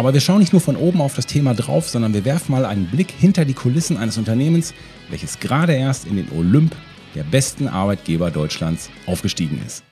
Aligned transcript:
Aber 0.00 0.14
wir 0.14 0.22
schauen 0.22 0.38
nicht 0.38 0.54
nur 0.54 0.62
von 0.62 0.76
oben 0.76 1.02
auf 1.02 1.14
das 1.14 1.26
Thema 1.26 1.52
drauf, 1.52 1.86
sondern 1.86 2.14
wir 2.14 2.24
werfen 2.24 2.52
mal 2.52 2.64
einen 2.64 2.86
Blick 2.86 3.10
hinter 3.10 3.44
die 3.44 3.52
Kulissen 3.52 3.98
eines 3.98 4.16
Unternehmens, 4.16 4.72
welches 5.10 5.40
gerade 5.40 5.74
erst 5.74 6.06
in 6.06 6.16
den 6.16 6.32
Olymp 6.32 6.74
der 7.14 7.22
besten 7.22 7.68
Arbeitgeber 7.68 8.30
Deutschlands 8.30 8.88
aufgestiegen 9.04 9.60
ist. 9.66 9.84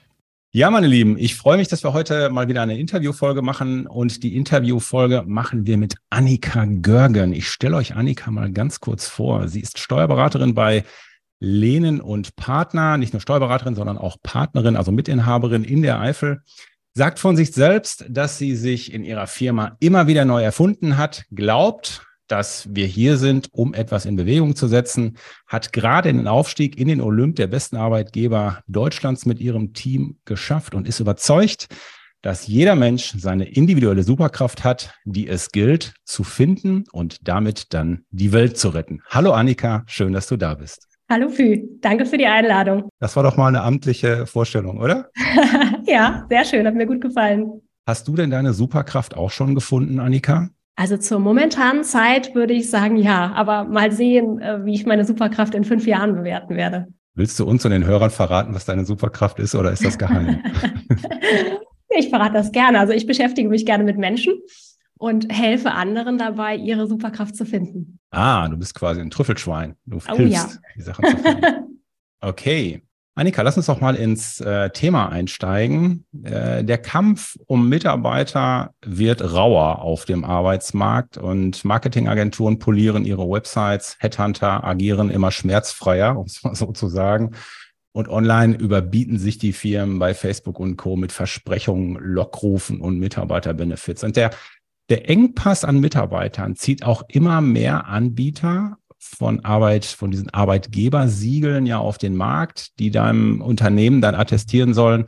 Ja, 0.51 0.71
meine 0.71 0.87
Lieben, 0.87 1.15
ich 1.19 1.35
freue 1.35 1.57
mich, 1.57 1.67
dass 1.67 1.83
wir 1.83 1.93
heute 1.93 2.31
mal 2.31 2.47
wieder 2.47 2.63
eine 2.63 2.79
Interviewfolge 2.79 3.43
machen 3.43 3.85
und 3.85 4.23
die 4.23 4.35
Interviewfolge 4.35 5.25
machen 5.27 5.67
wir 5.67 5.77
mit 5.77 5.93
Annika 6.09 6.65
Görgen. 6.65 7.31
Ich 7.31 7.47
stelle 7.47 7.75
euch 7.75 7.95
Annika 7.95 8.31
mal 8.31 8.51
ganz 8.51 8.79
kurz 8.79 9.07
vor. 9.07 9.47
Sie 9.47 9.59
ist 9.59 9.77
Steuerberaterin 9.77 10.55
bei 10.55 10.85
Lehnen 11.39 12.01
und 12.01 12.35
Partner, 12.35 12.97
nicht 12.97 13.13
nur 13.13 13.21
Steuerberaterin, 13.21 13.75
sondern 13.75 13.99
auch 13.99 14.17
Partnerin, 14.23 14.75
also 14.75 14.91
Mitinhaberin 14.91 15.63
in 15.63 15.83
der 15.83 15.99
Eifel, 15.99 16.41
sagt 16.93 17.19
von 17.19 17.35
sich 17.35 17.51
selbst, 17.51 18.05
dass 18.09 18.37
sie 18.37 18.55
sich 18.55 18.93
in 18.93 19.03
ihrer 19.03 19.27
Firma 19.27 19.77
immer 19.79 20.07
wieder 20.07 20.25
neu 20.25 20.41
erfunden 20.43 20.97
hat, 20.97 21.25
glaubt, 21.31 22.01
dass 22.27 22.67
wir 22.71 22.85
hier 22.85 23.17
sind, 23.17 23.49
um 23.51 23.73
etwas 23.73 24.05
in 24.05 24.15
Bewegung 24.15 24.55
zu 24.55 24.67
setzen, 24.67 25.17
hat 25.47 25.73
gerade 25.73 26.13
den 26.13 26.27
Aufstieg 26.27 26.77
in 26.77 26.87
den 26.87 27.01
Olymp 27.01 27.35
der 27.35 27.47
besten 27.47 27.75
Arbeitgeber 27.75 28.61
Deutschlands 28.67 29.25
mit 29.25 29.39
ihrem 29.39 29.73
Team 29.73 30.19
geschafft 30.25 30.75
und 30.75 30.87
ist 30.87 30.99
überzeugt, 30.99 31.67
dass 32.21 32.47
jeder 32.47 32.75
Mensch 32.75 33.13
seine 33.17 33.45
individuelle 33.45 34.03
Superkraft 34.03 34.63
hat, 34.63 34.93
die 35.05 35.27
es 35.27 35.51
gilt 35.51 35.93
zu 36.03 36.23
finden 36.23 36.83
und 36.91 37.27
damit 37.27 37.73
dann 37.73 38.03
die 38.11 38.31
Welt 38.33 38.57
zu 38.57 38.69
retten. 38.69 39.01
Hallo 39.07 39.31
Annika, 39.31 39.83
schön, 39.87 40.13
dass 40.13 40.27
du 40.27 40.37
da 40.37 40.53
bist. 40.53 40.88
Hallo 41.11 41.29
Fü, 41.29 41.67
danke 41.81 42.05
für 42.05 42.19
die 42.19 42.27
Einladung. 42.27 42.87
Das 42.99 43.15
war 43.15 43.23
doch 43.23 43.35
mal 43.35 43.47
eine 43.47 43.63
amtliche 43.63 44.27
Vorstellung, 44.27 44.79
oder? 44.79 45.09
ja, 45.87 46.27
sehr 46.29 46.45
schön, 46.45 46.67
hat 46.67 46.75
mir 46.75 46.85
gut 46.85 47.01
gefallen. 47.01 47.63
Hast 47.87 48.07
du 48.07 48.15
denn 48.15 48.29
deine 48.29 48.53
Superkraft 48.53 49.17
auch 49.17 49.31
schon 49.31 49.55
gefunden, 49.55 49.99
Annika? 49.99 50.49
Also 50.75 50.97
zur 50.97 51.19
momentanen 51.19 51.83
Zeit 51.83 52.35
würde 52.35 52.53
ich 52.53 52.69
sagen 52.69 52.95
ja, 52.95 53.31
aber 53.33 53.63
mal 53.63 53.91
sehen, 53.91 54.39
äh, 54.39 54.63
wie 54.65 54.75
ich 54.75 54.85
meine 54.85 55.03
Superkraft 55.03 55.55
in 55.55 55.63
fünf 55.63 55.87
Jahren 55.87 56.13
bewerten 56.13 56.55
werde. 56.55 56.87
Willst 57.15 57.39
du 57.39 57.45
uns 57.45 57.65
und 57.65 57.71
den 57.71 57.87
Hörern 57.87 58.11
verraten, 58.11 58.53
was 58.53 58.65
deine 58.65 58.85
Superkraft 58.85 59.39
ist 59.39 59.55
oder 59.55 59.71
ist 59.71 59.83
das 59.83 59.97
geheim? 59.97 60.43
ich 61.89 62.09
verrate 62.09 62.33
das 62.33 62.51
gerne. 62.51 62.79
Also 62.79 62.93
ich 62.93 63.07
beschäftige 63.07 63.49
mich 63.49 63.65
gerne 63.65 63.83
mit 63.83 63.97
Menschen 63.97 64.35
und 64.99 65.31
helfe 65.33 65.71
anderen 65.71 66.17
dabei, 66.17 66.55
ihre 66.55 66.85
Superkraft 66.85 67.35
zu 67.35 67.45
finden. 67.45 67.99
Ah, 68.11 68.47
du 68.49 68.57
bist 68.57 68.75
quasi 68.75 68.99
ein 69.01 69.09
Trüffelschwein. 69.09 69.75
Du 69.85 69.97
oh, 69.97 70.15
hilfst, 70.15 70.53
ja. 70.53 70.59
die 70.75 70.81
Sachen 70.81 71.05
zu 71.05 71.17
finden. 71.17 71.45
Okay. 72.21 72.81
Annika, 73.15 73.41
lass 73.43 73.55
uns 73.55 73.67
doch 73.67 73.79
mal 73.79 73.95
ins 73.95 74.41
äh, 74.41 74.71
Thema 74.71 75.07
einsteigen. 75.07 76.05
Äh, 76.21 76.65
der 76.65 76.77
Kampf 76.77 77.37
um 77.45 77.69
Mitarbeiter 77.69 78.73
wird 78.85 79.21
rauer 79.21 79.81
auf 79.81 80.03
dem 80.03 80.25
Arbeitsmarkt 80.25 81.17
und 81.17 81.63
Marketingagenturen 81.63 82.59
polieren 82.59 83.05
ihre 83.05 83.29
Websites, 83.29 83.95
Headhunter 84.01 84.65
agieren 84.65 85.09
immer 85.09 85.31
schmerzfreier, 85.31 86.17
um 86.19 86.25
es 86.25 86.43
mal 86.43 86.55
so 86.55 86.73
zu 86.73 86.89
sagen. 86.89 87.31
Und 87.93 88.09
online 88.09 88.57
überbieten 88.57 89.17
sich 89.17 89.37
die 89.37 89.53
Firmen 89.53 89.97
bei 89.97 90.13
Facebook 90.13 90.59
und 90.59 90.75
Co. 90.75 90.97
mit 90.97 91.13
Versprechungen, 91.13 91.97
Lockrufen 92.01 92.81
und 92.81 92.99
Mitarbeiterbenefits. 92.99 94.03
Und 94.03 94.17
der 94.17 94.31
der 94.89 95.09
Engpass 95.09 95.63
an 95.63 95.79
Mitarbeitern 95.79 96.55
zieht 96.55 96.83
auch 96.83 97.03
immer 97.07 97.41
mehr 97.41 97.87
Anbieter 97.87 98.77
von 98.97 99.45
Arbeit, 99.45 99.85
von 99.85 100.11
diesen 100.11 100.29
Arbeitgebersiegeln 100.29 101.65
ja 101.65 101.77
auf 101.77 101.97
den 101.97 102.15
Markt, 102.15 102.79
die 102.79 102.91
deinem 102.91 103.41
Unternehmen 103.41 104.01
dann 104.01 104.15
attestieren 104.15 104.73
sollen, 104.73 105.05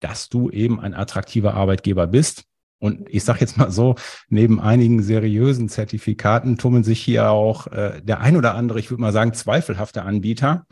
dass 0.00 0.28
du 0.28 0.50
eben 0.50 0.80
ein 0.80 0.94
attraktiver 0.94 1.54
Arbeitgeber 1.54 2.06
bist. 2.06 2.44
Und 2.78 3.08
ich 3.08 3.22
sage 3.22 3.40
jetzt 3.40 3.56
mal 3.56 3.70
so, 3.70 3.94
neben 4.28 4.60
einigen 4.60 5.02
seriösen 5.02 5.68
Zertifikaten 5.68 6.58
tummeln 6.58 6.82
sich 6.82 7.00
hier 7.00 7.30
auch 7.30 7.68
äh, 7.68 8.00
der 8.02 8.20
ein 8.20 8.36
oder 8.36 8.54
andere, 8.56 8.80
ich 8.80 8.90
würde 8.90 9.00
mal 9.00 9.12
sagen, 9.12 9.34
zweifelhafte 9.34 10.02
Anbieter, 10.02 10.66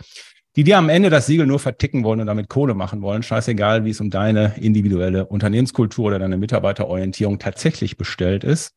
die 0.57 0.65
dir 0.65 0.79
am 0.79 0.89
Ende 0.89 1.11
das 1.11 1.27
Siegel 1.27 1.47
nur 1.47 1.59
verticken 1.59 2.03
wollen 2.03 2.21
und 2.21 2.27
damit 2.27 2.49
Kohle 2.49 2.75
machen 2.75 3.03
wollen, 3.03 3.23
scheißegal, 3.23 3.85
wie 3.85 3.91
es 3.91 4.01
um 4.01 4.11
deine 4.11 4.57
individuelle 4.57 5.27
Unternehmenskultur 5.27 6.07
oder 6.07 6.19
deine 6.19 6.37
Mitarbeiterorientierung 6.37 7.39
tatsächlich 7.39 7.97
bestellt 7.97 8.43
ist. 8.43 8.75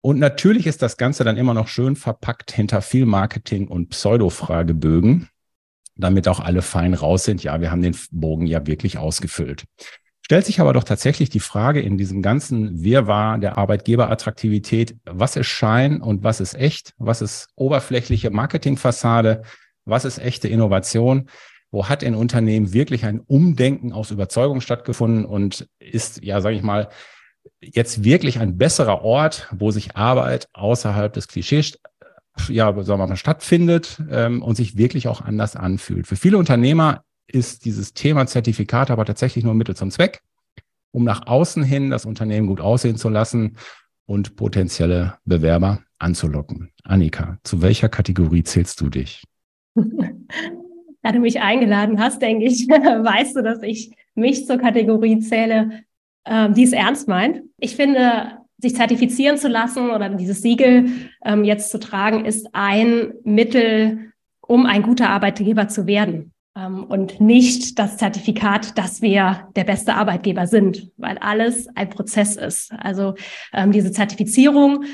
Und 0.00 0.18
natürlich 0.18 0.66
ist 0.66 0.82
das 0.82 0.96
Ganze 0.96 1.24
dann 1.24 1.36
immer 1.36 1.54
noch 1.54 1.68
schön 1.68 1.96
verpackt 1.96 2.52
hinter 2.52 2.82
viel 2.82 3.06
Marketing 3.06 3.68
und 3.68 3.90
Pseudo-Fragebögen, 3.90 5.28
damit 5.96 6.28
auch 6.28 6.40
alle 6.40 6.62
fein 6.62 6.94
raus 6.94 7.24
sind. 7.24 7.42
Ja, 7.42 7.60
wir 7.60 7.70
haben 7.70 7.82
den 7.82 7.96
Bogen 8.10 8.46
ja 8.46 8.66
wirklich 8.66 8.98
ausgefüllt. 8.98 9.64
Stellt 10.22 10.44
sich 10.44 10.60
aber 10.60 10.72
doch 10.72 10.84
tatsächlich 10.84 11.30
die 11.30 11.40
Frage 11.40 11.80
in 11.80 11.96
diesem 11.96 12.22
ganzen 12.22 12.82
Wirrwarr 12.84 13.38
der 13.38 13.56
Arbeitgeberattraktivität, 13.56 14.96
was 15.04 15.36
ist 15.36 15.46
Schein 15.46 16.02
und 16.02 16.22
was 16.22 16.40
ist 16.40 16.54
echt? 16.54 16.92
Was 16.98 17.22
ist 17.22 17.48
oberflächliche 17.56 18.30
Marketingfassade? 18.30 19.42
Was 19.88 20.04
ist 20.04 20.18
echte 20.18 20.48
Innovation? 20.48 21.28
Wo 21.70 21.88
hat 21.88 22.02
in 22.02 22.14
Unternehmen 22.14 22.72
wirklich 22.72 23.04
ein 23.04 23.20
Umdenken 23.20 23.92
aus 23.92 24.10
Überzeugung 24.10 24.60
stattgefunden 24.60 25.24
und 25.24 25.68
ist, 25.78 26.24
ja, 26.24 26.40
sage 26.40 26.56
ich 26.56 26.62
mal, 26.62 26.88
jetzt 27.60 28.04
wirklich 28.04 28.38
ein 28.38 28.56
besserer 28.56 29.02
Ort, 29.02 29.48
wo 29.50 29.70
sich 29.70 29.96
Arbeit 29.96 30.48
außerhalb 30.52 31.12
des 31.12 31.28
Klischees 31.28 31.78
ja, 32.48 32.72
sagen 32.84 33.00
wir 33.00 33.06
mal, 33.06 33.16
stattfindet 33.16 34.00
ähm, 34.10 34.42
und 34.42 34.56
sich 34.56 34.76
wirklich 34.76 35.08
auch 35.08 35.20
anders 35.20 35.56
anfühlt. 35.56 36.06
Für 36.06 36.16
viele 36.16 36.38
Unternehmer 36.38 37.02
ist 37.26 37.64
dieses 37.64 37.94
Thema 37.94 38.26
Zertifikat 38.26 38.90
aber 38.90 39.04
tatsächlich 39.04 39.44
nur 39.44 39.54
Mittel 39.54 39.76
zum 39.76 39.90
Zweck, 39.90 40.22
um 40.92 41.04
nach 41.04 41.26
außen 41.26 41.62
hin 41.62 41.90
das 41.90 42.04
Unternehmen 42.04 42.46
gut 42.46 42.60
aussehen 42.60 42.96
zu 42.96 43.08
lassen 43.08 43.56
und 44.06 44.36
potenzielle 44.36 45.18
Bewerber 45.24 45.82
anzulocken. 45.98 46.70
Annika, 46.84 47.38
zu 47.42 47.60
welcher 47.60 47.88
Kategorie 47.88 48.44
zählst 48.44 48.80
du 48.80 48.88
dich? 48.88 49.24
da 51.02 51.12
du 51.12 51.20
mich 51.20 51.40
eingeladen 51.40 52.00
hast, 52.00 52.22
denke 52.22 52.44
ich, 52.44 52.68
weißt 52.68 53.36
du, 53.36 53.42
dass 53.42 53.62
ich 53.62 53.92
mich 54.14 54.46
zur 54.46 54.58
Kategorie 54.58 55.20
zähle, 55.20 55.84
ähm, 56.26 56.54
die 56.54 56.64
es 56.64 56.72
ernst 56.72 57.08
meint. 57.08 57.42
Ich 57.58 57.76
finde, 57.76 58.38
sich 58.58 58.74
zertifizieren 58.74 59.38
zu 59.38 59.48
lassen 59.48 59.90
oder 59.90 60.08
dieses 60.10 60.42
Siegel 60.42 60.90
ähm, 61.24 61.44
jetzt 61.44 61.70
zu 61.70 61.78
tragen, 61.78 62.24
ist 62.24 62.48
ein 62.52 63.12
Mittel, 63.22 64.12
um 64.40 64.66
ein 64.66 64.82
guter 64.82 65.10
Arbeitgeber 65.10 65.68
zu 65.68 65.86
werden. 65.86 66.32
Ähm, 66.56 66.84
und 66.84 67.20
nicht 67.20 67.78
das 67.78 67.96
Zertifikat, 67.96 68.76
dass 68.76 69.00
wir 69.00 69.48
der 69.54 69.64
beste 69.64 69.94
Arbeitgeber 69.94 70.46
sind, 70.46 70.90
weil 70.96 71.18
alles 71.18 71.68
ein 71.76 71.88
Prozess 71.88 72.36
ist. 72.36 72.72
Also 72.72 73.14
diese 73.68 73.92
Zertifizierung 73.92 74.84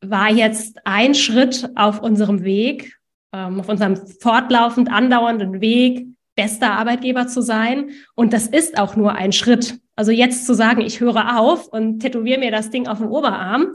war 0.00 0.32
jetzt 0.32 0.78
ein 0.84 1.14
Schritt 1.14 1.70
auf 1.76 2.00
unserem 2.00 2.42
Weg, 2.44 2.98
ähm, 3.32 3.60
auf 3.60 3.68
unserem 3.68 3.96
fortlaufend 3.96 4.90
andauernden 4.90 5.60
Weg, 5.60 6.06
bester 6.34 6.72
Arbeitgeber 6.72 7.26
zu 7.26 7.42
sein. 7.42 7.90
Und 8.14 8.32
das 8.32 8.46
ist 8.46 8.78
auch 8.78 8.96
nur 8.96 9.12
ein 9.14 9.32
Schritt. 9.32 9.78
Also 9.94 10.10
jetzt 10.10 10.46
zu 10.46 10.54
sagen, 10.54 10.80
ich 10.80 11.00
höre 11.00 11.38
auf 11.38 11.68
und 11.68 12.00
tätowiere 12.00 12.38
mir 12.38 12.50
das 12.50 12.70
Ding 12.70 12.86
auf 12.86 12.98
den 12.98 13.08
Oberarm, 13.08 13.74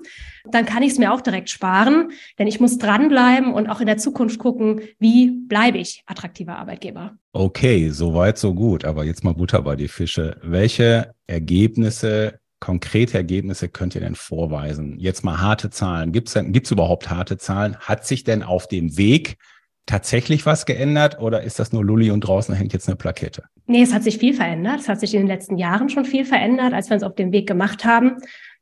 dann 0.50 0.65
kann 0.65 0.81
ich 0.81 0.94
es 0.94 0.98
mir 0.98 1.13
auch 1.13 1.21
direkt 1.21 1.50
sparen, 1.50 2.09
denn 2.39 2.48
ich 2.48 2.59
muss 2.59 2.80
dranbleiben 2.80 3.54
und 3.54 3.69
auch 3.69 3.81
in 3.81 3.86
der 3.86 3.98
Zukunft 3.98 4.39
gucken, 4.39 4.81
wie 4.98 5.30
bleibe 5.30 5.77
ich 5.77 6.03
attraktiver 6.07 6.57
Arbeitgeber. 6.57 7.15
Okay, 7.33 7.89
soweit, 7.89 8.38
so 8.39 8.53
gut. 8.53 8.83
Aber 8.83 9.03
jetzt 9.03 9.24
mal 9.24 9.33
Butter 9.33 9.62
bei 9.62 9.75
die 9.75 9.88
Fische. 9.88 10.38
Welche 10.42 11.13
Ergebnisse 11.27 12.39
konkrete 12.59 13.18
Ergebnisse 13.18 13.69
könnt 13.69 13.95
ihr 13.95 14.01
denn 14.01 14.15
vorweisen? 14.15 15.00
Jetzt 15.00 15.24
mal 15.24 15.39
harte 15.42 15.69
Zahlen. 15.69 16.12
Gibt 16.12 16.30
es 16.36 16.71
überhaupt 16.71 17.09
harte 17.09 17.38
Zahlen? 17.38 17.77
Hat 17.77 18.06
sich 18.06 18.24
denn 18.24 18.44
auf 18.44 18.68
dem 18.68 18.98
Weg 18.98 19.38
tatsächlich 19.86 20.45
was 20.45 20.65
geändert 20.65 21.19
oder 21.19 21.42
ist 21.44 21.59
das 21.59 21.71
nur 21.71 21.83
Lulli 21.83 22.12
und 22.12 22.21
draußen 22.21 22.54
hängt 22.54 22.74
jetzt 22.74 22.88
eine 22.88 22.98
Plakette? 22.98 23.44
Nee, 23.65 23.81
es 23.81 23.94
hat 23.94 24.04
sich 24.04 24.18
viel 24.18 24.33
verändert. 24.33 24.81
Es 24.81 24.89
hat 24.89 25.00
sich 25.00 25.13
in 25.13 25.21
den 25.21 25.27
letzten 25.27 25.57
Jahren 25.57 25.89
schon 25.89 26.06
viel 26.06 26.25
verändert, 26.25 26.74
als 26.74 26.89
wir 26.89 26.95
uns 26.95 27.04
auf 27.04 27.15
dem 27.15 27.31
Weg 27.31 27.48
gemacht 27.48 27.86
haben, 27.86 28.18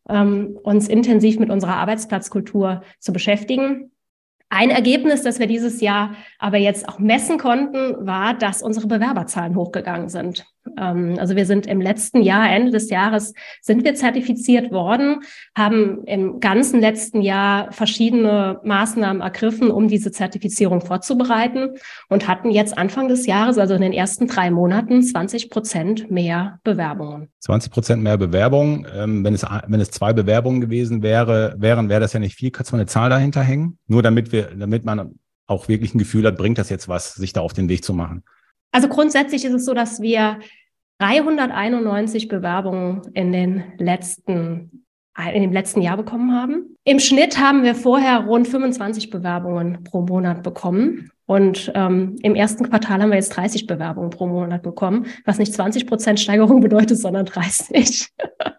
ähm, 0.07 0.57
uns 0.63 0.88
intensiv 0.88 1.39
mit 1.39 1.50
unserer 1.50 1.77
Arbeitsplatzkultur 1.77 2.83
zu 3.00 3.12
beschäftigen. 3.12 3.91
Ein 4.50 4.69
Ergebnis, 4.69 5.24
das 5.24 5.39
wir 5.39 5.48
dieses 5.48 5.81
Jahr 5.81 6.15
aber 6.38 6.57
jetzt 6.57 6.88
auch 6.88 7.00
messen 7.00 7.39
konnten, 7.39 8.06
war, 8.06 8.38
dass 8.38 8.62
unsere 8.62 8.88
Bewerberzahlen 8.88 9.56
hochgegangen 9.56 10.09
sind. 10.09 10.45
Ähm, 10.77 11.15
also 11.19 11.35
wir 11.35 11.45
sind 11.45 11.67
im 11.67 11.81
letzten 11.81 12.21
Jahr, 12.21 12.50
Ende 12.50 12.71
des 12.71 12.89
Jahres, 12.89 13.33
sind 13.62 13.83
wir 13.83 13.95
zertifiziert 13.95 14.71
worden, 14.71 15.21
haben 15.57 16.03
im 16.06 16.39
ganzen 16.39 16.81
letzten 16.81 17.21
Jahr 17.21 17.71
verschiedene 17.71 18.59
Maßnahmen 18.63 19.21
ergriffen, 19.21 19.71
um 19.71 19.88
diese 19.88 20.12
Zertifizierung 20.12 20.81
vorzubereiten 20.81 21.75
und 22.09 22.27
hatten 22.27 22.51
jetzt 22.51 22.77
Anfang 22.77 23.07
des 23.07 23.25
Jahres, 23.25 23.57
also 23.57 23.73
in 23.73 23.81
den 23.81 23.94
ersten 23.94 24.27
drei 24.27 24.51
Monaten, 24.51 25.01
20 25.01 25.50
Prozent 25.50 26.12
mehr 26.12 26.59
Bewerbungen. 26.63 27.29
20 27.39 27.71
Prozent 27.71 28.03
mehr 28.03 28.17
Bewerbungen. 28.17 28.88
Ähm, 28.95 29.23
wenn, 29.23 29.33
es, 29.33 29.45
wenn 29.67 29.79
es 29.79 29.91
zwei 29.91 30.13
Bewerbungen 30.13 30.62
gewesen 30.62 31.01
wäre, 31.03 31.56
wären, 31.57 31.89
wäre 31.89 32.01
das 32.01 32.13
ja 32.13 32.19
nicht 32.19 32.35
viel. 32.35 32.51
Kannst 32.51 32.71
du 32.71 32.75
eine 32.75 32.85
Zahl 32.85 33.09
dahinter 33.09 33.41
hängen? 33.41 33.77
Nur 33.88 34.01
damit 34.03 34.31
wir, 34.31 34.50
damit 34.56 34.85
man 34.85 35.15
auch 35.47 35.67
wirklich 35.67 35.94
ein 35.94 36.00
Gefühl 36.00 36.25
hat, 36.25 36.38
bringt 36.38 36.57
das 36.57 36.69
jetzt 36.69 36.88
was, 36.88 37.13
sich 37.13 37.33
da 37.33 37.41
auf 37.41 37.53
den 37.53 37.69
Weg 37.69 37.83
zu 37.83 37.94
machen? 37.94 38.23
Also 38.75 38.89
grundsätzlich 38.89 39.45
ist 39.45 39.54
es 39.54 39.63
so, 39.63 39.74
dass 39.74 40.01
wir 40.01 40.39
391 41.00 42.27
Bewerbungen 42.27 43.04
in 43.13 43.31
den 43.31 43.63
letzten 43.77 44.83
in 45.33 45.42
dem 45.42 45.54
letzten 45.54 45.81
Jahr 45.81 45.95
bekommen 45.95 46.33
haben. 46.33 46.75
Im 46.83 47.00
Schnitt 47.00 47.39
haben 47.39 47.63
wir 47.63 47.74
vorher 47.74 48.25
rund 48.25 48.50
25 48.50 49.12
Bewerbungen 49.12 49.81
pro 49.86 50.01
Monat 50.01 50.44
bekommen. 50.44 51.10
Und 51.25 51.72
ähm, 51.74 52.18
im 52.22 52.36
ersten 52.36 52.69
Quartal 52.69 53.01
haben 53.01 53.12
wir 53.12 53.16
jetzt 53.16 53.30
30 53.30 53.66
Bewerbungen 53.66 54.10
pro 54.10 54.27
Monat 54.27 54.62
bekommen, 54.62 55.06
was 55.24 55.38
nicht 55.38 55.54
20 55.54 55.88
Prozent 55.88 56.19
Steigerung 56.19 56.60
bedeutet, 56.60 56.98
sondern 56.98 57.25
30. 57.25 58.10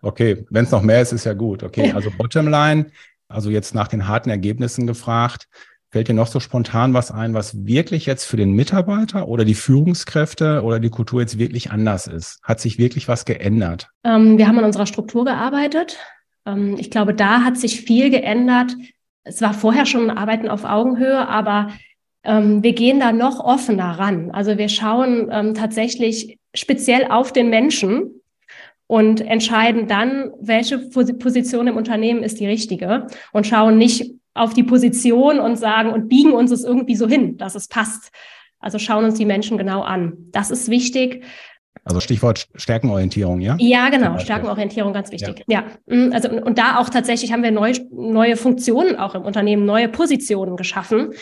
Okay, 0.01 0.47
wenn 0.49 0.65
es 0.65 0.71
noch 0.71 0.81
mehr 0.81 1.03
ist, 1.03 1.13
ist 1.13 1.27
ja 1.27 1.35
gut. 1.35 1.63
Okay, 1.63 1.93
also 1.95 2.11
Bottomline, 2.17 2.87
also 3.29 3.51
jetzt 3.51 3.75
nach 3.75 3.89
den 3.89 4.09
harten 4.09 4.31
Ergebnissen 4.31 4.87
gefragt. 4.87 5.47
Fällt 5.91 6.09
dir 6.09 6.15
noch 6.15 6.27
so 6.27 6.41
spontan 6.41 6.95
was 6.95 7.13
ein, 7.13 7.33
was 7.33 7.65
wirklich 7.65 8.07
jetzt 8.07 8.25
für 8.25 8.37
den 8.37 8.53
Mitarbeiter 8.53 9.29
oder 9.29 9.45
die 9.45 9.55
Führungskräfte 9.55 10.63
oder 10.63 10.81
die 10.81 10.91
Kultur 10.91 11.21
jetzt 11.21 11.39
wirklich 11.39 11.71
anders 11.71 12.09
ist? 12.09 12.41
Hat 12.43 12.61
sich 12.61 12.79
wirklich 12.79 13.07
was 13.07 13.25
geändert? 13.25 13.89
Ähm, 14.05 14.37
wir 14.37 14.49
haben 14.49 14.59
an 14.59 14.65
unserer 14.65 14.87
Struktur 14.87 15.25
gearbeitet. 15.25 15.99
Ähm, 16.45 16.77
ich 16.79 16.91
glaube, 16.91 17.15
da 17.15 17.43
hat 17.43 17.57
sich 17.57 17.83
viel 17.83 18.11
geändert. 18.11 18.75
Es 19.23 19.41
war 19.41 19.55
vorher 19.55 19.87
schon 19.87 20.11
ein 20.11 20.17
Arbeiten 20.17 20.49
auf 20.49 20.65
Augenhöhe, 20.65 21.29
aber 21.29 21.69
ähm, 22.25 22.65
wir 22.65 22.73
gehen 22.73 22.99
da 22.99 23.13
noch 23.13 23.39
offener 23.39 23.99
ran. 23.99 24.33
Also 24.33 24.59
wir 24.59 24.69
schauen 24.69 25.29
ähm, 25.31 25.55
tatsächlich 25.55 26.39
speziell 26.53 27.07
auf 27.11 27.33
den 27.33 27.49
Menschen 27.49 28.23
und 28.89 29.21
entscheiden 29.21 29.87
dann, 29.87 30.33
welche 30.41 30.79
Position 30.79 31.69
im 31.69 31.77
Unternehmen 31.77 32.23
ist 32.23 32.41
die 32.41 32.47
richtige 32.47 33.07
und 33.33 33.47
schauen 33.47 33.79
nicht 33.79 34.13
auf 34.37 34.55
die 34.55 34.63
Position 34.63 35.39
und 35.39 35.57
sagen 35.57 35.91
und 35.91 36.09
biegen 36.09 36.33
uns 36.33 36.51
es 36.51 36.65
irgendwie 36.65 36.97
so 36.97 37.09
hin, 37.09 37.37
dass 37.37 37.55
es 37.55 37.69
passt. 37.69 38.11
Also 38.61 38.79
schauen 38.79 39.05
uns 39.05 39.15
die 39.15 39.25
Menschen 39.25 39.59
genau 39.59 39.83
an. 39.83 40.15
Das 40.33 40.51
ist 40.51 40.71
wichtig. 40.71 41.25
Also 41.85 42.01
Stichwort 42.01 42.49
Stärkenorientierung, 42.57 43.41
ja? 43.41 43.57
Ja, 43.61 43.91
genau, 43.91 44.19
Stärkenorientierung, 44.19 44.93
ganz 44.93 45.13
wichtig. 45.13 45.45
Ja, 45.47 45.65
ja. 45.87 45.95
Mm, 45.95 46.13
also 46.13 46.29
und 46.31 46.59
da 46.59 46.79
auch 46.79 46.89
tatsächlich 46.89 47.33
haben 47.33 47.45
wir 47.45 47.53
neue, 47.53 47.75
neue 47.93 48.37
Funktionen 48.37 48.97
auch 48.97 49.15
im 49.15 49.23
Unternehmen, 49.23 49.65
neue 49.65 49.89
Positionen 49.89 50.57
geschaffen, 50.57 51.13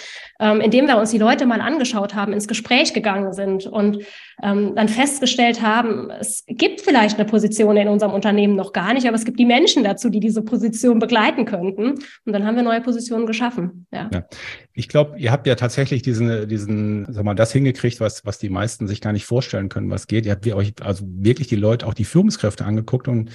ähm, 0.40 0.60
indem 0.60 0.86
wir 0.86 0.98
uns 0.98 1.10
die 1.10 1.18
Leute 1.18 1.46
mal 1.46 1.60
angeschaut 1.60 2.14
haben, 2.14 2.32
ins 2.32 2.48
Gespräch 2.48 2.92
gegangen 2.92 3.32
sind 3.32 3.66
und 3.66 3.98
ähm, 4.42 4.74
dann 4.74 4.88
festgestellt 4.88 5.62
haben, 5.62 6.10
es 6.10 6.44
gibt 6.46 6.80
vielleicht 6.80 7.18
eine 7.18 7.28
Position 7.28 7.76
in 7.76 7.88
unserem 7.88 8.12
Unternehmen 8.12 8.56
noch 8.56 8.72
gar 8.72 8.94
nicht, 8.94 9.06
aber 9.06 9.16
es 9.16 9.24
gibt 9.24 9.38
die 9.38 9.44
Menschen 9.44 9.84
dazu, 9.84 10.10
die 10.10 10.20
diese 10.20 10.42
Position 10.42 10.98
begleiten 10.98 11.44
könnten. 11.44 11.94
Und 12.24 12.32
dann 12.32 12.44
haben 12.44 12.56
wir 12.56 12.62
neue 12.62 12.80
Positionen 12.80 13.26
geschaffen. 13.26 13.86
Ja. 13.92 14.10
ja. 14.12 14.24
Ich 14.72 14.88
glaube, 14.88 15.18
ihr 15.18 15.30
habt 15.30 15.46
ja 15.46 15.54
tatsächlich 15.54 16.02
diesen, 16.02 16.48
diesen, 16.48 17.06
sag 17.12 17.24
mal, 17.24 17.34
das 17.34 17.52
hingekriegt, 17.52 18.00
was, 18.00 18.24
was 18.24 18.38
die 18.38 18.48
meisten 18.48 18.88
sich 18.88 19.00
gar 19.00 19.12
nicht 19.12 19.24
vorstellen 19.24 19.68
können, 19.68 19.90
was 19.90 20.06
geht. 20.06 20.26
Ihr 20.26 20.32
habt 20.32 20.46
euch 20.46 20.74
also 20.80 21.04
wirklich 21.06 21.46
die 21.46 21.56
Leute, 21.56 21.86
auch 21.86 21.94
die 21.94 22.04
Führungskräfte 22.04 22.64
angeguckt 22.64 23.06
und 23.06 23.30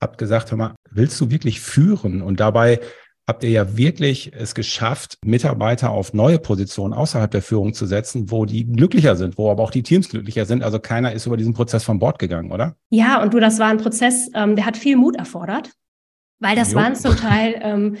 habt 0.00 0.16
gesagt, 0.16 0.50
hör 0.50 0.58
mal, 0.58 0.74
willst 0.90 1.20
du 1.20 1.30
wirklich 1.30 1.60
führen? 1.60 2.22
Und 2.22 2.40
dabei 2.40 2.80
habt 3.30 3.44
ihr 3.44 3.50
ja 3.50 3.76
wirklich 3.76 4.32
es 4.34 4.56
geschafft, 4.56 5.16
Mitarbeiter 5.24 5.90
auf 5.90 6.12
neue 6.12 6.40
Positionen 6.40 6.92
außerhalb 6.92 7.30
der 7.30 7.42
Führung 7.42 7.74
zu 7.74 7.86
setzen, 7.86 8.30
wo 8.32 8.44
die 8.44 8.66
glücklicher 8.66 9.14
sind, 9.14 9.38
wo 9.38 9.52
aber 9.52 9.62
auch 9.62 9.70
die 9.70 9.84
Teams 9.84 10.08
glücklicher 10.08 10.46
sind. 10.46 10.64
Also 10.64 10.80
keiner 10.80 11.12
ist 11.12 11.26
über 11.26 11.36
diesen 11.36 11.54
Prozess 11.54 11.84
von 11.84 12.00
Bord 12.00 12.18
gegangen, 12.18 12.50
oder? 12.50 12.74
Ja, 12.88 13.22
und 13.22 13.32
du, 13.32 13.38
das 13.38 13.60
war 13.60 13.68
ein 13.68 13.78
Prozess, 13.78 14.28
ähm, 14.34 14.56
der 14.56 14.66
hat 14.66 14.76
viel 14.76 14.96
Mut 14.96 15.14
erfordert, 15.14 15.70
weil 16.40 16.56
das 16.56 16.72
jo. 16.72 16.78
waren 16.78 16.96
zum 16.96 17.14
Teil 17.16 17.60
ähm, 17.62 17.96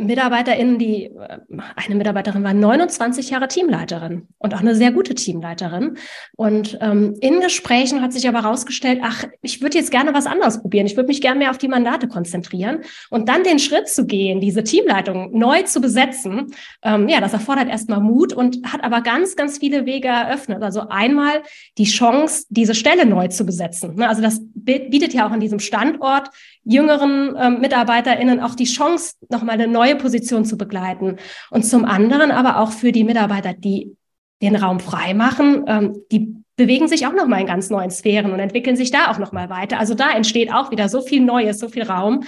MitarbeiterInnen, 0.00 0.78
die, 0.78 1.04
äh, 1.06 1.38
eine 1.76 1.94
Mitarbeiterin 1.94 2.44
war 2.44 2.52
29 2.52 3.30
Jahre 3.30 3.48
Teamleiterin 3.48 4.28
und 4.38 4.54
auch 4.54 4.60
eine 4.60 4.74
sehr 4.74 4.92
gute 4.92 5.14
Teamleiterin. 5.14 5.96
Und 6.36 6.78
ähm, 6.80 7.16
in 7.20 7.40
Gesprächen 7.40 8.02
hat 8.02 8.12
sich 8.12 8.28
aber 8.28 8.42
herausgestellt, 8.42 9.00
ach, 9.02 9.24
ich 9.40 9.62
würde 9.62 9.78
jetzt 9.78 9.90
gerne 9.90 10.12
was 10.12 10.26
anderes 10.26 10.60
probieren. 10.60 10.86
Ich 10.86 10.96
würde 10.96 11.08
mich 11.08 11.22
gerne 11.22 11.38
mehr 11.38 11.50
auf 11.50 11.58
die 11.58 11.68
Mandate 11.68 12.06
konzentrieren. 12.06 12.80
Und 13.08 13.28
dann 13.28 13.44
den 13.44 13.58
Schritt 13.58 13.88
zu 13.88 14.06
gehen, 14.06 14.40
diese 14.40 14.62
Teamleitung 14.62 15.36
neu 15.36 15.62
zu 15.62 15.80
besetzen, 15.80 16.52
ähm, 16.82 17.08
ja, 17.08 17.20
das 17.20 17.32
erfordert 17.32 17.68
erstmal 17.68 18.00
Mut 18.00 18.34
und 18.34 18.70
hat 18.70 18.84
aber 18.84 19.00
ganz, 19.00 19.36
ganz 19.36 19.58
viele 19.58 19.86
Wege 19.86 20.08
eröffnet. 20.08 20.62
Also 20.62 20.88
einmal 20.88 21.42
die 21.78 21.84
Chance, 21.84 22.44
diese 22.50 22.74
Stelle 22.74 23.06
neu 23.06 23.28
zu 23.28 23.46
besetzen. 23.46 23.94
Ne, 23.94 24.08
also 24.08 24.20
das 24.20 24.40
bietet 24.54 25.14
ja 25.14 25.26
auch 25.26 25.30
an 25.32 25.40
diesem 25.40 25.60
Standort 25.60 26.28
jüngeren 26.68 27.34
ähm, 27.38 27.60
MitarbeiterInnen 27.60 28.40
auch 28.40 28.54
die 28.54 28.64
Chance, 28.64 29.14
nochmal 29.30 29.54
eine 29.54 29.66
neue 29.66 29.96
Position 29.96 30.44
zu 30.44 30.58
begleiten. 30.58 31.16
Und 31.50 31.64
zum 31.64 31.84
anderen 31.84 32.30
aber 32.30 32.58
auch 32.58 32.72
für 32.72 32.92
die 32.92 33.04
Mitarbeiter, 33.04 33.54
die 33.54 33.96
den 34.42 34.54
Raum 34.54 34.78
frei 34.78 35.14
machen, 35.14 35.64
ähm, 35.66 35.96
die 36.12 36.34
bewegen 36.56 36.88
sich 36.88 37.06
auch 37.06 37.14
nochmal 37.14 37.40
in 37.40 37.46
ganz 37.46 37.70
neuen 37.70 37.90
Sphären 37.90 38.32
und 38.32 38.40
entwickeln 38.40 38.76
sich 38.76 38.90
da 38.90 39.10
auch 39.10 39.18
nochmal 39.18 39.48
weiter. 39.48 39.78
Also 39.78 39.94
da 39.94 40.10
entsteht 40.10 40.52
auch 40.52 40.70
wieder 40.70 40.88
so 40.88 41.00
viel 41.00 41.24
Neues, 41.24 41.58
so 41.58 41.68
viel 41.68 41.84
Raum. 41.84 42.24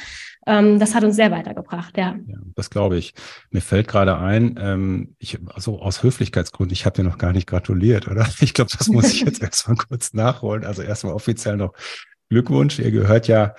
Ähm, 0.46 0.78
das 0.78 0.94
hat 0.94 1.04
uns 1.04 1.16
sehr 1.16 1.30
weitergebracht, 1.30 1.98
ja. 1.98 2.16
ja 2.26 2.38
das 2.54 2.70
glaube 2.70 2.96
ich. 2.96 3.12
Mir 3.50 3.60
fällt 3.60 3.88
gerade 3.88 4.18
ein, 4.18 4.58
ähm, 4.58 5.16
ich, 5.18 5.38
also 5.52 5.80
aus 5.80 6.02
Höflichkeitsgründen, 6.02 6.72
ich 6.72 6.86
habe 6.86 6.96
dir 6.96 7.02
noch 7.02 7.18
gar 7.18 7.32
nicht 7.32 7.46
gratuliert, 7.46 8.08
oder? 8.08 8.26
Ich 8.40 8.54
glaube, 8.54 8.70
das 8.76 8.88
muss 8.88 9.12
ich 9.12 9.20
jetzt 9.20 9.42
erstmal 9.42 9.76
kurz 9.76 10.14
nachholen. 10.14 10.64
Also 10.64 10.82
erstmal 10.82 11.12
offiziell 11.12 11.56
noch 11.56 11.74
Glückwunsch. 12.30 12.78
Ihr 12.78 12.92
gehört 12.92 13.28
ja 13.28 13.54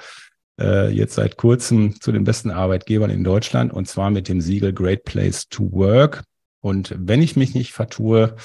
äh, 0.62 0.90
jetzt 0.90 1.16
seit 1.16 1.38
kurzem 1.38 2.00
zu 2.00 2.12
den 2.12 2.24
besten 2.24 2.52
Arbeitgebern 2.52 3.10
in 3.10 3.24
Deutschland 3.24 3.74
und 3.74 3.88
zwar 3.88 4.12
mit 4.12 4.28
dem 4.28 4.42
Siegel 4.42 4.74
Great 4.74 5.04
Place 5.04 5.48
to 5.50 5.72
Work. 5.72 6.24
Und 6.62 6.96
wenn 6.98 7.22
ich 7.22 7.36
mich 7.36 7.56
nicht 7.56 7.74
vertue, 7.74 8.36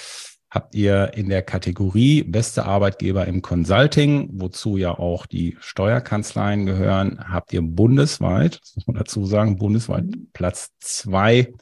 habt 0.51 0.75
ihr 0.75 1.13
in 1.15 1.29
der 1.29 1.43
Kategorie 1.43 2.23
beste 2.23 2.65
Arbeitgeber 2.65 3.27
im 3.27 3.43
Consulting, 3.43 4.31
wozu 4.33 4.79
ja 4.79 4.99
auch 4.99 5.27
die 5.27 5.57
Steuerkanzleien 5.61 6.65
gehören, 6.65 7.21
habt 7.31 7.53
ihr 7.53 7.61
bundesweit, 7.63 8.61
das 8.63 8.77
muss 8.77 8.87
man 8.87 8.97
dazu 8.97 9.27
sagen, 9.27 9.59
bundesweit 9.59 10.05
Platz 10.33 10.71
zwei 10.81 11.53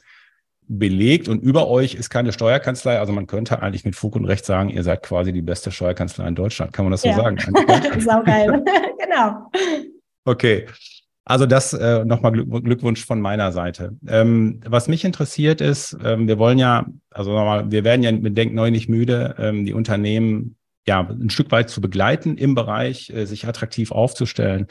belegt 0.67 1.27
und 1.27 1.43
über 1.43 1.67
euch 1.67 1.93
ist 1.93 2.09
keine 2.09 2.31
Steuerkanzlei. 2.31 2.99
Also 2.99 3.13
man 3.13 3.27
könnte 3.27 3.61
eigentlich 3.61 3.85
mit 3.85 3.95
Fug 3.95 4.15
und 4.15 4.25
Recht 4.25 4.45
sagen, 4.45 4.69
ihr 4.69 4.83
seid 4.83 5.03
quasi 5.03 5.31
die 5.31 5.41
beste 5.41 5.71
Steuerkanzlei 5.71 6.27
in 6.27 6.35
Deutschland. 6.35 6.73
Kann 6.73 6.85
man 6.85 6.91
das 6.91 7.01
so 7.01 7.09
ja. 7.09 7.15
sagen? 7.15 7.37
Saugeil. 7.99 8.63
genau. 8.99 9.51
Okay. 10.25 10.65
Also 11.27 11.47
das 11.47 11.73
äh, 11.73 12.05
nochmal 12.05 12.33
Glückwunsch 12.33 13.03
von 13.03 13.19
meiner 13.19 13.51
Seite. 13.51 13.97
Ähm, 14.07 14.59
was 14.63 14.87
mich 14.87 15.03
interessiert 15.03 15.59
ist, 15.59 15.97
ähm, 16.03 16.27
wir 16.27 16.37
wollen 16.37 16.59
ja, 16.59 16.85
also 17.09 17.31
nochmal, 17.31 17.71
wir 17.71 17.83
werden 17.83 18.03
ja 18.03 18.11
mit 18.11 18.37
Denk 18.37 18.53
neu 18.53 18.69
nicht 18.69 18.89
müde, 18.89 19.35
ähm, 19.39 19.65
die 19.65 19.73
Unternehmen 19.73 20.55
ja 20.85 20.99
ein 20.99 21.31
Stück 21.31 21.51
weit 21.51 21.71
zu 21.71 21.81
begleiten 21.81 22.37
im 22.37 22.53
Bereich, 22.53 23.09
äh, 23.09 23.25
sich 23.25 23.47
attraktiv 23.47 23.91
aufzustellen. 23.91 24.67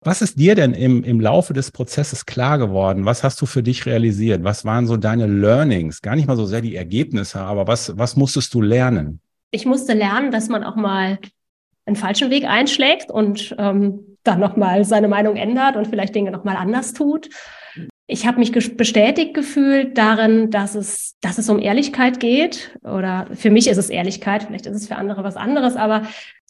Was 0.00 0.22
ist 0.22 0.40
dir 0.40 0.56
denn 0.56 0.74
im, 0.74 1.04
im 1.04 1.20
Laufe 1.20 1.52
des 1.52 1.70
Prozesses 1.70 2.26
klar 2.26 2.58
geworden? 2.58 3.04
Was 3.04 3.22
hast 3.22 3.40
du 3.40 3.46
für 3.46 3.62
dich 3.62 3.86
realisiert? 3.86 4.42
Was 4.42 4.64
waren 4.64 4.88
so 4.88 4.96
deine 4.96 5.28
Learnings? 5.28 6.02
Gar 6.02 6.16
nicht 6.16 6.26
mal 6.26 6.36
so 6.36 6.46
sehr 6.46 6.62
die 6.62 6.74
Ergebnisse, 6.74 7.40
aber 7.40 7.68
was, 7.68 7.96
was 7.96 8.16
musstest 8.16 8.52
du 8.54 8.60
lernen? 8.60 9.20
Ich 9.52 9.66
musste 9.66 9.92
lernen, 9.92 10.32
dass 10.32 10.48
man 10.48 10.64
auch 10.64 10.74
mal 10.74 11.20
einen 11.86 11.94
falschen 11.94 12.30
Weg 12.30 12.44
einschlägt 12.44 13.12
und 13.12 13.54
ähm, 13.58 14.11
dann 14.24 14.40
nochmal 14.40 14.84
seine 14.84 15.08
Meinung 15.08 15.36
ändert 15.36 15.76
und 15.76 15.86
vielleicht 15.86 16.14
Dinge 16.14 16.30
nochmal 16.30 16.56
anders 16.56 16.92
tut. 16.92 17.28
Ich 18.06 18.26
habe 18.26 18.40
mich 18.40 18.52
bestätigt 18.52 19.32
gefühlt 19.32 19.96
darin, 19.96 20.50
dass 20.50 20.74
es, 20.74 21.16
dass 21.20 21.38
es 21.38 21.48
um 21.48 21.58
Ehrlichkeit 21.58 22.20
geht. 22.20 22.78
Oder 22.82 23.28
für 23.32 23.50
mich 23.50 23.68
ist 23.68 23.78
es 23.78 23.90
Ehrlichkeit, 23.90 24.42
vielleicht 24.42 24.66
ist 24.66 24.76
es 24.76 24.88
für 24.88 24.96
andere 24.96 25.24
was 25.24 25.36
anderes, 25.36 25.76
aber 25.76 26.02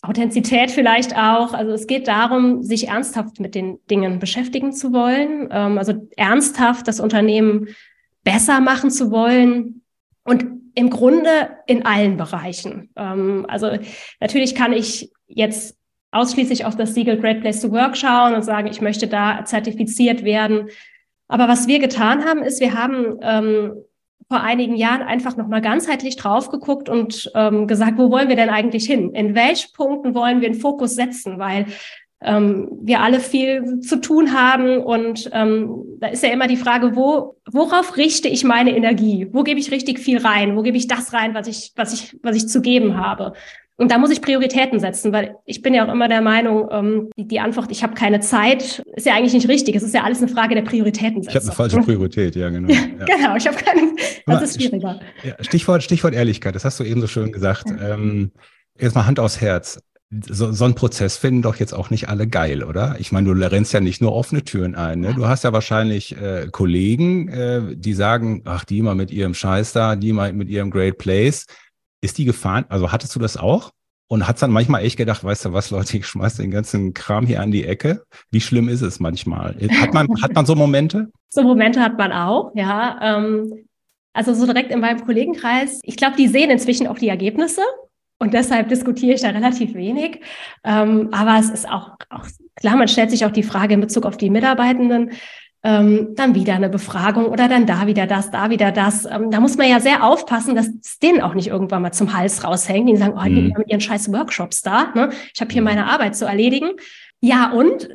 Authentizität 0.03 0.73
vielleicht 0.73 1.17
auch. 1.17 1.55
Also 1.55 1.73
es 1.73 1.87
geht 1.87 2.09
darum, 2.09 2.63
sich 2.63 2.89
ernsthaft 2.89 3.39
mit 3.39 3.55
den 3.55 3.79
Dingen 3.89 4.19
beschäftigen 4.19 4.73
zu 4.73 4.93
wollen. 4.93 5.49
Ähm, 5.53 5.79
also 5.79 6.09
ernsthaft 6.17 6.89
das 6.89 6.99
Unternehmen 6.99 7.69
besser 8.25 8.61
machen 8.61 8.91
zu 8.91 9.13
wollen. 9.13 9.83
Und 10.25 10.45
im 10.75 10.91
Grunde 10.91 11.51
in 11.67 11.85
allen 11.85 12.17
Bereichen. 12.17 12.91
Ähm, 12.97 13.47
also 13.49 13.71
natürlich 14.21 14.55
kann 14.55 14.73
ich 14.73 15.13
jetzt 15.27 15.77
ausschließlich 16.13 16.65
auf 16.65 16.77
das 16.77 16.95
Siegel 16.95 17.19
Great 17.19 17.41
Place 17.41 17.61
to 17.61 17.73
Work 17.73 17.97
schauen 17.97 18.35
und 18.35 18.43
sagen, 18.43 18.69
ich 18.69 18.81
möchte 18.81 19.09
da 19.09 19.45
zertifiziert 19.45 20.25
werden. 20.25 20.69
Aber 21.27 21.49
was 21.49 21.67
wir 21.67 21.79
getan 21.79 22.25
haben, 22.25 22.43
ist, 22.43 22.61
wir 22.61 22.75
haben 22.75 23.19
ähm, 23.23 23.73
vor 24.29 24.41
einigen 24.41 24.77
Jahren 24.77 25.03
einfach 25.03 25.37
nochmal 25.37 25.63
ganzheitlich 25.63 26.17
drauf 26.17 26.51
geguckt 26.51 26.89
und 26.89 27.31
ähm, 27.35 27.67
gesagt, 27.67 27.99
wo 27.99 28.11
wollen 28.11 28.29
wir 28.29 28.37
denn 28.37 28.51
eigentlich 28.51 28.85
hin? 28.85 29.15
In 29.15 29.35
welchen 29.35 29.73
Punkten 29.73 30.15
wollen 30.15 30.41
wir 30.41 30.51
den 30.51 30.61
Fokus 30.61 30.95
setzen? 30.95 31.39
Weil 31.39 31.67
ähm, 32.23 32.69
wir 32.83 33.01
alle 33.01 33.21
viel 33.21 33.81
zu 33.81 34.01
tun 34.01 34.33
haben 34.33 34.79
und 34.79 35.29
ähm, 35.33 35.85
da 35.99 36.09
ist 36.09 36.23
ja 36.23 36.31
immer 36.31 36.47
die 36.47 36.57
Frage, 36.57 36.95
wo, 36.95 37.37
worauf 37.51 37.97
richte 37.97 38.29
ich 38.29 38.45
meine 38.45 38.77
Energie? 38.77 39.29
Wo 39.33 39.43
gebe 39.43 39.59
ich 39.59 39.71
richtig 39.71 39.99
viel 39.99 40.19
rein? 40.19 40.57
Wo 40.57 40.63
gebe 40.63 40.77
ich 40.77 40.87
das 40.87 41.13
rein, 41.13 41.35
was 41.35 41.47
ich, 41.47 41.73
was 41.77 41.93
ich, 41.93 42.17
was 42.23 42.37
ich 42.37 42.49
zu 42.49 42.61
geben 42.61 42.97
habe? 42.97 43.33
Und 43.83 43.91
da 43.91 43.99
muss 43.99 44.13
ich 44.13 44.23
Prioritäten 44.23 44.79
setzen, 44.79 45.13
weil 45.13 45.35
ich 45.45 45.61
bin 45.61 45.75
ja 45.75 45.85
auch 45.85 45.93
immer 45.93 46.07
der 46.07 46.21
Meinung, 46.21 46.69
ähm, 46.71 47.11
die, 47.17 47.27
die 47.27 47.41
Antwort, 47.41 47.73
ich 47.73 47.83
habe 47.83 47.95
keine 47.95 48.21
Zeit, 48.21 48.81
ist 48.95 49.07
ja 49.07 49.17
eigentlich 49.17 49.35
nicht 49.35 49.49
richtig. 49.49 49.75
Es 49.75 49.83
ist 49.83 49.93
ja 49.93 50.05
alles 50.05 50.19
eine 50.19 50.29
Frage 50.29 50.55
der 50.55 50.63
Prioritäten. 50.63 51.21
Ich 51.21 51.35
habe 51.35 51.45
eine 51.45 51.53
falsche 51.53 51.81
Priorität, 51.85 52.37
ja, 52.37 52.49
genau. 52.49 52.73
Ja. 52.73 53.05
genau, 53.05 53.35
ich 53.35 53.45
habe 53.45 53.57
keine, 53.57 53.93
das 54.25 54.43
ist 54.43 54.63
schwieriger. 54.63 55.01
Stichwort, 55.41 55.83
Stichwort 55.83 56.15
Ehrlichkeit, 56.15 56.55
das 56.55 56.65
hast 56.65 56.79
du 56.79 56.85
eben 56.85 57.01
so 57.01 57.09
schön 57.09 57.33
gesagt. 57.33 57.71
Ja. 57.71 57.95
Ähm, 57.95 58.31
jetzt 58.79 58.95
mal 58.95 59.05
Hand 59.05 59.19
aufs 59.19 59.41
Herz 59.41 59.81
so, 60.29 60.53
so 60.53 60.65
ein 60.65 60.75
Prozess 60.75 61.17
finden 61.17 61.43
doch 61.43 61.57
jetzt 61.57 61.73
auch 61.73 61.91
nicht 61.91 62.09
alle 62.09 62.27
geil, 62.29 62.63
oder? 62.63 62.97
Ich 62.99 63.13
meine, 63.13 63.35
du 63.35 63.47
rennst 63.47 63.73
ja 63.73 63.81
nicht 63.81 64.03
nur 64.03 64.13
offene 64.13 64.45
Türen 64.45 64.75
ein. 64.75 65.01
Ne? 65.01 65.15
Du 65.15 65.27
hast 65.27 65.45
ja 65.45 65.53
wahrscheinlich 65.53 66.17
äh, 66.21 66.49
Kollegen, 66.53 67.29
äh, 67.29 67.77
die 67.77 67.95
sagen, 67.95 68.43
ach, 68.45 68.65
die 68.65 68.83
mal 68.83 68.95
mit 68.95 69.11
ihrem 69.11 69.35
Scheiß 69.35 69.73
da, 69.73 69.97
die 69.97 70.13
mal 70.13 70.33
mit 70.33 70.49
ihrem 70.49 70.71
Great 70.71 70.99
Place. 70.99 71.47
Ist 72.03 72.19
die 72.19 72.25
gefahren? 72.25 72.67
Also 72.69 72.93
hattest 72.93 73.15
du 73.15 73.21
das 73.21 73.37
auch? 73.37 73.71
Und 74.09 74.29
hat's 74.29 74.41
dann 74.41 74.51
manchmal 74.51 74.85
echt 74.85 74.99
gedacht, 74.99 75.25
weißt 75.25 75.47
du 75.47 75.53
was, 75.55 75.71
Leute, 75.71 75.97
ich 75.97 76.07
schmeiß 76.07 76.37
den 76.37 76.51
ganzen 76.51 76.93
Kram 76.93 77.27
hier 77.27 77.41
an 77.41 77.51
die 77.51 77.65
Ecke. 77.65 78.05
Wie 78.31 78.43
schlimm 78.43 78.69
ist 78.69 78.83
es 78.83 79.01
manchmal? 79.01 79.57
Hat 79.81 79.95
man, 79.95 80.07
hat 80.21 80.35
man 80.35 80.45
so 80.45 80.55
Momente? 80.55 81.11
So 81.31 81.43
Momente 81.43 81.81
hat 81.81 81.97
man 81.97 82.13
auch, 82.13 82.53
ja. 82.55 82.99
Ähm, 83.01 83.67
also 84.13 84.35
so 84.35 84.45
direkt 84.45 84.71
in 84.71 84.81
meinem 84.81 85.03
Kollegenkreis. 85.03 85.81
Ich 85.85 85.97
glaube, 85.97 86.17
die 86.17 86.29
sehen 86.29 86.51
inzwischen 86.51 86.87
auch 86.89 86.99
die 86.99 87.09
Ergebnisse. 87.09 87.63
Und 88.19 88.35
deshalb 88.35 88.69
diskutiere 88.69 89.15
ich 89.15 89.23
da 89.23 89.31
relativ 89.31 89.75
wenig. 89.75 90.21
Ähm, 90.63 91.09
aber 91.13 91.39
es 91.41 91.51
ist 91.51 91.69
auch, 91.69 91.93
auch, 92.11 92.27
klar, 92.55 92.77
man 92.77 92.89
stellt 92.89 93.11
sich 93.11 93.25
auch 93.25 93.33
die 93.33 93.43
Frage 93.43 93.75
in 93.75 93.81
Bezug 93.81 94.05
auf 94.05 94.17
die 94.17 94.31
Mitarbeitenden, 94.31 95.13
ähm, 95.65 96.15
dann 96.17 96.35
wieder 96.35 96.55
eine 96.55 96.69
Befragung 96.69 97.27
oder 97.27 97.49
dann 97.49 97.67
da 97.67 97.87
wieder 97.87 98.07
das, 98.07 98.31
da 98.31 98.51
wieder 98.51 98.73
das. 98.73 99.05
Ähm, 99.05 99.31
da 99.31 99.41
muss 99.41 99.57
man 99.57 99.69
ja 99.69 99.81
sehr 99.81 100.05
aufpassen, 100.05 100.55
dass 100.55 100.69
es 100.69 100.99
denen 100.99 101.21
auch 101.21 101.35
nicht 101.35 101.49
irgendwann 101.49 101.83
mal 101.83 101.93
zum 101.93 102.17
Hals 102.17 102.45
raushängt. 102.45 102.89
Die 102.89 102.97
sagen, 102.97 103.15
oh, 103.17 103.25
die 103.25 103.43
mhm. 103.43 103.55
haben 103.55 103.65
ihren 103.67 103.81
scheiß 103.81 104.13
Workshops 104.13 104.63
da. 104.63 104.93
Ne? 104.95 105.11
Ich 105.35 105.41
habe 105.41 105.53
hier 105.53 105.63
mhm. 105.63 105.69
meine 105.69 105.87
Arbeit 105.87 106.17
zu 106.17 106.25
erledigen. 106.25 106.71
Ja, 107.21 107.53
und 107.53 107.89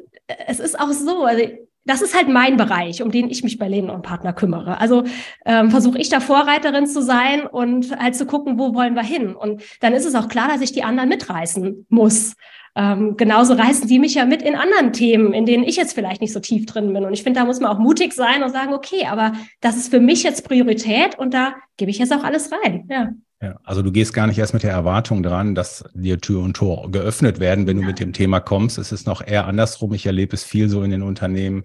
es 0.47 0.59
ist 0.59 0.79
auch 0.79 0.91
so, 0.91 1.25
also 1.25 1.43
das 1.87 2.01
ist 2.01 2.15
halt 2.15 2.27
mein 2.27 2.57
Bereich, 2.57 3.01
um 3.01 3.11
den 3.11 3.29
ich 3.29 3.43
mich 3.43 3.57
bei 3.57 3.67
Lehnen 3.67 3.89
und 3.89 4.01
Partner 4.01 4.33
kümmere. 4.33 4.79
Also 4.79 5.03
ähm, 5.45 5.71
versuche 5.71 5.97
ich 5.97 6.09
da 6.09 6.19
Vorreiterin 6.19 6.85
zu 6.85 7.01
sein 7.01 7.45
und 7.47 7.97
halt 7.97 8.15
zu 8.15 8.25
gucken, 8.25 8.59
wo 8.59 8.73
wollen 8.75 8.93
wir 8.93 9.03
hin. 9.03 9.35
Und 9.35 9.63
dann 9.79 9.93
ist 9.93 10.05
es 10.05 10.13
auch 10.13 10.27
klar, 10.27 10.49
dass 10.49 10.61
ich 10.61 10.73
die 10.73 10.83
anderen 10.83 11.09
mitreißen 11.09 11.85
muss. 11.89 12.35
Ähm, 12.77 13.17
genauso 13.17 13.53
reißen 13.53 13.87
die 13.87 13.97
mich 13.97 14.13
ja 14.13 14.25
mit 14.25 14.43
in 14.43 14.53
anderen 14.53 14.93
Themen, 14.93 15.33
in 15.33 15.47
denen 15.47 15.63
ich 15.63 15.77
jetzt 15.77 15.93
vielleicht 15.93 16.21
nicht 16.21 16.31
so 16.31 16.39
tief 16.39 16.67
drin 16.67 16.93
bin. 16.93 17.05
Und 17.05 17.13
ich 17.13 17.23
finde, 17.23 17.39
da 17.39 17.45
muss 17.45 17.59
man 17.59 17.71
auch 17.71 17.79
mutig 17.79 18.13
sein 18.13 18.43
und 18.43 18.51
sagen, 18.51 18.71
okay, 18.71 19.07
aber 19.09 19.33
das 19.61 19.77
ist 19.77 19.89
für 19.89 19.99
mich 19.99 20.21
jetzt 20.21 20.47
Priorität 20.47 21.17
und 21.17 21.33
da 21.33 21.55
gebe 21.77 21.89
ich 21.89 21.97
jetzt 21.97 22.13
auch 22.13 22.23
alles 22.23 22.51
rein. 22.51 22.87
Ja. 22.87 23.09
Ja, 23.41 23.59
also 23.63 23.83
du 23.83 23.91
gehst 23.91 24.13
gar 24.13 24.25
nicht 24.25 24.39
erst 24.39 24.55
mit 24.55 24.63
der 24.63 24.71
Erwartung 24.71 25.21
dran, 25.21 25.53
dass 25.53 25.85
dir 25.93 26.19
Tür 26.19 26.41
und 26.41 26.55
Tor 26.55 26.91
geöffnet 26.91 27.39
werden, 27.39 27.67
wenn 27.67 27.77
du 27.77 27.83
mit 27.83 27.99
dem 27.99 28.11
Thema 28.13 28.39
kommst. 28.39 28.79
Es 28.79 28.91
ist 28.91 29.05
noch 29.05 29.25
eher 29.25 29.45
andersrum. 29.45 29.93
Ich 29.93 30.07
erlebe 30.07 30.35
es 30.35 30.43
viel 30.43 30.69
so 30.69 30.81
in 30.81 30.89
den 30.89 31.03
Unternehmen. 31.03 31.63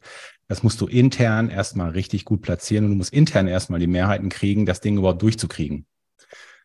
Das 0.48 0.62
musst 0.62 0.80
du 0.82 0.86
intern 0.86 1.48
erstmal 1.48 1.90
richtig 1.90 2.26
gut 2.26 2.42
platzieren 2.42 2.84
und 2.84 2.90
du 2.90 2.96
musst 2.96 3.12
intern 3.12 3.48
erstmal 3.48 3.80
die 3.80 3.86
Mehrheiten 3.86 4.28
kriegen, 4.28 4.66
das 4.66 4.82
Ding 4.82 4.98
überhaupt 4.98 5.22
durchzukriegen. 5.22 5.86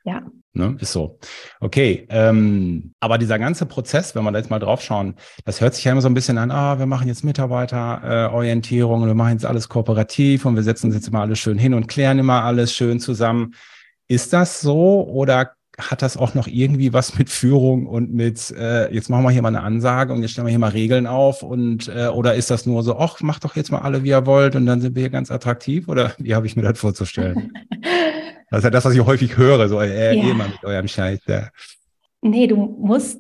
Ja. 0.08 0.22
Ne, 0.54 0.78
ist 0.80 0.94
so. 0.94 1.20
Okay, 1.60 2.08
ähm, 2.10 2.94
aber 3.02 3.18
dieser 3.18 3.38
ganze 3.38 3.66
Prozess, 3.66 4.16
wenn 4.16 4.24
wir 4.24 4.32
da 4.32 4.40
jetzt 4.40 4.50
mal 4.50 4.58
drauf 4.58 4.82
schauen, 4.82 5.16
das 5.44 5.60
hört 5.60 5.76
sich 5.76 5.84
ja 5.84 5.92
immer 5.92 6.02
so 6.02 6.08
ein 6.08 6.14
bisschen 6.14 6.38
an, 6.38 6.50
ah, 6.50 6.80
wir 6.80 6.86
machen 6.86 7.10
jetzt 7.10 7.26
Mitarbeiterorientierung 7.26 9.04
äh, 9.04 9.08
wir 9.08 9.14
machen 9.14 9.34
jetzt 9.34 9.46
alles 9.46 9.68
kooperativ 9.68 10.46
und 10.46 10.56
wir 10.56 10.64
setzen 10.64 10.88
uns 10.88 10.96
jetzt 10.96 11.10
immer 11.10 11.22
alles 11.22 11.40
schön 11.40 11.58
hin 11.58 11.74
und 11.74 11.88
klären 11.88 12.20
immer 12.20 12.44
alles 12.46 12.74
schön 12.74 13.02
zusammen. 13.02 13.54
Ist 14.08 14.32
das 14.32 14.62
so 14.62 15.06
oder 15.08 15.52
hat 15.78 16.02
das 16.02 16.16
auch 16.16 16.34
noch 16.34 16.48
irgendwie 16.48 16.94
was 16.94 17.18
mit 17.20 17.30
Führung 17.30 17.86
und 17.86 18.14
mit, 18.14 18.50
äh, 18.52 18.92
jetzt 18.94 19.10
machen 19.10 19.26
wir 19.26 19.32
hier 19.32 19.42
mal 19.42 19.50
eine 19.50 19.62
Ansage 19.62 20.14
und 20.14 20.22
jetzt 20.22 20.32
stellen 20.32 20.48
wir 20.48 20.52
hier 20.52 20.58
mal 20.58 20.72
Regeln 20.72 21.06
auf 21.06 21.44
und 21.44 21.90
äh, 21.90 22.08
oder 22.08 22.34
ist 22.34 22.50
das 22.50 22.66
nur 22.66 22.82
so, 22.82 22.98
ach, 22.98 23.20
macht 23.20 23.44
doch 23.44 23.58
jetzt 23.58 23.72
mal 23.72 23.80
alle, 23.80 24.04
wie 24.04 24.10
ihr 24.10 24.26
wollt 24.26 24.56
und 24.56 24.66
dann 24.66 24.80
sind 24.80 24.96
wir 24.96 25.02
hier 25.02 25.10
ganz 25.10 25.30
attraktiv 25.30 25.90
oder 25.90 26.14
wie 26.18 26.34
habe 26.34 26.48
ich 26.48 26.56
mir 26.56 26.64
das 26.64 26.80
vorzustellen? 26.80 27.52
das 28.50 28.60
ist 28.60 28.64
ja 28.64 28.70
das, 28.70 28.86
was 28.86 28.94
ich 28.94 29.06
häufig 29.06 29.38
höre, 29.38 29.68
so, 29.68 29.82
äh, 29.82 30.16
ja. 30.16 30.34
mal 30.34 30.50
mit 30.50 30.64
eurem 30.64 30.88
Scheiß. 30.88 31.20
Ja. 31.28 31.50
Nee, 32.22 32.48
du 32.48 32.56
musst, 32.56 33.20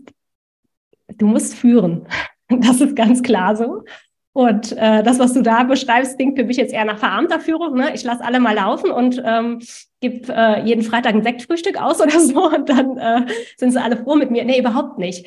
du 1.07 1.27
musst 1.27 1.55
führen. 1.55 2.07
Das 2.49 2.79
ist 2.79 2.95
ganz 2.95 3.23
klar 3.23 3.57
so. 3.57 3.83
Und 4.31 4.71
äh, 4.77 5.03
das, 5.03 5.19
was 5.19 5.33
du 5.33 5.41
da 5.41 5.63
beschreibst, 5.63 6.15
klingt 6.15 6.37
für 6.37 6.45
mich 6.45 6.55
jetzt 6.55 6.73
eher 6.73 6.85
nach 6.85 6.97
verarmter 6.97 7.41
Führung. 7.41 7.75
Ne? 7.75 7.93
Ich 7.93 8.05
lasse 8.05 8.23
alle 8.23 8.39
mal 8.39 8.55
laufen 8.55 8.89
und 8.89 9.21
ähm, 9.25 9.59
gebe 9.99 10.31
äh, 10.31 10.63
jeden 10.63 10.83
Freitag 10.83 11.15
ein 11.15 11.23
Sektfrühstück 11.23 11.75
aus 11.81 11.99
oder 12.01 12.19
so 12.19 12.49
und 12.49 12.69
dann 12.69 12.97
äh, 12.97 13.25
sind 13.57 13.71
sie 13.71 13.81
alle 13.81 13.97
froh 13.97 14.15
mit 14.15 14.31
mir. 14.31 14.45
Nee, 14.45 14.59
überhaupt 14.59 14.97
nicht. 14.97 15.25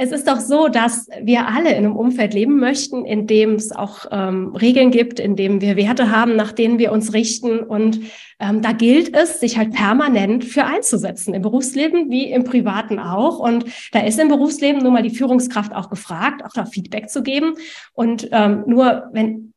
Es 0.00 0.12
ist 0.12 0.28
doch 0.28 0.38
so, 0.38 0.68
dass 0.68 1.08
wir 1.20 1.48
alle 1.48 1.70
in 1.70 1.78
einem 1.78 1.96
Umfeld 1.96 2.32
leben 2.32 2.60
möchten, 2.60 3.04
in 3.04 3.26
dem 3.26 3.54
es 3.54 3.72
auch 3.72 4.06
ähm, 4.12 4.54
Regeln 4.54 4.92
gibt, 4.92 5.18
in 5.18 5.34
dem 5.34 5.60
wir 5.60 5.74
Werte 5.74 6.12
haben, 6.12 6.36
nach 6.36 6.52
denen 6.52 6.78
wir 6.78 6.92
uns 6.92 7.14
richten. 7.14 7.58
Und 7.58 7.98
ähm, 8.38 8.62
da 8.62 8.70
gilt 8.70 9.16
es, 9.16 9.40
sich 9.40 9.58
halt 9.58 9.72
permanent 9.72 10.44
für 10.44 10.64
einzusetzen, 10.64 11.34
im 11.34 11.42
Berufsleben 11.42 12.12
wie 12.12 12.30
im 12.30 12.44
Privaten 12.44 13.00
auch. 13.00 13.40
Und 13.40 13.64
da 13.90 13.98
ist 13.98 14.20
im 14.20 14.28
Berufsleben 14.28 14.84
nun 14.84 14.92
mal 14.92 15.02
die 15.02 15.10
Führungskraft 15.10 15.74
auch 15.74 15.90
gefragt, 15.90 16.44
auch 16.44 16.52
da 16.54 16.64
Feedback 16.64 17.10
zu 17.10 17.24
geben. 17.24 17.54
Und 17.92 18.28
ähm, 18.30 18.62
nur 18.68 19.08
wenn 19.12 19.52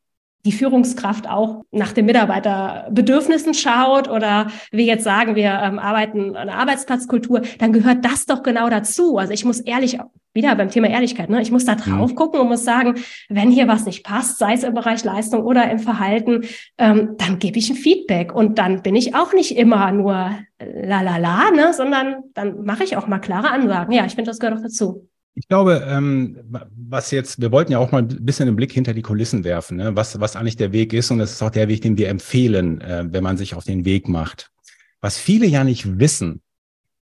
die 0.46 0.52
Führungskraft 0.52 1.30
auch 1.30 1.64
nach 1.72 1.92
den 1.92 2.06
Mitarbeiterbedürfnissen 2.06 3.54
schaut 3.54 4.10
oder 4.10 4.48
wir 4.72 4.86
jetzt 4.86 5.04
sagen, 5.04 5.36
wir 5.36 5.52
ähm, 5.52 5.80
arbeiten 5.80 6.36
an 6.36 6.48
der 6.48 6.58
Arbeitsplatzkultur, 6.58 7.42
dann 7.60 7.74
gehört 7.74 8.04
das 8.04 8.26
doch 8.26 8.44
genau 8.44 8.70
dazu. 8.70 9.18
Also 9.18 9.34
ich 9.34 9.46
muss 9.46 9.60
ehrlich, 9.60 10.00
wieder 10.34 10.56
beim 10.56 10.70
Thema 10.70 10.90
Ehrlichkeit, 10.90 11.30
ne, 11.30 11.42
ich 11.42 11.52
muss 11.52 11.66
da 11.66 11.76
drauf 11.76 12.12
mhm. 12.12 12.16
gucken 12.16 12.40
und 12.40 12.48
muss 12.48 12.64
sagen, 12.64 12.96
wenn 13.30 13.52
hier 13.52 13.68
was 13.68 13.86
nicht 13.86 14.04
passt, 14.04 14.38
sei 14.38 14.54
es 14.54 14.64
im 14.64 14.74
Bereich 14.74 15.04
Leistung 15.04 15.44
oder 15.44 15.70
im 15.70 15.80
Verhalten, 15.80 16.46
ähm, 16.78 17.16
dann 17.18 17.38
gebe 17.40 17.60
ich 17.60 17.70
ein 17.70 17.76
Feedback 17.76 18.34
und 18.34 18.58
dann 18.58 18.82
bin 18.82 18.96
ich 18.96 19.14
auch 19.14 19.34
nicht 19.34 19.58
immer 19.58 19.92
nur 19.92 20.32
la 20.60 21.02
la 21.02 21.18
la, 21.18 21.52
ne, 21.52 21.74
sondern 21.74 22.24
dann 22.34 22.64
mache 22.64 22.84
ich 22.84 22.96
auch 22.98 23.08
mal 23.08 23.20
klare 23.20 23.52
Ansagen. 23.52 23.94
Ja, 23.94 24.06
ich 24.06 24.16
finde, 24.16 24.32
das 24.32 24.40
gehört 24.40 24.58
auch 24.58 24.64
dazu. 24.64 25.08
Ich 25.34 25.48
glaube, 25.48 25.86
ähm, 25.88 26.38
was 26.76 27.12
jetzt, 27.12 27.40
wir 27.42 27.52
wollten 27.52 27.72
ja 27.72 27.80
auch 27.80 27.92
mal 27.92 28.02
ein 28.02 28.26
bisschen 28.26 28.48
den 28.48 28.56
Blick 28.56 28.74
hinter 28.74 28.94
die 28.94 29.02
Kulissen 29.02 29.44
werfen, 29.44 29.78
ne? 29.78 29.96
was, 29.96 30.20
was 30.20 30.36
eigentlich 30.36 30.58
der 30.58 30.74
Weg 30.74 30.92
ist. 30.92 31.10
Und 31.10 31.20
das 31.20 31.32
ist 31.32 31.42
auch 31.42 31.50
der 31.50 31.70
Weg, 31.70 31.82
den 31.82 31.98
wir 31.98 32.10
empfehlen, 32.10 32.82
äh, 32.82 33.06
wenn 33.10 33.24
man 33.24 33.38
sich 33.38 33.56
auf 33.56 33.64
den 33.64 33.86
Weg 33.86 34.10
macht. 34.10 34.52
Was 35.00 35.18
viele 35.18 35.48
ja 35.48 35.64
nicht 35.64 36.00
wissen, 36.00 36.42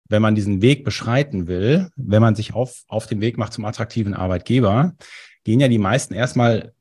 wenn 0.08 0.22
man 0.22 0.36
diesen 0.36 0.62
Weg 0.62 0.86
beschreiten 0.86 1.48
will, 1.48 1.90
wenn 1.96 2.22
man 2.22 2.36
sich 2.36 2.54
auf, 2.54 2.84
auf 2.88 3.08
den 3.08 3.22
Weg 3.22 3.38
macht 3.38 3.54
zum 3.54 3.66
attraktiven 3.66 4.14
Arbeitgeber, 4.14 4.96
gehen 5.44 5.60
ja 5.60 5.68
die 5.68 5.78
meisten 5.78 6.14
erstmal, 6.14 6.74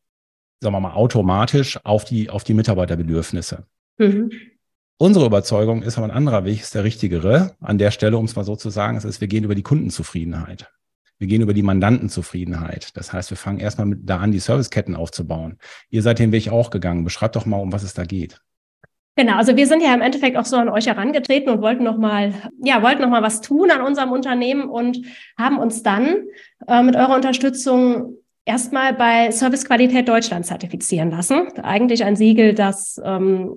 sagen 0.61 0.75
wir 0.75 0.81
mal, 0.81 0.93
automatisch 0.93 1.79
auf 1.85 2.05
die, 2.05 2.31
auf 2.31 2.45
die 2.45 2.55
Mitarbeiterbedürfnisse. 2.55 3.67
Mhm. 3.99 4.31
Unsere 4.97 5.27
Überzeugung 5.27 5.83
ist 5.83 5.99
aber 5.99 6.07
ein 6.07 6.17
anderer 6.17 6.45
Weg, 6.45 6.61
ist 6.61 6.75
der 6.75 6.85
richtigere. 6.85 7.57
An 7.61 7.79
der 7.79 7.91
Stelle, 7.91 8.17
um 8.17 8.27
es 8.27 8.37
mal 8.37 8.45
so 8.45 8.55
zu 8.55 8.71
sagen, 8.71 8.97
ist, 8.97 9.21
wir 9.21 9.29
gehen 9.29 9.45
über 9.45 9.57
die 9.57 9.63
Kundenzufriedenheit. 9.63 10.71
Wir 11.19 11.29
gehen 11.29 11.43
über 11.43 11.55
die 11.55 11.63
Mandantenzufriedenheit. 11.63 12.97
Das 12.97 13.13
heißt, 13.13 13.31
wir 13.31 13.37
fangen 13.37 13.61
erstmal 13.61 13.87
mit 13.87 14.01
da 14.03 14.19
an, 14.19 14.33
die 14.33 14.41
Serviceketten 14.41 14.97
aufzubauen. 14.97 15.59
Ihr 15.91 16.03
seid 16.03 16.19
den 16.19 16.33
Weg 16.33 16.49
auch 16.49 16.71
gegangen. 16.71 17.05
Beschreibt 17.05 17.37
doch 17.37 17.47
mal, 17.47 17.59
um 17.59 17.73
was 17.73 17.83
es 17.83 17.95
da 17.95 18.05
geht. 18.05 18.41
Genau, 19.17 19.37
also 19.37 19.57
wir 19.57 19.69
sind 19.69 19.81
ja 19.81 19.95
im 19.95 20.01
Endeffekt 20.01 20.37
auch 20.37 20.45
so 20.45 20.57
an 20.57 20.69
euch 20.69 20.87
herangetreten 20.87 21.49
und 21.53 21.63
wollten 21.63 21.85
noch 21.85 21.99
mal, 21.99 22.35
ja, 22.65 22.83
wollten 22.83 23.03
noch 23.03 23.11
mal 23.11 23.23
was 23.23 23.41
tun 23.41 23.71
an 23.71 23.81
unserem 23.81 24.11
Unternehmen 24.11 24.69
und 24.69 25.03
haben 25.39 25.59
uns 25.59 25.85
dann 25.85 26.25
äh, 26.67 26.83
mit 26.83 26.97
eurer 26.97 27.15
Unterstützung 27.15 28.17
erstmal 28.45 28.93
bei 28.93 29.31
Servicequalität 29.31 30.09
Deutschland 30.09 30.47
zertifizieren 30.47 31.13
lassen. 31.13 31.47
Eigentlich 31.63 32.05
ein 32.05 32.17
Siegel, 32.17 32.55
das 32.55 33.01
ähm, 33.05 33.55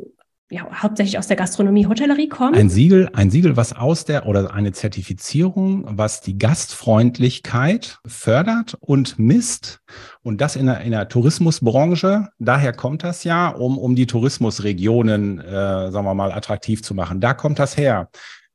ja, 0.49 0.65
hauptsächlich 0.81 1.17
aus 1.17 1.27
der 1.27 1.35
Gastronomie, 1.35 1.87
Hotellerie 1.87 2.29
kommt. 2.29 2.55
Ein 2.55 2.69
Siegel, 2.69 3.09
ein 3.13 3.29
Siegel, 3.29 3.57
was 3.57 3.73
aus 3.73 4.05
der 4.05 4.25
oder 4.25 4.53
eine 4.53 4.71
Zertifizierung, 4.71 5.85
was 5.89 6.21
die 6.21 6.37
Gastfreundlichkeit 6.37 7.99
fördert 8.05 8.77
und 8.79 9.19
misst. 9.19 9.81
Und 10.23 10.39
das 10.39 10.55
in 10.55 10.67
der, 10.67 10.81
in 10.81 10.91
der 10.91 11.09
Tourismusbranche. 11.09 12.29
Daher 12.39 12.71
kommt 12.71 13.03
das 13.03 13.25
ja, 13.25 13.49
um, 13.49 13.77
um 13.77 13.95
die 13.95 14.07
Tourismusregionen, 14.07 15.39
äh, 15.39 15.91
sagen 15.91 16.05
wir 16.05 16.13
mal, 16.13 16.31
attraktiv 16.31 16.81
zu 16.81 16.95
machen. 16.95 17.19
Da 17.19 17.33
kommt 17.33 17.59
das 17.59 17.75
her. 17.75 18.09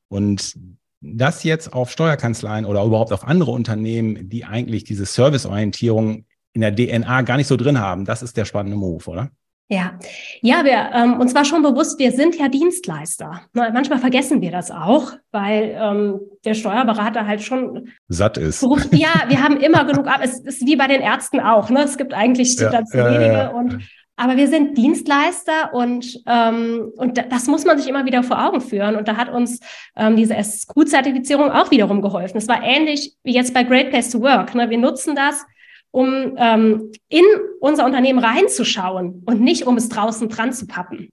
Und 0.08 0.56
das 1.02 1.44
jetzt 1.44 1.74
auf 1.74 1.90
Steuerkanzleien 1.90 2.64
oder 2.64 2.84
überhaupt 2.84 3.12
auf 3.12 3.26
andere 3.26 3.50
Unternehmen, 3.50 4.30
die 4.30 4.44
eigentlich 4.44 4.84
diese 4.84 5.04
Serviceorientierung 5.04 6.24
in 6.54 6.60
der 6.60 6.74
DNA 6.74 7.22
gar 7.22 7.36
nicht 7.36 7.48
so 7.48 7.56
drin 7.56 7.80
haben, 7.80 8.04
das 8.06 8.22
ist 8.22 8.36
der 8.36 8.44
spannende 8.44 8.76
Move, 8.76 9.04
oder? 9.10 9.30
Ja, 9.72 9.98
ja, 10.42 10.64
wir 10.66 10.90
ähm, 10.92 11.18
uns 11.18 11.34
war 11.34 11.46
schon 11.46 11.62
bewusst, 11.62 11.98
wir 11.98 12.12
sind 12.12 12.36
ja 12.36 12.48
Dienstleister. 12.48 13.40
Manchmal 13.54 13.98
vergessen 13.98 14.42
wir 14.42 14.50
das 14.50 14.70
auch, 14.70 15.12
weil 15.30 15.74
ähm, 15.80 16.20
der 16.44 16.52
Steuerberater 16.52 17.26
halt 17.26 17.42
schon 17.42 17.88
satt 18.06 18.36
ist. 18.36 18.60
Beruft, 18.60 18.92
ja, 18.92 19.08
wir 19.28 19.42
haben 19.42 19.56
immer 19.56 19.86
genug 19.86 20.08
ab. 20.08 20.20
Es 20.22 20.40
ist 20.40 20.66
wie 20.66 20.76
bei 20.76 20.88
den 20.88 21.00
Ärzten 21.00 21.40
auch. 21.40 21.70
Ne? 21.70 21.84
Es 21.84 21.96
gibt 21.96 22.12
eigentlich 22.12 22.54
ja, 22.60 22.68
dazu 22.68 22.98
ja, 22.98 23.10
wenige 23.10 23.32
ja, 23.32 23.48
und 23.48 23.78
aber 24.16 24.36
wir 24.36 24.46
sind 24.46 24.76
Dienstleister 24.76 25.72
und, 25.72 26.20
ähm, 26.26 26.92
und 26.96 27.16
das 27.16 27.46
muss 27.46 27.64
man 27.64 27.78
sich 27.78 27.88
immer 27.88 28.04
wieder 28.04 28.22
vor 28.22 28.44
Augen 28.44 28.60
führen. 28.60 28.94
Und 28.96 29.08
da 29.08 29.16
hat 29.16 29.30
uns 29.30 29.58
ähm, 29.96 30.16
diese 30.16 30.34
SQ-Zertifizierung 30.34 31.50
auch 31.50 31.70
wiederum 31.70 32.02
geholfen. 32.02 32.36
Es 32.36 32.46
war 32.46 32.62
ähnlich 32.62 33.16
wie 33.24 33.32
jetzt 33.32 33.54
bei 33.54 33.64
Great 33.64 33.90
Place 33.90 34.10
to 34.10 34.20
Work. 34.20 34.54
Ne? 34.54 34.68
Wir 34.68 34.76
nutzen 34.76 35.16
das, 35.16 35.42
um 35.92 36.34
ähm, 36.36 36.90
in 37.08 37.24
unser 37.60 37.86
Unternehmen 37.86 38.18
reinzuschauen 38.18 39.22
und 39.24 39.40
nicht, 39.40 39.66
um 39.66 39.76
es 39.76 39.88
draußen 39.88 40.28
dran 40.28 40.52
zu 40.52 40.66
pappen. 40.66 41.10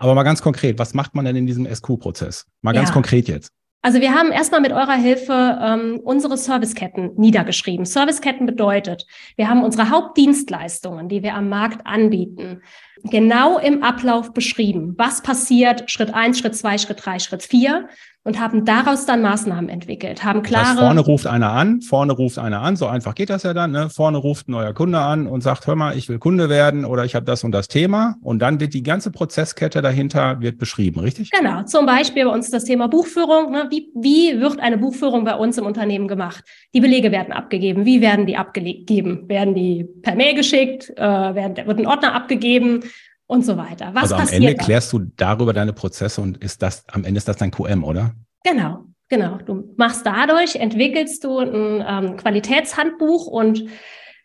Aber 0.00 0.14
mal 0.14 0.24
ganz 0.24 0.42
konkret, 0.42 0.78
was 0.78 0.92
macht 0.92 1.14
man 1.14 1.24
denn 1.24 1.36
in 1.36 1.46
diesem 1.46 1.72
SQ-Prozess? 1.72 2.46
Mal 2.62 2.72
ganz 2.72 2.88
ja. 2.88 2.94
konkret 2.94 3.28
jetzt. 3.28 3.50
Also 3.84 4.00
wir 4.00 4.14
haben 4.14 4.32
erstmal 4.32 4.62
mit 4.62 4.72
eurer 4.72 4.94
Hilfe 4.94 5.58
ähm, 5.60 6.00
unsere 6.02 6.38
Serviceketten 6.38 7.12
niedergeschrieben. 7.16 7.84
Serviceketten 7.84 8.46
bedeutet, 8.46 9.04
wir 9.36 9.50
haben 9.50 9.62
unsere 9.62 9.90
Hauptdienstleistungen, 9.90 11.10
die 11.10 11.22
wir 11.22 11.34
am 11.34 11.50
Markt 11.50 11.86
anbieten, 11.86 12.62
genau 13.02 13.58
im 13.58 13.82
Ablauf 13.82 14.32
beschrieben. 14.32 14.94
Was 14.96 15.22
passiert 15.22 15.90
Schritt 15.90 16.14
eins, 16.14 16.38
Schritt 16.38 16.56
zwei, 16.56 16.78
Schritt 16.78 17.04
drei, 17.04 17.18
Schritt 17.18 17.42
vier 17.42 17.88
und 18.24 18.40
haben 18.40 18.64
daraus 18.64 19.04
dann 19.04 19.20
Maßnahmen 19.20 19.68
entwickelt, 19.68 20.24
haben 20.24 20.42
klare. 20.42 20.76
Das 20.76 20.80
vorne 20.80 21.00
ruft 21.00 21.26
einer 21.26 21.52
an, 21.52 21.82
vorne 21.82 22.14
ruft 22.14 22.38
einer 22.38 22.62
an, 22.62 22.74
so 22.74 22.86
einfach 22.86 23.14
geht 23.14 23.28
das 23.28 23.42
ja 23.42 23.52
dann. 23.52 23.70
Ne? 23.70 23.90
Vorne 23.90 24.16
ruft 24.16 24.48
ein 24.48 24.52
neuer 24.52 24.72
Kunde 24.72 24.98
an 24.98 25.26
und 25.26 25.42
sagt, 25.42 25.66
hör 25.66 25.76
mal, 25.76 25.96
ich 25.96 26.08
will 26.08 26.18
Kunde 26.18 26.48
werden 26.48 26.86
oder 26.86 27.04
ich 27.04 27.14
habe 27.14 27.26
das 27.26 27.44
und 27.44 27.52
das 27.52 27.68
Thema. 27.68 28.16
Und 28.22 28.40
dann 28.40 28.60
wird 28.60 28.72
die 28.72 28.82
ganze 28.82 29.10
Prozesskette 29.10 29.82
dahinter 29.82 30.40
wird 30.40 30.58
beschrieben, 30.58 31.00
richtig? 31.00 31.30
Genau. 31.30 31.62
Zum 31.64 31.84
Beispiel 31.84 32.24
bei 32.24 32.30
uns 32.30 32.50
das 32.50 32.64
Thema 32.64 32.88
Buchführung. 32.88 33.52
Ne? 33.52 33.66
Wie, 33.70 33.90
wie 33.94 34.40
wird 34.40 34.58
eine 34.58 34.78
Buchführung 34.78 35.24
bei 35.24 35.34
uns 35.34 35.58
im 35.58 35.66
Unternehmen 35.66 36.08
gemacht? 36.08 36.42
Die 36.72 36.80
Belege 36.80 37.12
werden 37.12 37.32
abgegeben. 37.34 37.84
Wie 37.84 38.00
werden 38.00 38.24
die 38.24 38.38
abgegeben? 38.38 39.28
Werden 39.28 39.54
die 39.54 39.84
per 40.02 40.14
Mail 40.14 40.34
geschickt? 40.34 40.90
Äh, 40.96 41.02
werden, 41.02 41.66
wird 41.66 41.78
ein 41.78 41.86
Ordner 41.86 42.14
abgegeben? 42.14 42.80
Und 43.26 43.44
so 43.44 43.56
weiter. 43.56 43.90
Was 43.94 44.12
also 44.12 44.16
am 44.16 44.28
Ende 44.28 44.54
dann? 44.54 44.64
klärst 44.64 44.92
du 44.92 45.00
darüber 45.16 45.52
deine 45.52 45.72
Prozesse 45.72 46.20
und 46.20 46.38
ist 46.38 46.62
das, 46.62 46.84
am 46.88 47.04
Ende 47.04 47.18
ist 47.18 47.28
das 47.28 47.36
dein 47.36 47.50
QM, 47.50 47.84
oder? 47.84 48.14
Genau, 48.44 48.84
genau. 49.08 49.38
Du 49.38 49.74
machst 49.76 50.04
dadurch, 50.04 50.56
entwickelst 50.56 51.24
du 51.24 51.38
ein 51.38 51.84
ähm, 51.86 52.16
Qualitätshandbuch 52.16 53.26
und 53.26 53.64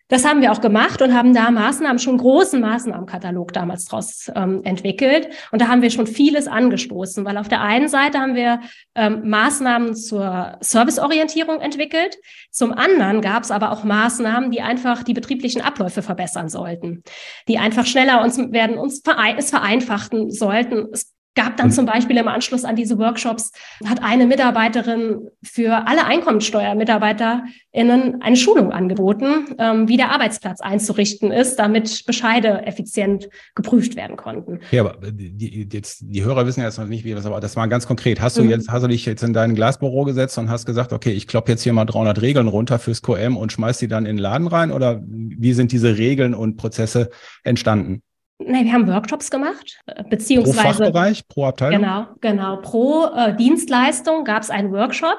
das 0.09 0.25
haben 0.25 0.41
wir 0.41 0.51
auch 0.51 0.59
gemacht 0.59 1.01
und 1.01 1.13
haben 1.13 1.33
da 1.33 1.51
Maßnahmen, 1.51 1.99
schon 1.99 2.17
großen 2.17 2.59
Maßnahmenkatalog 2.59 3.53
damals 3.53 3.85
draus 3.85 4.29
ähm, 4.35 4.61
entwickelt. 4.63 5.29
Und 5.51 5.61
da 5.61 5.67
haben 5.67 5.83
wir 5.83 5.91
schon 5.91 6.07
vieles 6.07 6.47
angestoßen, 6.47 7.23
weil 7.25 7.37
auf 7.37 7.47
der 7.47 7.61
einen 7.61 7.87
Seite 7.87 8.19
haben 8.19 8.33
wir 8.33 8.59
ähm, 8.95 9.29
Maßnahmen 9.29 9.95
zur 9.95 10.57
Serviceorientierung 10.61 11.61
entwickelt. 11.61 12.17
Zum 12.49 12.73
anderen 12.73 13.21
gab 13.21 13.43
es 13.43 13.51
aber 13.51 13.71
auch 13.71 13.83
Maßnahmen, 13.83 14.49
die 14.49 14.61
einfach 14.61 15.03
die 15.03 15.13
betrieblichen 15.13 15.61
Abläufe 15.61 16.01
verbessern 16.01 16.49
sollten, 16.49 17.03
die 17.47 17.59
einfach 17.59 17.85
schneller 17.85 18.23
uns 18.23 18.39
werden, 18.39 18.79
uns 18.79 19.01
verein, 19.03 19.37
es 19.37 19.51
vereinfachten 19.51 20.31
sollten. 20.31 20.87
Es 20.91 21.13
gab 21.35 21.57
dann 21.57 21.71
zum 21.71 21.85
Beispiel 21.85 22.17
im 22.17 22.27
Anschluss 22.27 22.65
an 22.65 22.75
diese 22.75 22.97
Workshops, 22.97 23.51
hat 23.85 24.03
eine 24.03 24.25
Mitarbeiterin 24.25 25.29
für 25.43 25.87
alle 25.87 26.05
EinkommensteuermitarbeiterInnen 26.05 28.21
eine 28.21 28.35
Schulung 28.35 28.71
angeboten, 28.71 29.55
ähm, 29.57 29.87
wie 29.87 29.97
der 29.97 30.11
Arbeitsplatz 30.11 30.59
einzurichten 30.59 31.31
ist, 31.31 31.57
damit 31.57 32.05
Bescheide 32.05 32.65
effizient 32.65 33.29
geprüft 33.55 33.95
werden 33.95 34.17
konnten. 34.17 34.59
Ja, 34.71 34.81
aber 34.81 35.11
die, 35.11 35.67
jetzt, 35.71 35.99
die 36.01 36.23
Hörer 36.23 36.45
wissen 36.45 36.61
jetzt 36.61 36.77
noch 36.77 36.87
nicht, 36.87 37.05
wie 37.05 37.13
das 37.13 37.25
war. 37.25 37.39
Das 37.39 37.55
war 37.55 37.67
ganz 37.67 37.87
konkret. 37.87 38.21
Hast 38.21 38.37
du 38.37 38.43
mhm. 38.43 38.49
jetzt, 38.49 38.69
hast 38.69 38.83
du 38.83 38.87
dich 38.87 39.05
jetzt 39.05 39.23
in 39.23 39.33
dein 39.33 39.55
Glasbüro 39.55 40.05
gesetzt 40.05 40.37
und 40.37 40.49
hast 40.49 40.65
gesagt, 40.65 40.93
okay, 40.93 41.11
ich 41.11 41.27
klopp 41.27 41.47
jetzt 41.47 41.63
hier 41.63 41.73
mal 41.73 41.85
300 41.85 42.21
Regeln 42.21 42.47
runter 42.47 42.79
fürs 42.79 43.01
QM 43.01 43.37
und 43.37 43.51
schmeiß 43.51 43.77
die 43.77 43.87
dann 43.87 44.05
in 44.05 44.17
den 44.17 44.21
Laden 44.21 44.47
rein? 44.47 44.71
Oder 44.71 45.01
wie 45.05 45.53
sind 45.53 45.71
diese 45.71 45.97
Regeln 45.97 46.33
und 46.33 46.57
Prozesse 46.57 47.09
entstanden? 47.43 48.01
Nee, 48.41 48.63
wir 48.63 48.71
haben 48.71 48.87
Workshops 48.87 49.29
gemacht, 49.29 49.81
äh, 49.85 50.01
beziehungsweise. 50.09 50.61
Pro 50.61 50.67
Fachbereich, 50.69 51.27
pro 51.27 51.45
Abteilung? 51.45 51.81
Genau, 51.81 52.07
genau. 52.21 52.55
Pro 52.61 53.05
äh, 53.13 53.35
Dienstleistung 53.35 54.23
gab 54.23 54.43
es 54.43 54.49
einen 54.49 54.71
Workshop, 54.71 55.17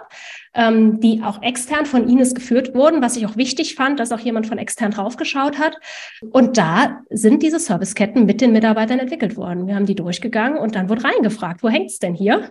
ähm, 0.54 1.00
die 1.00 1.22
auch 1.22 1.42
extern 1.42 1.84
von 1.84 2.08
Ines 2.08 2.34
geführt 2.34 2.74
wurden, 2.74 3.02
was 3.02 3.18
ich 3.18 3.26
auch 3.26 3.36
wichtig 3.36 3.74
fand, 3.74 4.00
dass 4.00 4.10
auch 4.10 4.20
jemand 4.20 4.46
von 4.46 4.56
extern 4.56 4.92
draufgeschaut 4.92 5.58
hat. 5.58 5.76
Und 6.30 6.56
da 6.56 7.02
sind 7.10 7.42
diese 7.42 7.58
Serviceketten 7.58 8.24
mit 8.24 8.40
den 8.40 8.52
Mitarbeitern 8.52 8.98
entwickelt 8.98 9.36
worden. 9.36 9.66
Wir 9.66 9.74
haben 9.74 9.86
die 9.86 9.94
durchgegangen 9.94 10.58
und 10.58 10.74
dann 10.74 10.88
wurde 10.88 11.04
reingefragt, 11.04 11.62
wo 11.62 11.68
hängt's 11.68 11.98
denn 11.98 12.14
hier? 12.14 12.50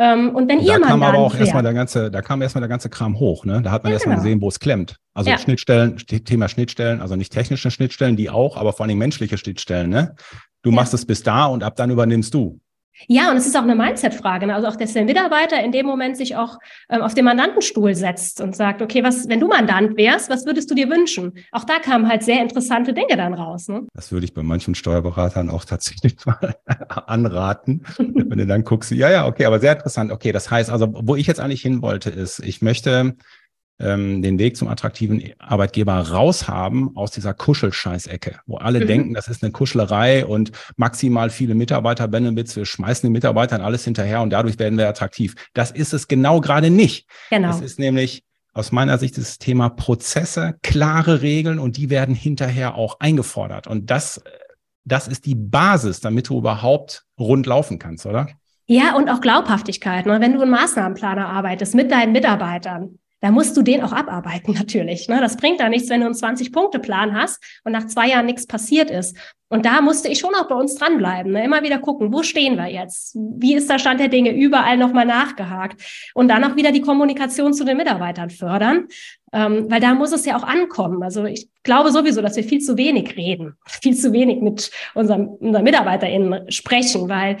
Ähm, 0.00 0.34
und 0.34 0.48
wenn 0.48 0.60
und 0.60 0.64
ihr 0.64 0.78
da 0.78 0.86
kam 0.86 1.02
aber 1.02 1.18
auch 1.18 1.34
erstmal 1.34 1.64
der 1.64 1.74
ganze, 1.74 2.08
da 2.08 2.22
kam 2.22 2.40
erstmal 2.40 2.60
der 2.60 2.68
ganze 2.68 2.88
Kram 2.88 3.18
hoch, 3.18 3.44
ne? 3.44 3.60
Da 3.62 3.72
hat 3.72 3.82
man 3.82 3.90
ja, 3.90 3.94
erstmal 3.94 4.14
genau. 4.14 4.24
gesehen, 4.24 4.40
wo 4.40 4.48
es 4.48 4.60
klemmt. 4.60 4.96
Also 5.12 5.30
ja. 5.30 5.38
Schnittstellen, 5.38 5.96
Thema 5.96 6.48
Schnittstellen, 6.48 7.00
also 7.00 7.16
nicht 7.16 7.32
technische 7.32 7.72
Schnittstellen, 7.72 8.14
die 8.16 8.30
auch, 8.30 8.56
aber 8.56 8.72
vor 8.72 8.86
allem 8.86 8.96
menschliche 8.96 9.36
Schnittstellen, 9.38 9.90
ne? 9.90 10.14
Du 10.62 10.70
ja. 10.70 10.76
machst 10.76 10.94
es 10.94 11.04
bis 11.04 11.24
da 11.24 11.46
und 11.46 11.64
ab 11.64 11.74
dann 11.74 11.90
übernimmst 11.90 12.32
du. 12.32 12.60
Ja, 13.06 13.30
und 13.30 13.36
es 13.36 13.46
ist 13.46 13.56
auch 13.56 13.62
eine 13.62 13.74
Mindset-Frage. 13.74 14.46
Ne? 14.46 14.54
Also 14.54 14.68
auch, 14.68 14.76
dass 14.76 14.92
der 14.92 15.04
Mitarbeiter 15.04 15.62
in 15.62 15.72
dem 15.72 15.86
Moment 15.86 16.16
sich 16.16 16.36
auch 16.36 16.58
ähm, 16.90 17.02
auf 17.02 17.14
den 17.14 17.24
Mandantenstuhl 17.24 17.94
setzt 17.94 18.40
und 18.40 18.56
sagt, 18.56 18.82
okay, 18.82 19.04
was, 19.04 19.28
wenn 19.28 19.40
du 19.40 19.48
Mandant 19.48 19.96
wärst, 19.96 20.30
was 20.30 20.46
würdest 20.46 20.70
du 20.70 20.74
dir 20.74 20.88
wünschen? 20.90 21.34
Auch 21.52 21.64
da 21.64 21.78
kamen 21.78 22.08
halt 22.08 22.22
sehr 22.22 22.42
interessante 22.42 22.92
Dinge 22.92 23.16
dann 23.16 23.34
raus. 23.34 23.68
Ne? 23.68 23.86
Das 23.94 24.10
würde 24.10 24.24
ich 24.24 24.34
bei 24.34 24.42
manchen 24.42 24.74
Steuerberatern 24.74 25.50
auch 25.50 25.64
tatsächlich 25.64 26.16
mal 26.26 26.56
anraten, 27.06 27.82
wenn 27.96 28.38
du 28.38 28.46
dann 28.46 28.64
guckst. 28.64 28.90
Ja, 28.90 29.10
ja, 29.10 29.26
okay, 29.26 29.44
aber 29.44 29.60
sehr 29.60 29.72
interessant. 29.72 30.10
Okay, 30.10 30.32
das 30.32 30.50
heißt 30.50 30.70
also, 30.70 30.88
wo 30.92 31.16
ich 31.16 31.26
jetzt 31.26 31.40
eigentlich 31.40 31.62
hin 31.62 31.82
wollte, 31.82 32.10
ist, 32.10 32.40
ich 32.40 32.62
möchte 32.62 33.14
ähm, 33.80 34.22
den 34.22 34.38
Weg 34.38 34.56
zum 34.56 34.68
attraktiven 34.68 35.22
Arbeitgeber 35.38 35.94
raushaben 35.94 36.96
aus 36.96 37.10
dieser 37.10 37.34
Kuschelscheißecke, 37.34 38.40
wo 38.46 38.56
alle 38.56 38.80
mhm. 38.80 38.86
denken, 38.86 39.14
das 39.14 39.28
ist 39.28 39.42
eine 39.42 39.52
Kuschlerei 39.52 40.26
und 40.26 40.52
maximal 40.76 41.30
viele 41.30 41.54
Mitarbeiter 41.54 42.08
Benefits, 42.08 42.56
wir 42.56 42.66
schmeißen 42.66 43.06
den 43.06 43.12
Mitarbeitern 43.12 43.60
alles 43.60 43.84
hinterher 43.84 44.20
und 44.22 44.30
dadurch 44.30 44.58
werden 44.58 44.78
wir 44.78 44.88
attraktiv. 44.88 45.34
Das 45.54 45.70
ist 45.70 45.92
es 45.92 46.08
genau 46.08 46.40
gerade 46.40 46.70
nicht. 46.70 47.08
Genau. 47.30 47.50
Es 47.50 47.60
ist 47.60 47.78
nämlich 47.78 48.24
aus 48.52 48.72
meiner 48.72 48.98
Sicht 48.98 49.16
das 49.16 49.38
Thema 49.38 49.68
Prozesse, 49.68 50.56
klare 50.62 51.22
Regeln 51.22 51.60
und 51.60 51.76
die 51.76 51.90
werden 51.90 52.14
hinterher 52.14 52.74
auch 52.74 52.98
eingefordert. 52.98 53.68
Und 53.68 53.90
das, 53.90 54.20
das 54.84 55.06
ist 55.06 55.26
die 55.26 55.36
Basis, 55.36 56.00
damit 56.00 56.28
du 56.28 56.38
überhaupt 56.38 57.04
rund 57.20 57.46
laufen 57.46 57.78
kannst, 57.78 58.06
oder? 58.06 58.28
Ja, 58.66 58.96
und 58.96 59.08
auch 59.08 59.20
Glaubhaftigkeit. 59.20 60.06
Ne? 60.06 60.20
Wenn 60.20 60.34
du 60.34 60.42
einen 60.42 60.50
Maßnahmenplaner 60.50 61.28
arbeitest 61.28 61.74
mit 61.74 61.90
deinen 61.90 62.12
Mitarbeitern, 62.12 62.98
da 63.20 63.30
musst 63.30 63.56
du 63.56 63.62
den 63.62 63.82
auch 63.82 63.92
abarbeiten 63.92 64.54
natürlich. 64.58 65.08
Ne? 65.08 65.20
Das 65.20 65.36
bringt 65.36 65.60
da 65.60 65.68
nichts, 65.68 65.88
wenn 65.88 66.00
du 66.00 66.06
einen 66.06 66.14
20-Punkte-Plan 66.14 67.14
hast 67.14 67.42
und 67.64 67.72
nach 67.72 67.86
zwei 67.86 68.08
Jahren 68.08 68.26
nichts 68.26 68.46
passiert 68.46 68.90
ist. 68.90 69.16
Und 69.50 69.64
da 69.64 69.80
musste 69.80 70.08
ich 70.08 70.18
schon 70.18 70.34
auch 70.34 70.46
bei 70.46 70.54
uns 70.54 70.74
dranbleiben, 70.74 71.32
ne? 71.32 71.42
immer 71.42 71.62
wieder 71.62 71.78
gucken, 71.78 72.12
wo 72.12 72.22
stehen 72.22 72.56
wir 72.56 72.66
jetzt? 72.66 73.16
Wie 73.16 73.54
ist 73.54 73.70
der 73.70 73.78
Stand 73.78 73.98
der 73.98 74.08
Dinge? 74.08 74.30
Überall 74.30 74.76
nochmal 74.76 75.06
nachgehakt. 75.06 75.82
Und 76.14 76.28
dann 76.28 76.44
auch 76.44 76.54
wieder 76.54 76.70
die 76.70 76.82
Kommunikation 76.82 77.54
zu 77.54 77.64
den 77.64 77.78
Mitarbeitern 77.78 78.28
fördern, 78.28 78.88
ähm, 79.32 79.70
weil 79.70 79.80
da 79.80 79.94
muss 79.94 80.12
es 80.12 80.26
ja 80.26 80.36
auch 80.36 80.42
ankommen. 80.42 81.02
Also 81.02 81.24
ich 81.24 81.48
glaube 81.62 81.92
sowieso, 81.92 82.20
dass 82.20 82.36
wir 82.36 82.44
viel 82.44 82.60
zu 82.60 82.76
wenig 82.76 83.16
reden, 83.16 83.56
viel 83.66 83.96
zu 83.96 84.12
wenig 84.12 84.42
mit 84.42 84.70
unseren, 84.94 85.28
unseren 85.28 85.64
MitarbeiterInnen 85.64 86.50
sprechen, 86.50 87.08
weil 87.08 87.38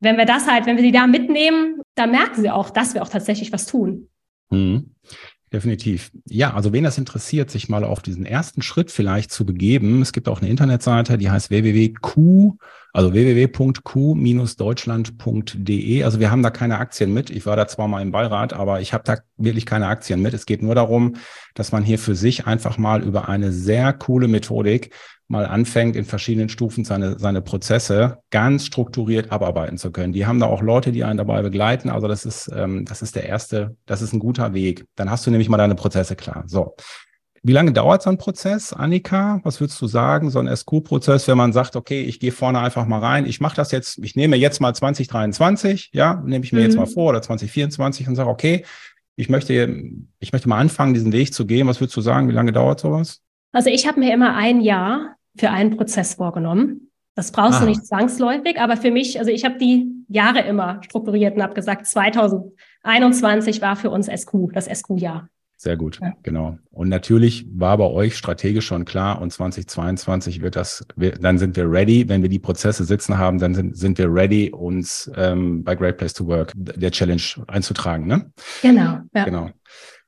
wenn 0.00 0.16
wir 0.16 0.24
das 0.24 0.50
halt, 0.50 0.64
wenn 0.66 0.76
wir 0.76 0.82
sie 0.82 0.90
da 0.90 1.06
mitnehmen, 1.06 1.82
dann 1.94 2.10
merken 2.10 2.40
sie 2.40 2.50
auch, 2.50 2.70
dass 2.70 2.94
wir 2.94 3.02
auch 3.02 3.08
tatsächlich 3.08 3.52
was 3.52 3.66
tun. 3.66 4.08
Mhm. 4.52 4.92
Definitiv. 5.52 6.10
Ja, 6.26 6.54
also 6.54 6.72
wen 6.72 6.84
das 6.84 6.96
interessiert, 6.96 7.50
sich 7.50 7.68
mal 7.68 7.84
auf 7.84 8.00
diesen 8.00 8.24
ersten 8.24 8.62
Schritt 8.62 8.90
vielleicht 8.90 9.30
zu 9.30 9.44
begeben. 9.44 10.00
Es 10.00 10.14
gibt 10.14 10.26
auch 10.28 10.40
eine 10.40 10.48
Internetseite, 10.48 11.18
die 11.18 11.30
heißt 11.30 11.50
www.q, 11.50 12.56
also 12.94 13.12
www.q-deutschland.de. 13.12 16.04
Also 16.04 16.20
wir 16.20 16.30
haben 16.30 16.42
da 16.42 16.48
keine 16.48 16.78
Aktien 16.78 17.12
mit. 17.12 17.28
Ich 17.28 17.44
war 17.44 17.56
da 17.56 17.68
zwar 17.68 17.86
mal 17.86 18.00
im 18.00 18.12
Beirat, 18.12 18.54
aber 18.54 18.80
ich 18.80 18.94
habe 18.94 19.04
da 19.04 19.18
wirklich 19.36 19.66
keine 19.66 19.88
Aktien 19.88 20.22
mit. 20.22 20.32
Es 20.32 20.46
geht 20.46 20.62
nur 20.62 20.74
darum, 20.74 21.16
dass 21.54 21.70
man 21.70 21.82
hier 21.82 21.98
für 21.98 22.14
sich 22.14 22.46
einfach 22.46 22.78
mal 22.78 23.02
über 23.02 23.28
eine 23.28 23.52
sehr 23.52 23.92
coole 23.92 24.28
Methodik 24.28 24.94
mal 25.32 25.46
anfängt, 25.46 25.96
in 25.96 26.04
verschiedenen 26.04 26.48
Stufen 26.48 26.84
seine, 26.84 27.18
seine 27.18 27.40
Prozesse 27.40 28.18
ganz 28.30 28.66
strukturiert 28.66 29.32
abarbeiten 29.32 29.78
zu 29.78 29.90
können. 29.90 30.12
Die 30.12 30.26
haben 30.26 30.38
da 30.38 30.46
auch 30.46 30.62
Leute, 30.62 30.92
die 30.92 31.02
einen 31.02 31.16
dabei 31.16 31.42
begleiten. 31.42 31.88
Also 31.88 32.06
das 32.06 32.24
ist, 32.24 32.50
ähm, 32.54 32.84
das 32.84 33.02
ist 33.02 33.16
der 33.16 33.24
erste, 33.24 33.74
das 33.86 34.02
ist 34.02 34.12
ein 34.12 34.20
guter 34.20 34.54
Weg. 34.54 34.84
Dann 34.94 35.10
hast 35.10 35.26
du 35.26 35.30
nämlich 35.30 35.48
mal 35.48 35.56
deine 35.56 35.74
Prozesse 35.74 36.14
klar. 36.14 36.44
So. 36.46 36.76
Wie 37.42 37.52
lange 37.52 37.72
dauert 37.72 38.02
so 38.02 38.10
ein 38.10 38.18
Prozess, 38.18 38.72
Annika? 38.72 39.40
Was 39.42 39.58
würdest 39.60 39.80
du 39.80 39.88
sagen, 39.88 40.30
so 40.30 40.38
ein 40.38 40.54
SQ-Prozess, 40.54 41.26
wenn 41.26 41.38
man 41.38 41.52
sagt, 41.52 41.74
okay, 41.74 42.02
ich 42.02 42.20
gehe 42.20 42.30
vorne 42.30 42.60
einfach 42.60 42.86
mal 42.86 43.00
rein, 43.00 43.26
ich 43.26 43.40
mache 43.40 43.56
das 43.56 43.72
jetzt, 43.72 43.98
ich 43.98 44.14
nehme 44.14 44.36
jetzt 44.36 44.60
mal 44.60 44.72
2023, 44.72 45.90
ja, 45.92 46.22
nehme 46.24 46.44
ich 46.44 46.52
mir 46.52 46.60
mhm. 46.60 46.66
jetzt 46.66 46.76
mal 46.76 46.86
vor, 46.86 47.08
oder 47.08 47.20
2024 47.20 48.06
und 48.06 48.14
sage, 48.14 48.30
okay, 48.30 48.64
ich 49.16 49.28
möchte, 49.28 49.76
ich 50.20 50.32
möchte 50.32 50.48
mal 50.48 50.58
anfangen, 50.58 50.94
diesen 50.94 51.12
Weg 51.12 51.34
zu 51.34 51.46
gehen. 51.46 51.66
Was 51.66 51.80
würdest 51.80 51.96
du 51.96 52.00
sagen, 52.00 52.28
wie 52.28 52.32
lange 52.32 52.52
dauert 52.52 52.78
sowas? 52.78 53.22
Also 53.52 53.70
ich 53.70 53.88
habe 53.88 53.98
mir 53.98 54.14
immer 54.14 54.36
ein 54.36 54.60
Jahr 54.60 55.16
für 55.36 55.50
einen 55.50 55.76
Prozess 55.76 56.14
vorgenommen. 56.14 56.90
Das 57.14 57.30
brauchst 57.30 57.58
ah. 57.58 57.60
du 57.60 57.66
nicht 57.66 57.86
zwangsläufig, 57.86 58.58
aber 58.58 58.76
für 58.76 58.90
mich, 58.90 59.18
also 59.18 59.30
ich 59.30 59.44
habe 59.44 59.58
die 59.58 59.86
Jahre 60.08 60.40
immer 60.40 60.82
strukturiert 60.82 61.36
und 61.36 61.42
habe 61.42 61.54
gesagt, 61.54 61.86
2021 61.86 63.60
war 63.60 63.76
für 63.76 63.90
uns 63.90 64.06
SQ, 64.06 64.52
das 64.52 64.66
SQ-Jahr. 64.66 65.28
Sehr 65.62 65.76
gut, 65.76 66.00
ja. 66.02 66.12
genau. 66.24 66.58
Und 66.72 66.88
natürlich 66.88 67.46
war 67.52 67.78
bei 67.78 67.84
euch 67.84 68.16
strategisch 68.16 68.66
schon 68.66 68.84
klar, 68.84 69.22
und 69.22 69.32
2022 69.32 70.42
wird 70.42 70.56
das, 70.56 70.84
dann 70.96 71.38
sind 71.38 71.54
wir 71.54 71.70
ready. 71.70 72.08
Wenn 72.08 72.20
wir 72.20 72.28
die 72.28 72.40
Prozesse 72.40 72.82
sitzen 72.82 73.16
haben, 73.16 73.38
dann 73.38 73.54
sind, 73.54 73.76
sind 73.76 73.96
wir 73.96 74.12
ready, 74.12 74.50
uns 74.50 75.08
ähm, 75.14 75.62
bei 75.62 75.76
Great 75.76 75.98
Place 75.98 76.14
to 76.14 76.26
Work 76.26 76.52
der 76.56 76.90
Challenge 76.90 77.22
einzutragen. 77.46 78.08
Ne? 78.08 78.32
Genau. 78.60 79.02
Ja. 79.14 79.24
Genau. 79.24 79.50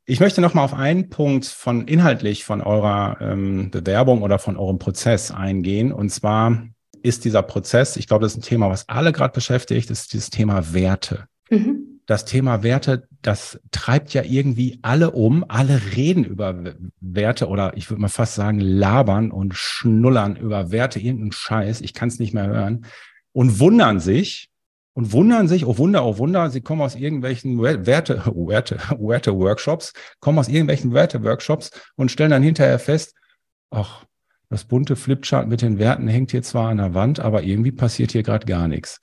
Ich 0.06 0.20
möchte 0.20 0.42
noch 0.42 0.52
mal 0.52 0.64
auf 0.64 0.74
einen 0.74 1.08
Punkt 1.08 1.46
von 1.46 1.88
inhaltlich 1.88 2.44
von 2.44 2.60
eurer 2.60 3.16
ähm, 3.20 3.70
Bewerbung 3.70 4.22
oder 4.22 4.38
von 4.38 4.56
eurem 4.58 4.78
Prozess 4.78 5.30
eingehen. 5.30 5.92
Und 5.92 6.10
zwar 6.10 6.66
ist 7.02 7.24
dieser 7.24 7.42
Prozess, 7.42 7.96
ich 7.96 8.06
glaube, 8.06 8.22
das 8.22 8.32
ist 8.32 8.38
ein 8.38 8.42
Thema, 8.42 8.68
was 8.68 8.88
alle 8.88 9.12
gerade 9.12 9.32
beschäftigt, 9.32 9.90
ist 9.90 10.12
dieses 10.12 10.28
Thema 10.28 10.74
Werte. 10.74 11.24
Mhm. 11.48 12.00
Das 12.06 12.26
Thema 12.26 12.62
Werte, 12.62 13.08
das 13.22 13.58
treibt 13.70 14.12
ja 14.12 14.22
irgendwie 14.22 14.78
alle 14.82 15.12
um. 15.12 15.42
Alle 15.48 15.80
reden 15.96 16.24
über 16.24 16.74
Werte 17.00 17.48
oder 17.48 17.74
ich 17.76 17.88
würde 17.88 18.02
mal 18.02 18.08
fast 18.08 18.34
sagen, 18.34 18.60
labern 18.60 19.30
und 19.30 19.54
schnullern 19.54 20.36
über 20.36 20.70
Werte, 20.70 21.00
irgendeinen 21.00 21.32
Scheiß. 21.32 21.80
Ich 21.80 21.94
kann 21.94 22.08
es 22.08 22.18
nicht 22.18 22.34
mehr 22.34 22.46
hören. 22.46 22.84
Und 23.32 23.58
wundern 23.58 24.00
sich, 24.00 24.50
und 24.94 25.12
wundern 25.12 25.48
sich, 25.48 25.66
oh 25.66 25.76
Wunder, 25.76 26.04
oh 26.04 26.18
Wunder, 26.18 26.50
sie 26.50 26.60
kommen 26.60 26.80
aus 26.80 26.94
irgendwelchen 26.94 27.60
Werte, 27.60 28.24
Werte, 28.34 28.76
Werte-Workshops, 28.98 29.92
kommen 30.20 30.38
aus 30.38 30.48
irgendwelchen 30.48 30.94
Werte-Workshops 30.94 31.70
und 31.96 32.10
stellen 32.10 32.30
dann 32.30 32.42
hinterher 32.42 32.78
fest, 32.78 33.14
ach, 33.70 34.04
das 34.48 34.64
bunte 34.64 34.94
Flipchart 34.94 35.48
mit 35.48 35.62
den 35.62 35.78
Werten 35.78 36.06
hängt 36.06 36.30
hier 36.30 36.42
zwar 36.42 36.68
an 36.68 36.76
der 36.76 36.94
Wand, 36.94 37.18
aber 37.18 37.42
irgendwie 37.42 37.72
passiert 37.72 38.12
hier 38.12 38.22
gerade 38.22 38.46
gar 38.46 38.68
nichts. 38.68 39.00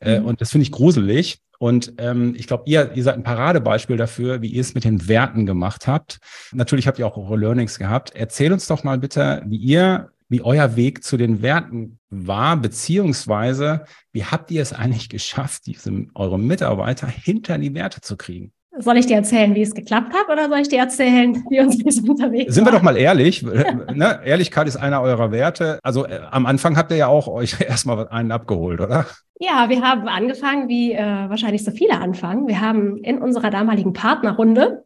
Äh, 0.00 0.20
mhm. 0.20 0.26
und 0.26 0.40
das 0.40 0.50
finde 0.50 0.64
ich 0.64 0.72
gruselig. 0.72 1.40
Und 1.58 1.94
ähm, 1.98 2.34
ich 2.36 2.48
glaube, 2.48 2.64
ihr, 2.66 2.90
ihr 2.94 3.04
seid 3.04 3.14
ein 3.14 3.22
Paradebeispiel 3.22 3.96
dafür, 3.96 4.42
wie 4.42 4.48
ihr 4.48 4.60
es 4.60 4.74
mit 4.74 4.82
den 4.82 5.06
Werten 5.06 5.46
gemacht 5.46 5.86
habt. 5.86 6.18
Natürlich 6.52 6.88
habt 6.88 6.98
ihr 6.98 7.06
auch 7.06 7.16
eure 7.16 7.36
Learnings 7.36 7.78
gehabt. 7.78 8.12
Erzähl 8.16 8.52
uns 8.52 8.66
doch 8.66 8.82
mal 8.82 8.98
bitte, 8.98 9.42
wie 9.46 9.58
ihr, 9.58 10.10
wie 10.32 10.42
euer 10.42 10.76
Weg 10.76 11.04
zu 11.04 11.16
den 11.16 11.42
Werten 11.42 11.98
war, 12.08 12.56
beziehungsweise 12.56 13.84
wie 14.12 14.24
habt 14.24 14.50
ihr 14.50 14.62
es 14.62 14.72
eigentlich 14.72 15.10
geschafft, 15.10 15.66
diese, 15.66 16.06
eure 16.14 16.38
Mitarbeiter 16.38 17.06
hinter 17.06 17.58
die 17.58 17.74
Werte 17.74 18.00
zu 18.00 18.16
kriegen? 18.16 18.52
Soll 18.78 18.96
ich 18.96 19.04
dir 19.04 19.16
erzählen, 19.16 19.54
wie 19.54 19.60
es 19.60 19.74
geklappt 19.74 20.14
hat, 20.14 20.30
oder 20.32 20.48
soll 20.48 20.60
ich 20.60 20.68
dir 20.68 20.78
erzählen, 20.78 21.44
wie 21.50 21.60
uns 21.60 21.76
das 21.84 22.00
unterwegs 22.00 22.54
Sind 22.54 22.64
wir 22.64 22.72
doch 22.72 22.80
mal 22.80 22.96
ehrlich. 22.96 23.42
ne? 23.94 24.20
Ehrlichkeit 24.24 24.66
ist 24.66 24.76
einer 24.76 25.02
eurer 25.02 25.30
Werte. 25.30 25.78
Also 25.82 26.06
äh, 26.06 26.20
am 26.30 26.46
Anfang 26.46 26.78
habt 26.78 26.90
ihr 26.90 26.96
ja 26.96 27.06
auch 27.08 27.28
euch 27.28 27.60
erstmal 27.68 28.08
einen 28.08 28.32
abgeholt, 28.32 28.80
oder? 28.80 29.04
Ja, 29.38 29.68
wir 29.68 29.82
haben 29.82 30.08
angefangen, 30.08 30.68
wie 30.68 30.92
äh, 30.92 30.98
wahrscheinlich 30.98 31.62
so 31.62 31.72
viele 31.72 32.00
anfangen. 32.00 32.48
Wir 32.48 32.62
haben 32.62 32.96
in 32.96 33.18
unserer 33.18 33.50
damaligen 33.50 33.92
Partnerrunde 33.92 34.84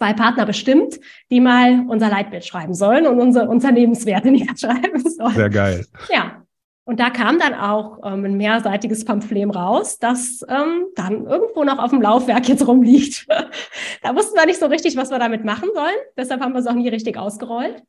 zwei 0.00 0.14
Partner 0.14 0.46
bestimmt, 0.46 0.98
die 1.30 1.40
mal 1.40 1.84
unser 1.88 2.08
Leitbild 2.08 2.46
schreiben 2.46 2.72
sollen 2.72 3.06
und 3.06 3.20
unsere 3.20 3.48
Unternehmenswerte 3.48 4.30
niederschreiben 4.30 5.08
sollen. 5.08 5.34
Sehr 5.34 5.50
geil. 5.50 5.86
Ja, 6.10 6.42
und 6.84 6.98
da 6.98 7.10
kam 7.10 7.38
dann 7.38 7.52
auch 7.52 7.98
ähm, 8.02 8.24
ein 8.24 8.36
mehrseitiges 8.38 9.04
Pamphlet 9.04 9.54
raus, 9.54 9.98
das 9.98 10.42
ähm, 10.48 10.86
dann 10.96 11.26
irgendwo 11.26 11.64
noch 11.64 11.78
auf 11.78 11.90
dem 11.90 12.00
Laufwerk 12.00 12.48
jetzt 12.48 12.66
rumliegt. 12.66 13.26
da 14.02 14.16
wussten 14.16 14.36
wir 14.36 14.46
nicht 14.46 14.58
so 14.58 14.66
richtig, 14.66 14.96
was 14.96 15.10
wir 15.10 15.18
damit 15.18 15.44
machen 15.44 15.68
sollen. 15.74 15.94
Deshalb 16.16 16.40
haben 16.40 16.54
wir 16.54 16.60
es 16.60 16.66
auch 16.66 16.74
nie 16.74 16.88
richtig 16.88 17.18
ausgerollt. 17.18 17.82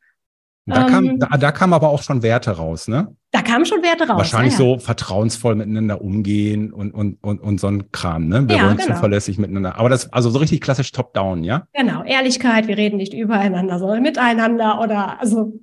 Da, 0.66 0.82
ähm, 0.82 0.88
kam, 0.88 1.20
da, 1.20 1.38
da 1.38 1.52
kamen 1.54 1.74
aber 1.74 1.90
auch 1.90 2.04
schon 2.04 2.24
Werte 2.24 2.52
raus, 2.52 2.90
ne? 2.90 3.16
Da 3.32 3.42
kamen 3.42 3.66
schon 3.66 3.82
Werte 3.82 4.08
raus. 4.08 4.18
Wahrscheinlich 4.18 4.60
ja, 4.60 4.66
ja. 4.66 4.74
so 4.74 4.80
vertrauensvoll 4.80 5.56
miteinander 5.56 6.02
umgehen 6.02 6.74
und, 6.74 6.94
und, 6.94 7.18
und, 7.24 7.40
und 7.40 7.60
so 7.62 7.68
ein 7.68 7.90
Kram, 7.92 8.28
ne? 8.28 8.48
Wir 8.50 8.58
ja, 8.58 8.66
wollen 8.66 8.78
genau. 8.78 8.96
zuverlässig 8.96 9.38
miteinander. 9.38 9.78
Aber 9.78 9.88
das, 9.88 10.12
also 10.12 10.30
so 10.30 10.40
richtig 10.40 10.60
klassisch 10.60 10.92
top-down, 10.92 11.46
ja? 11.46 11.66
Genau. 11.74 12.04
Ehrlichkeit, 12.04 12.68
wir 12.68 12.78
reden 12.78 12.98
nicht 12.98 13.14
übereinander, 13.14 13.80
sondern 13.80 14.02
miteinander 14.02 14.82
oder, 14.82 15.22
also 15.22 15.54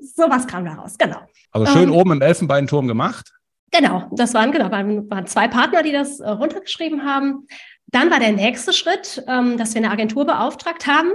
sowas 0.00 0.46
kam 0.46 0.64
da 0.64 0.72
raus, 0.74 0.96
genau. 0.96 1.18
Also 1.52 1.70
schön 1.72 1.90
ähm, 1.90 1.94
oben 1.94 2.12
im 2.12 2.22
Elfenbeinturm 2.22 2.88
gemacht. 2.88 3.32
Genau, 3.70 4.08
das 4.12 4.32
waren, 4.34 4.50
genau, 4.50 4.70
waren, 4.70 5.10
waren 5.10 5.26
zwei 5.26 5.46
Partner, 5.46 5.82
die 5.82 5.92
das 5.92 6.20
äh, 6.20 6.28
runtergeschrieben 6.28 7.04
haben. 7.04 7.46
Dann 7.88 8.10
war 8.10 8.18
der 8.18 8.32
nächste 8.32 8.72
Schritt, 8.72 9.22
ähm, 9.28 9.58
dass 9.58 9.74
wir 9.74 9.82
eine 9.82 9.90
Agentur 9.90 10.24
beauftragt 10.24 10.86
haben. 10.86 11.10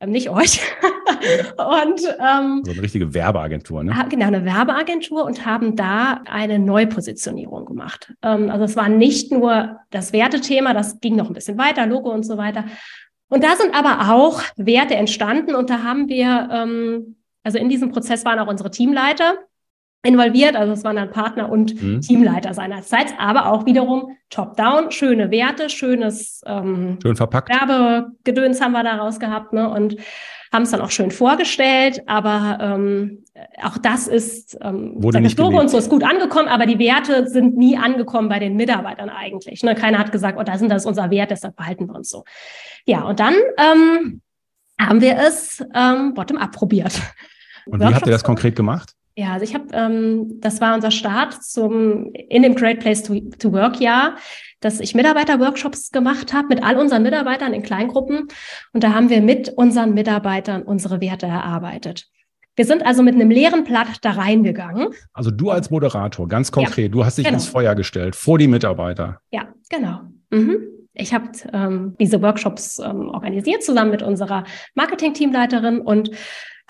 Ähm, 0.00 0.10
nicht 0.10 0.30
euch. 0.30 0.60
und 1.58 2.00
ähm, 2.18 2.62
so 2.64 2.72
eine 2.72 2.82
richtige 2.82 3.12
Werbeagentur, 3.12 3.84
ne? 3.84 3.94
Genau, 4.08 4.26
eine 4.26 4.44
Werbeagentur 4.44 5.24
und 5.24 5.44
haben 5.44 5.76
da 5.76 6.22
eine 6.24 6.58
Neupositionierung 6.58 7.66
gemacht. 7.66 8.14
Ähm, 8.22 8.50
also 8.50 8.64
es 8.64 8.76
war 8.76 8.88
nicht 8.88 9.30
nur 9.30 9.78
das 9.90 10.12
Wertethema, 10.12 10.72
das 10.72 11.00
ging 11.00 11.16
noch 11.16 11.28
ein 11.28 11.34
bisschen 11.34 11.58
weiter, 11.58 11.86
Logo 11.86 12.10
und 12.10 12.24
so 12.24 12.38
weiter. 12.38 12.64
Und 13.28 13.44
da 13.44 13.54
sind 13.56 13.74
aber 13.74 14.12
auch 14.12 14.42
Werte 14.56 14.94
entstanden 14.94 15.54
und 15.54 15.70
da 15.70 15.82
haben 15.82 16.08
wir, 16.08 16.48
ähm, 16.50 17.16
also 17.44 17.58
in 17.58 17.68
diesem 17.68 17.90
Prozess 17.90 18.24
waren 18.24 18.38
auch 18.38 18.48
unsere 18.48 18.70
Teamleiter 18.70 19.34
involviert. 20.02 20.56
Also 20.56 20.72
es 20.72 20.84
waren 20.84 20.96
dann 20.96 21.10
Partner 21.10 21.50
und 21.50 21.80
mhm. 21.80 22.00
Teamleiter 22.00 22.54
seinerseits, 22.54 23.12
aber 23.18 23.52
auch 23.52 23.66
wiederum 23.66 24.16
top-down, 24.30 24.90
schöne 24.90 25.30
Werte, 25.30 25.68
schönes 25.68 26.42
ähm, 26.46 26.98
schön 27.02 27.16
verpackt. 27.16 27.50
Werbegedöns 27.50 28.60
haben 28.60 28.72
wir 28.72 28.82
daraus 28.82 29.20
gehabt 29.20 29.52
ne? 29.52 29.68
und 29.68 29.96
haben 30.52 30.62
es 30.62 30.70
dann 30.70 30.80
auch 30.80 30.90
schön 30.90 31.10
vorgestellt. 31.10 32.02
Aber 32.06 32.58
ähm, 32.60 33.24
auch 33.62 33.78
das 33.78 34.08
ist 34.08 34.58
ähm, 34.62 34.94
Wurde 34.96 35.20
nicht 35.20 35.38
Logo 35.38 35.60
und 35.60 35.68
so 35.68 35.78
ist 35.78 35.90
gut 35.90 36.02
angekommen, 36.02 36.48
aber 36.48 36.66
die 36.66 36.78
Werte 36.78 37.28
sind 37.28 37.56
nie 37.56 37.76
angekommen 37.76 38.28
bei 38.28 38.38
den 38.38 38.56
Mitarbeitern 38.56 39.10
eigentlich. 39.10 39.62
Ne? 39.62 39.74
Keiner 39.74 39.98
hat 39.98 40.12
gesagt, 40.12 40.38
oh, 40.38 40.42
da 40.42 40.56
sind 40.58 40.70
das 40.70 40.86
unser 40.86 41.10
Wert, 41.10 41.30
deshalb 41.30 41.56
verhalten 41.56 41.86
wir 41.88 41.94
uns 41.94 42.08
so. 42.08 42.24
Ja, 42.86 43.02
und 43.02 43.20
dann 43.20 43.34
ähm, 43.58 44.22
haben 44.80 45.00
wir 45.00 45.18
es 45.18 45.62
ähm, 45.74 46.14
bottom-up 46.14 46.52
probiert. 46.52 47.00
Und 47.66 47.80
wie 47.80 47.84
habt 47.84 48.06
ihr 48.06 48.12
das 48.12 48.24
konkret 48.24 48.56
gemacht? 48.56 48.94
Ja, 49.16 49.32
also 49.32 49.44
ich 49.44 49.54
habe, 49.54 49.66
ähm, 49.72 50.40
das 50.40 50.60
war 50.60 50.74
unser 50.74 50.90
Start 50.90 51.42
zum 51.42 52.12
in 52.12 52.42
dem 52.42 52.54
Great 52.54 52.80
Place 52.80 53.02
to, 53.02 53.20
to 53.38 53.52
Work 53.52 53.80
Jahr, 53.80 54.16
dass 54.60 54.80
ich 54.80 54.94
Mitarbeiter-Workshops 54.94 55.90
gemacht 55.90 56.32
habe 56.32 56.48
mit 56.48 56.62
all 56.62 56.78
unseren 56.78 57.02
Mitarbeitern 57.02 57.52
in 57.52 57.62
Kleingruppen 57.62 58.28
und 58.72 58.84
da 58.84 58.94
haben 58.94 59.10
wir 59.10 59.20
mit 59.20 59.48
unseren 59.50 59.94
Mitarbeitern 59.94 60.62
unsere 60.62 61.00
Werte 61.00 61.26
erarbeitet. 61.26 62.06
Wir 62.56 62.64
sind 62.64 62.84
also 62.84 63.02
mit 63.02 63.14
einem 63.14 63.30
leeren 63.30 63.64
Blatt 63.64 63.98
da 64.02 64.10
reingegangen. 64.12 64.88
Also 65.12 65.30
du 65.30 65.50
als 65.50 65.70
Moderator, 65.70 66.28
ganz 66.28 66.52
konkret, 66.52 66.86
ja, 66.86 66.88
du 66.88 67.04
hast 67.04 67.18
dich 67.18 67.24
genau. 67.24 67.36
ins 67.36 67.46
Feuer 67.46 67.74
gestellt 67.74 68.14
vor 68.16 68.38
die 68.38 68.48
Mitarbeiter. 68.48 69.20
Ja, 69.30 69.48
genau. 69.70 70.00
Mhm. 70.30 70.58
Ich 70.92 71.14
habe 71.14 71.30
ähm, 71.52 71.96
diese 71.98 72.20
Workshops 72.20 72.78
ähm, 72.78 73.08
organisiert 73.08 73.62
zusammen 73.62 73.92
mit 73.92 74.02
unserer 74.02 74.44
Marketing-Teamleiterin 74.74 75.80
und 75.80 76.10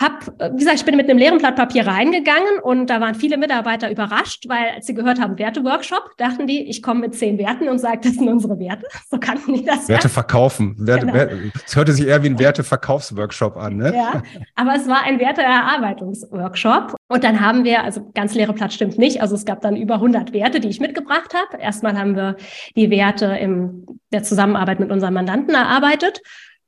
hab, 0.01 0.25
wie 0.53 0.57
gesagt, 0.57 0.77
ich 0.77 0.85
bin 0.85 0.97
mit 0.97 1.09
einem 1.09 1.17
leeren 1.17 1.37
Blatt 1.37 1.55
Papier 1.55 1.85
reingegangen 1.85 2.59
und 2.63 2.89
da 2.89 2.99
waren 2.99 3.15
viele 3.15 3.37
Mitarbeiter 3.37 3.91
überrascht, 3.91 4.45
weil 4.47 4.71
als 4.75 4.87
sie 4.87 4.93
gehört 4.93 5.21
haben, 5.21 5.37
Werte-Workshop, 5.37 6.17
dachten 6.17 6.47
die, 6.47 6.63
ich 6.69 6.81
komme 6.81 7.01
mit 7.01 7.15
zehn 7.15 7.37
Werten 7.37 7.69
und 7.69 7.79
sage, 7.79 7.99
das 8.03 8.15
sind 8.15 8.27
unsere 8.27 8.59
Werte. 8.59 8.85
So 9.11 9.19
kannten 9.19 9.53
die 9.53 9.65
das. 9.65 9.89
Werte 9.89 10.07
verkaufen. 10.07 10.75
Werte, 10.79 11.01
genau. 11.05 11.13
Werte, 11.13 11.51
es 11.65 11.75
hörte 11.75 11.91
sich 11.91 12.07
eher 12.07 12.23
wie 12.23 12.29
ein 12.29 12.39
Werte-Verkaufsworkshop 12.39 13.57
an, 13.57 13.75
ne? 13.75 13.93
Ja, 13.93 14.23
aber 14.55 14.75
es 14.75 14.87
war 14.87 15.03
ein 15.03 15.19
Werte-Erarbeitungsworkshop. 15.19 16.95
Und 17.09 17.23
dann 17.25 17.41
haben 17.41 17.65
wir, 17.65 17.83
also 17.83 18.09
ganz 18.13 18.33
leere 18.33 18.53
Blatt 18.53 18.71
stimmt 18.71 18.97
nicht, 18.97 19.21
also 19.21 19.35
es 19.35 19.43
gab 19.43 19.59
dann 19.61 19.75
über 19.75 19.95
100 19.95 20.31
Werte, 20.31 20.61
die 20.61 20.69
ich 20.69 20.79
mitgebracht 20.79 21.33
habe. 21.33 21.61
Erstmal 21.61 21.97
haben 21.97 22.15
wir 22.15 22.37
die 22.77 22.89
Werte 22.89 23.25
in 23.25 23.85
der 24.13 24.23
Zusammenarbeit 24.23 24.79
mit 24.79 24.91
unseren 24.91 25.13
Mandanten 25.13 25.53
erarbeitet 25.53 26.21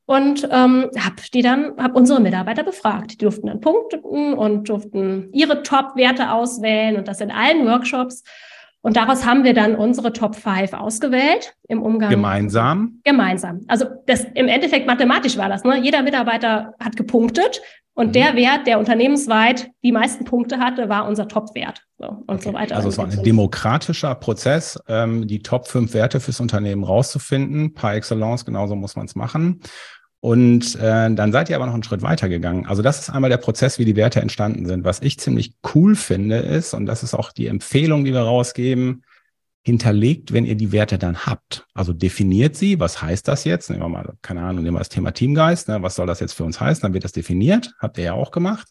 und 0.06 0.48
ähm, 0.52 0.90
habe 1.00 1.16
die 1.34 1.42
dann, 1.42 1.78
habe 1.78 1.98
unsere 1.98 2.20
Mitarbeiter 2.20 2.64
befragt. 2.64 3.14
Die 3.14 3.18
durften 3.18 3.48
dann 3.48 3.62
punkten 3.62 4.34
und 4.34 4.68
durften 4.68 5.30
ihre 5.32 5.64
Top-Werte 5.64 6.32
auswählen 6.32 6.98
und 6.98 7.08
das 7.08 7.22
in 7.22 7.32
allen 7.32 7.66
Workshops. 7.66 8.24
Und 8.82 8.98
daraus 8.98 9.26
haben 9.26 9.46
wir 9.46 9.54
dann 9.54 9.76
unsere 9.76 10.12
Top 10.12 10.36
5 10.36 10.74
ausgewählt 10.74 11.56
im 11.70 11.82
Umgang. 11.82 12.10
Gemeinsam? 12.10 13.00
Gemeinsam. 13.06 13.62
Also 13.70 13.86
das 14.08 14.26
im 14.36 14.50
Endeffekt 14.50 14.88
mathematisch 14.88 15.38
war 15.38 15.48
das. 15.48 15.64
Ne? 15.64 15.80
Jeder 15.82 16.02
Mitarbeiter 16.02 16.74
hat 16.84 16.98
gepunktet 16.98 17.62
und 17.96 18.08
mhm. 18.08 18.12
der 18.14 18.36
Wert, 18.36 18.68
der 18.68 18.80
unternehmensweit 18.80 19.70
die 19.84 19.92
meisten 19.92 20.26
Punkte 20.26 20.60
hatte, 20.60 20.90
war 20.90 21.08
unser 21.08 21.28
Top-Wert. 21.28 21.84
So, 21.98 22.08
und 22.08 22.30
okay. 22.30 22.44
so 22.44 22.54
weiter. 22.54 22.76
Also 22.76 22.90
es 22.90 22.98
war 22.98 23.06
ein 23.06 23.24
demokratischer 23.24 24.16
Prozess, 24.16 24.80
ähm, 24.88 25.28
die 25.28 25.42
Top 25.42 25.68
5 25.68 25.94
Werte 25.94 26.20
fürs 26.20 26.40
Unternehmen 26.40 26.84
rauszufinden. 26.84 27.74
Par 27.74 27.96
excellence, 27.96 28.46
genauso 28.46 28.76
muss 28.76 28.96
man 28.96 29.06
es 29.06 29.16
machen. 29.16 29.62
Und 30.20 30.76
äh, 30.76 31.14
dann 31.14 31.32
seid 31.34 31.50
ihr 31.50 31.58
aber 31.58 31.66
noch 31.66 31.74
einen 31.74 31.84
Schritt 31.84 32.02
weiter 32.02 32.30
gegangen. 32.30 32.66
Also 32.66 32.82
das 32.82 33.00
ist 33.00 33.10
einmal 33.10 33.30
der 33.30 33.38
Prozess, 33.38 33.78
wie 33.78 33.86
die 33.86 33.98
Werte 33.98 34.22
entstanden 34.22 34.66
sind. 34.66 34.86
Was 34.86 35.02
ich 35.02 35.20
ziemlich 35.20 35.54
cool 35.76 35.96
finde, 35.96 36.38
ist, 36.38 36.74
und 36.74 36.86
das 36.86 37.04
ist 37.04 37.14
auch 37.14 37.34
die 37.34 37.48
Empfehlung, 37.48 38.06
die 38.06 38.14
wir 38.14 38.22
rausgeben, 38.22 39.04
hinterlegt, 39.64 40.34
wenn 40.34 40.46
ihr 40.46 40.56
die 40.56 40.72
Werte 40.72 40.98
dann 40.98 41.26
habt. 41.26 41.66
Also 41.74 41.94
definiert 41.94 42.56
sie, 42.56 42.80
was 42.80 43.02
heißt 43.02 43.28
das 43.28 43.46
jetzt? 43.46 43.70
Nehmen 43.70 43.82
wir 43.82 43.90
mal, 43.90 44.14
keine 44.22 44.42
Ahnung, 44.42 44.64
nehmen 44.64 44.76
wir 44.76 44.80
das 44.80 44.90
Thema 44.90 45.12
Teamgeist, 45.12 45.70
ne? 45.70 45.82
was 45.82 45.96
soll 45.96 46.06
das 46.06 46.20
jetzt 46.20 46.34
für 46.34 46.44
uns 46.44 46.60
heißen? 46.60 46.82
Dann 46.82 46.94
wird 46.94 47.06
das 47.06 47.14
definiert, 47.14 47.74
habt 47.80 47.98
ihr 47.98 48.04
ja 48.04 48.14
auch 48.14 48.32
gemacht. 48.32 48.68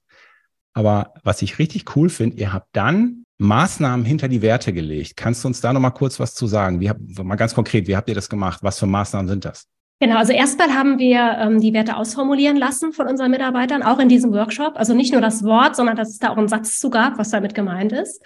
Aber 0.74 1.14
was 1.22 1.42
ich 1.42 1.58
richtig 1.58 1.96
cool 1.96 2.08
finde, 2.08 2.36
ihr 2.36 2.52
habt 2.52 2.68
dann 2.72 3.24
Maßnahmen 3.38 4.04
hinter 4.06 4.28
die 4.28 4.42
Werte 4.42 4.72
gelegt. 4.72 5.16
Kannst 5.16 5.42
du 5.42 5.48
uns 5.48 5.60
da 5.60 5.72
noch 5.72 5.80
mal 5.80 5.90
kurz 5.90 6.20
was 6.20 6.34
zu 6.34 6.46
sagen? 6.46 6.80
Wie, 6.80 6.90
mal 7.22 7.36
ganz 7.36 7.54
konkret, 7.54 7.88
wie 7.88 7.96
habt 7.96 8.08
ihr 8.08 8.14
das 8.14 8.28
gemacht? 8.28 8.60
Was 8.62 8.78
für 8.78 8.86
Maßnahmen 8.86 9.28
sind 9.28 9.44
das? 9.44 9.66
Genau, 10.00 10.16
also 10.16 10.32
erstmal 10.32 10.74
haben 10.74 10.98
wir 10.98 11.36
ähm, 11.38 11.60
die 11.60 11.72
Werte 11.72 11.96
ausformulieren 11.96 12.56
lassen 12.56 12.92
von 12.92 13.06
unseren 13.06 13.30
Mitarbeitern, 13.30 13.82
auch 13.82 13.98
in 13.98 14.08
diesem 14.08 14.32
Workshop. 14.32 14.74
Also 14.76 14.94
nicht 14.94 15.12
nur 15.12 15.20
das 15.20 15.44
Wort, 15.44 15.76
sondern 15.76 15.96
dass 15.96 16.10
es 16.10 16.18
da 16.18 16.30
auch 16.30 16.36
einen 16.36 16.48
Satz 16.48 16.78
zu 16.78 16.90
gab, 16.90 17.18
was 17.18 17.30
damit 17.30 17.54
gemeint 17.54 17.92
ist. 17.92 18.20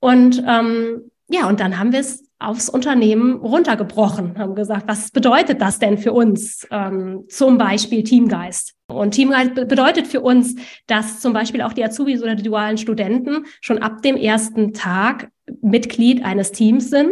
Und 0.00 0.42
ähm, 0.46 1.10
ja, 1.30 1.48
und 1.48 1.60
dann 1.60 1.78
haben 1.78 1.92
wir 1.92 2.00
es 2.00 2.24
aufs 2.38 2.68
Unternehmen 2.68 3.34
runtergebrochen, 3.34 4.38
haben 4.38 4.54
gesagt, 4.54 4.86
was 4.86 5.10
bedeutet 5.10 5.60
das 5.60 5.78
denn 5.78 5.98
für 5.98 6.12
uns? 6.12 6.66
Ähm, 6.70 7.24
zum 7.28 7.58
Beispiel 7.58 8.04
Teamgeist. 8.04 8.74
Und 8.86 9.12
Teamgeist 9.12 9.54
bedeutet 9.54 10.06
für 10.06 10.20
uns, 10.20 10.54
dass 10.86 11.20
zum 11.20 11.32
Beispiel 11.32 11.62
auch 11.62 11.72
die 11.72 11.84
Azubis 11.84 12.22
oder 12.22 12.36
die 12.36 12.44
dualen 12.44 12.78
Studenten 12.78 13.44
schon 13.60 13.78
ab 13.78 14.02
dem 14.02 14.16
ersten 14.16 14.72
Tag 14.72 15.30
Mitglied 15.60 16.24
eines 16.24 16.52
Teams 16.52 16.90
sind 16.90 17.10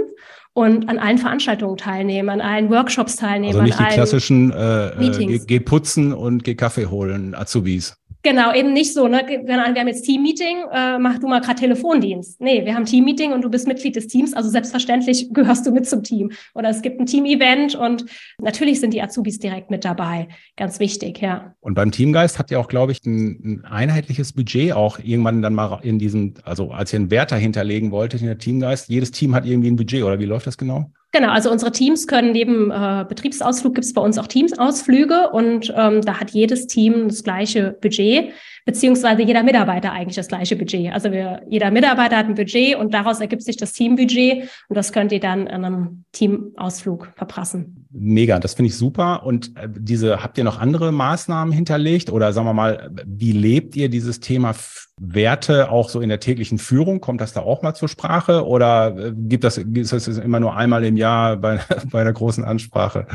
und 0.54 0.88
an 0.88 0.98
allen 0.98 1.18
Veranstaltungen 1.18 1.76
teilnehmen, 1.76 2.30
an 2.30 2.40
allen 2.40 2.70
Workshops 2.70 3.16
teilnehmen. 3.16 3.60
Also 3.60 3.62
nicht 3.62 3.78
die 3.78 3.94
klassischen 3.94 4.52
äh, 4.52 4.88
äh 4.88 4.98
Meetings. 4.98 5.46
Geh 5.46 5.60
putzen 5.60 6.14
und 6.14 6.44
geh 6.44 6.54
Kaffee 6.54 6.86
holen, 6.86 7.34
Azubis. 7.34 7.96
Genau, 8.26 8.52
eben 8.52 8.72
nicht 8.72 8.92
so, 8.92 9.06
ne? 9.06 9.22
Wir 9.44 9.62
haben 9.62 9.86
jetzt 9.86 10.04
Teammeeting, 10.04 10.56
äh, 10.72 10.98
mach 10.98 11.20
du 11.20 11.28
mal 11.28 11.40
gerade 11.40 11.60
Telefondienst. 11.60 12.40
Nee, 12.40 12.64
wir 12.64 12.74
haben 12.74 12.84
Teammeeting 12.84 13.30
und 13.30 13.42
du 13.42 13.48
bist 13.48 13.68
Mitglied 13.68 13.94
des 13.94 14.08
Teams, 14.08 14.34
also 14.34 14.50
selbstverständlich 14.50 15.28
gehörst 15.32 15.64
du 15.64 15.70
mit 15.70 15.86
zum 15.86 16.02
Team. 16.02 16.32
Oder 16.52 16.70
es 16.70 16.82
gibt 16.82 16.98
ein 16.98 17.06
Team-Event 17.06 17.76
und 17.76 18.04
natürlich 18.38 18.80
sind 18.80 18.92
die 18.94 19.00
Azubis 19.00 19.38
direkt 19.38 19.70
mit 19.70 19.84
dabei. 19.84 20.26
Ganz 20.56 20.80
wichtig, 20.80 21.20
ja. 21.20 21.54
Und 21.60 21.74
beim 21.74 21.92
Teamgeist 21.92 22.40
habt 22.40 22.50
ihr 22.50 22.58
auch, 22.58 22.66
glaube 22.66 22.90
ich, 22.90 23.06
ein, 23.06 23.62
ein 23.62 23.64
einheitliches 23.64 24.32
Budget 24.32 24.72
auch 24.72 24.98
irgendwann 24.98 25.40
dann 25.40 25.54
mal 25.54 25.78
in 25.84 26.00
diesem, 26.00 26.34
also 26.42 26.72
als 26.72 26.92
ihr 26.92 26.98
einen 26.98 27.12
Wert 27.12 27.30
dahinter 27.30 27.62
legen 27.62 27.92
wolltet 27.92 28.22
in 28.22 28.26
der 28.26 28.38
Teamgeist, 28.38 28.88
jedes 28.88 29.12
Team 29.12 29.36
hat 29.36 29.46
irgendwie 29.46 29.70
ein 29.70 29.76
Budget, 29.76 30.02
oder 30.02 30.18
wie 30.18 30.24
läuft 30.24 30.48
das 30.48 30.58
genau? 30.58 30.90
Genau, 31.16 31.30
also 31.30 31.50
unsere 31.50 31.72
Teams 31.72 32.06
können 32.06 32.32
neben 32.32 32.70
äh, 32.70 33.06
Betriebsausflug 33.08 33.74
gibt 33.74 33.86
es 33.86 33.94
bei 33.94 34.02
uns 34.02 34.18
auch 34.18 34.26
Teamsausflüge 34.26 35.30
und 35.30 35.72
ähm, 35.74 36.02
da 36.02 36.20
hat 36.20 36.32
jedes 36.32 36.66
Team 36.66 37.08
das 37.08 37.24
gleiche 37.24 37.74
Budget 37.80 38.34
beziehungsweise 38.66 39.22
jeder 39.22 39.44
Mitarbeiter 39.44 39.92
eigentlich 39.92 40.16
das 40.16 40.26
gleiche 40.26 40.56
Budget. 40.56 40.92
Also 40.92 41.12
wir, 41.12 41.40
jeder 41.48 41.70
Mitarbeiter 41.70 42.16
hat 42.18 42.26
ein 42.26 42.34
Budget 42.34 42.76
und 42.76 42.92
daraus 42.92 43.20
ergibt 43.20 43.42
sich 43.42 43.56
das 43.56 43.72
Teambudget 43.72 44.50
und 44.68 44.76
das 44.76 44.92
könnt 44.92 45.12
ihr 45.12 45.20
dann 45.20 45.46
in 45.46 45.64
einem 45.64 46.04
Teamausflug 46.12 47.12
verprassen. 47.14 47.86
Mega, 47.92 48.40
das 48.40 48.54
finde 48.54 48.68
ich 48.68 48.76
super. 48.76 49.24
Und 49.24 49.56
äh, 49.56 49.68
diese, 49.70 50.22
habt 50.22 50.36
ihr 50.36 50.44
noch 50.44 50.60
andere 50.60 50.90
Maßnahmen 50.90 51.54
hinterlegt 51.54 52.10
oder 52.10 52.32
sagen 52.32 52.48
wir 52.48 52.54
mal, 52.54 52.90
wie 53.06 53.32
lebt 53.32 53.76
ihr 53.76 53.88
dieses 53.88 54.18
Thema 54.18 54.54
Werte 55.00 55.70
auch 55.70 55.88
so 55.88 56.00
in 56.00 56.08
der 56.08 56.20
täglichen 56.20 56.58
Führung? 56.58 57.00
Kommt 57.00 57.20
das 57.20 57.32
da 57.32 57.40
auch 57.40 57.62
mal 57.62 57.74
zur 57.74 57.88
Sprache 57.88 58.44
oder 58.44 58.96
äh, 58.98 59.12
gibt 59.14 59.44
das, 59.44 59.58
ist 59.58 59.92
das 59.92 60.08
immer 60.18 60.40
nur 60.40 60.56
einmal 60.56 60.84
im 60.84 60.96
Jahr 60.96 61.36
bei, 61.36 61.60
bei 61.92 62.00
einer 62.00 62.12
großen 62.12 62.44
Ansprache? 62.44 63.06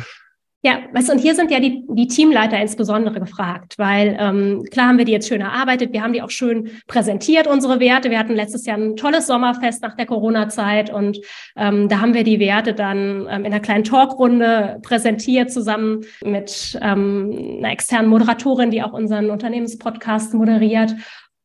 Ja, 0.64 0.82
weißt 0.94 1.10
du, 1.10 1.14
und 1.14 1.20
hier 1.20 1.34
sind 1.34 1.50
ja 1.50 1.60
die, 1.60 1.84
die 1.90 2.08
Teamleiter 2.08 2.60
insbesondere 2.62 3.20
gefragt, 3.20 3.80
weil 3.80 4.16
ähm, 4.20 4.64
klar 4.70 4.90
haben 4.90 5.00
wir 5.00 5.06
die 5.06 5.12
jetzt 5.12 5.28
schön 5.28 5.42
erarbeitet, 5.42 5.92
wir 5.92 6.04
haben 6.04 6.14
die 6.14 6.22
auch 6.22 6.30
schön 6.30 6.70
präsentiert, 6.86 7.48
unsere 7.48 7.80
Werte. 7.80 8.12
Wir 8.12 8.20
hatten 8.20 8.36
letztes 8.36 8.68
Jahr 8.68 8.78
ein 8.78 8.96
tolles 8.96 9.26
Sommerfest 9.26 9.82
nach 9.82 9.96
der 9.96 10.06
Corona-Zeit 10.06 10.94
und 10.94 11.20
ähm, 11.56 11.90
da 11.90 12.00
haben 12.00 12.14
wir 12.14 12.24
die 12.24 12.40
Werte 12.40 12.76
dann 12.76 13.28
ähm, 13.28 13.44
in 13.44 13.46
einer 13.48 13.60
kleinen 13.60 13.84
Talkrunde 13.84 14.78
präsentiert, 14.84 15.52
zusammen 15.52 16.02
mit 16.24 16.78
ähm, 16.80 17.58
einer 17.58 17.72
externen 17.72 18.12
Moderatorin, 18.12 18.70
die 18.70 18.84
auch 18.84 18.94
unseren 18.94 19.32
Unternehmenspodcast 19.32 20.36
moderiert. 20.36 20.94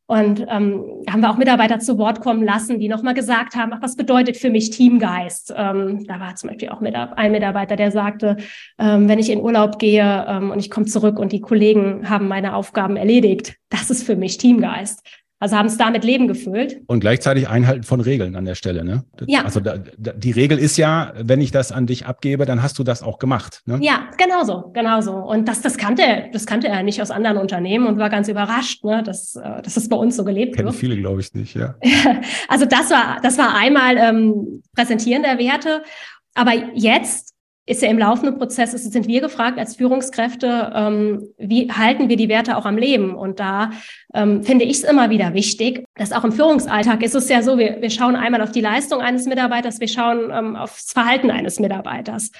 Und 0.09 0.45
ähm, 0.49 1.03
haben 1.09 1.19
wir 1.19 1.29
auch 1.29 1.37
Mitarbeiter 1.37 1.79
zu 1.79 1.97
Wort 1.97 2.21
kommen 2.21 2.43
lassen, 2.43 2.79
die 2.79 2.87
nochmal 2.87 3.13
gesagt 3.13 3.55
haben, 3.55 3.73
ach, 3.73 3.81
was 3.81 3.97
bedeutet 3.97 4.37
für 4.37 4.49
mich 4.49 4.69
Teamgeist? 4.69 5.53
Ähm, 5.55 6.05
da 6.07 6.21
war 6.21 6.33
zum 6.35 6.49
Beispiel 6.49 6.69
auch 6.69 6.81
ein 6.81 7.31
Mitarbeiter, 7.33 7.75
der 7.75 7.91
sagte, 7.91 8.37
ähm, 8.79 9.09
wenn 9.09 9.19
ich 9.19 9.29
in 9.29 9.41
Urlaub 9.41 9.79
gehe 9.79 10.25
ähm, 10.29 10.51
und 10.51 10.59
ich 10.59 10.69
komme 10.69 10.85
zurück 10.85 11.19
und 11.19 11.33
die 11.33 11.41
Kollegen 11.41 12.09
haben 12.09 12.29
meine 12.29 12.55
Aufgaben 12.55 12.95
erledigt, 12.95 13.57
das 13.69 13.89
ist 13.89 14.03
für 14.03 14.15
mich 14.15 14.37
Teamgeist. 14.37 15.05
Also 15.39 15.55
haben 15.55 15.67
es 15.67 15.77
damit 15.77 16.03
Leben 16.03 16.27
gefüllt. 16.27 16.81
Und 16.87 16.99
gleichzeitig 16.99 17.47
Einhalten 17.47 17.83
von 17.83 18.01
Regeln 18.01 18.35
an 18.35 18.45
der 18.45 18.55
Stelle. 18.55 18.83
Ne? 18.83 19.03
Ja. 19.27 19.43
Also 19.43 19.59
da, 19.59 19.77
da, 19.97 20.13
die 20.13 20.31
Regel 20.31 20.57
ist 20.57 20.77
ja, 20.77 21.13
wenn 21.15 21.41
ich 21.41 21.51
das 21.51 21.71
an 21.71 21.85
dich 21.85 22.07
abgebe, 22.07 22.45
dann 22.45 22.63
hast 22.63 22.79
du 22.79 22.83
das 22.83 23.03
auch 23.03 23.19
gemacht. 23.19 23.61
Ne? 23.65 23.77
Ja, 23.81 24.09
genau 24.17 24.43
so, 24.43 24.71
genau 24.73 25.01
so. 25.01 25.13
Und 25.13 25.47
das, 25.47 25.61
das 25.61 25.77
kannte 25.77 26.01
er, 26.01 26.29
das 26.31 26.47
kannte 26.47 26.67
er 26.67 26.81
nicht 26.81 27.01
aus 27.03 27.11
anderen 27.11 27.37
Unternehmen 27.37 27.85
und 27.85 27.99
war 27.99 28.09
ganz 28.09 28.29
überrascht, 28.29 28.83
ne, 28.83 29.03
dass, 29.03 29.35
äh, 29.35 29.61
dass 29.61 29.77
es 29.77 29.87
bei 29.87 29.95
uns 29.95 30.15
so 30.15 30.23
gelebt 30.23 30.55
Kennen 30.55 30.69
wird. 30.69 30.75
viele, 30.75 30.97
glaube 30.97 31.21
ich, 31.21 31.31
nicht, 31.35 31.55
ja. 31.55 31.75
also 32.47 32.65
das 32.65 32.89
war, 32.89 33.19
das 33.21 33.37
war 33.37 33.55
einmal 33.55 33.97
ähm, 33.97 34.63
Präsentieren 34.75 35.21
der 35.21 35.37
Werte. 35.37 35.83
Aber 36.33 36.53
jetzt 36.73 37.36
ist 37.67 37.81
ja 37.81 37.89
im 37.89 37.99
laufenden 37.99 38.37
Prozess, 38.37 38.73
ist, 38.73 38.91
sind 38.91 39.07
wir 39.07 39.19
gefragt 39.19 39.59
als 39.59 39.75
Führungskräfte, 39.75 40.71
ähm, 40.73 41.27
wie 41.37 41.69
halten 41.69 42.07
wir 42.07 42.15
die 42.15 42.29
Werte 42.29 42.55
auch 42.55 42.65
am 42.65 42.77
Leben? 42.77 43.13
Und 43.13 43.41
da 43.41 43.71
ähm, 44.13 44.43
finde 44.43 44.63
ich 44.63 44.77
es 44.77 44.83
immer 44.83 45.09
wieder 45.09 45.33
wichtig, 45.33 45.83
dass 45.95 46.13
auch 46.13 46.23
im 46.23 46.31
Führungsalltag 46.31 47.03
ist 47.03 47.13
es 47.13 47.27
ja 47.27 47.43
so, 47.43 47.57
wir, 47.57 47.81
wir 47.81 47.89
schauen 47.89 48.15
einmal 48.15 48.41
auf 48.41 48.51
die 48.51 48.61
Leistung 48.61 49.01
eines 49.01 49.25
Mitarbeiters, 49.25 49.81
wir 49.81 49.89
schauen 49.89 50.31
ähm, 50.31 50.55
aufs 50.55 50.93
Verhalten 50.93 51.29
eines 51.29 51.59
Mitarbeiters. 51.59 52.31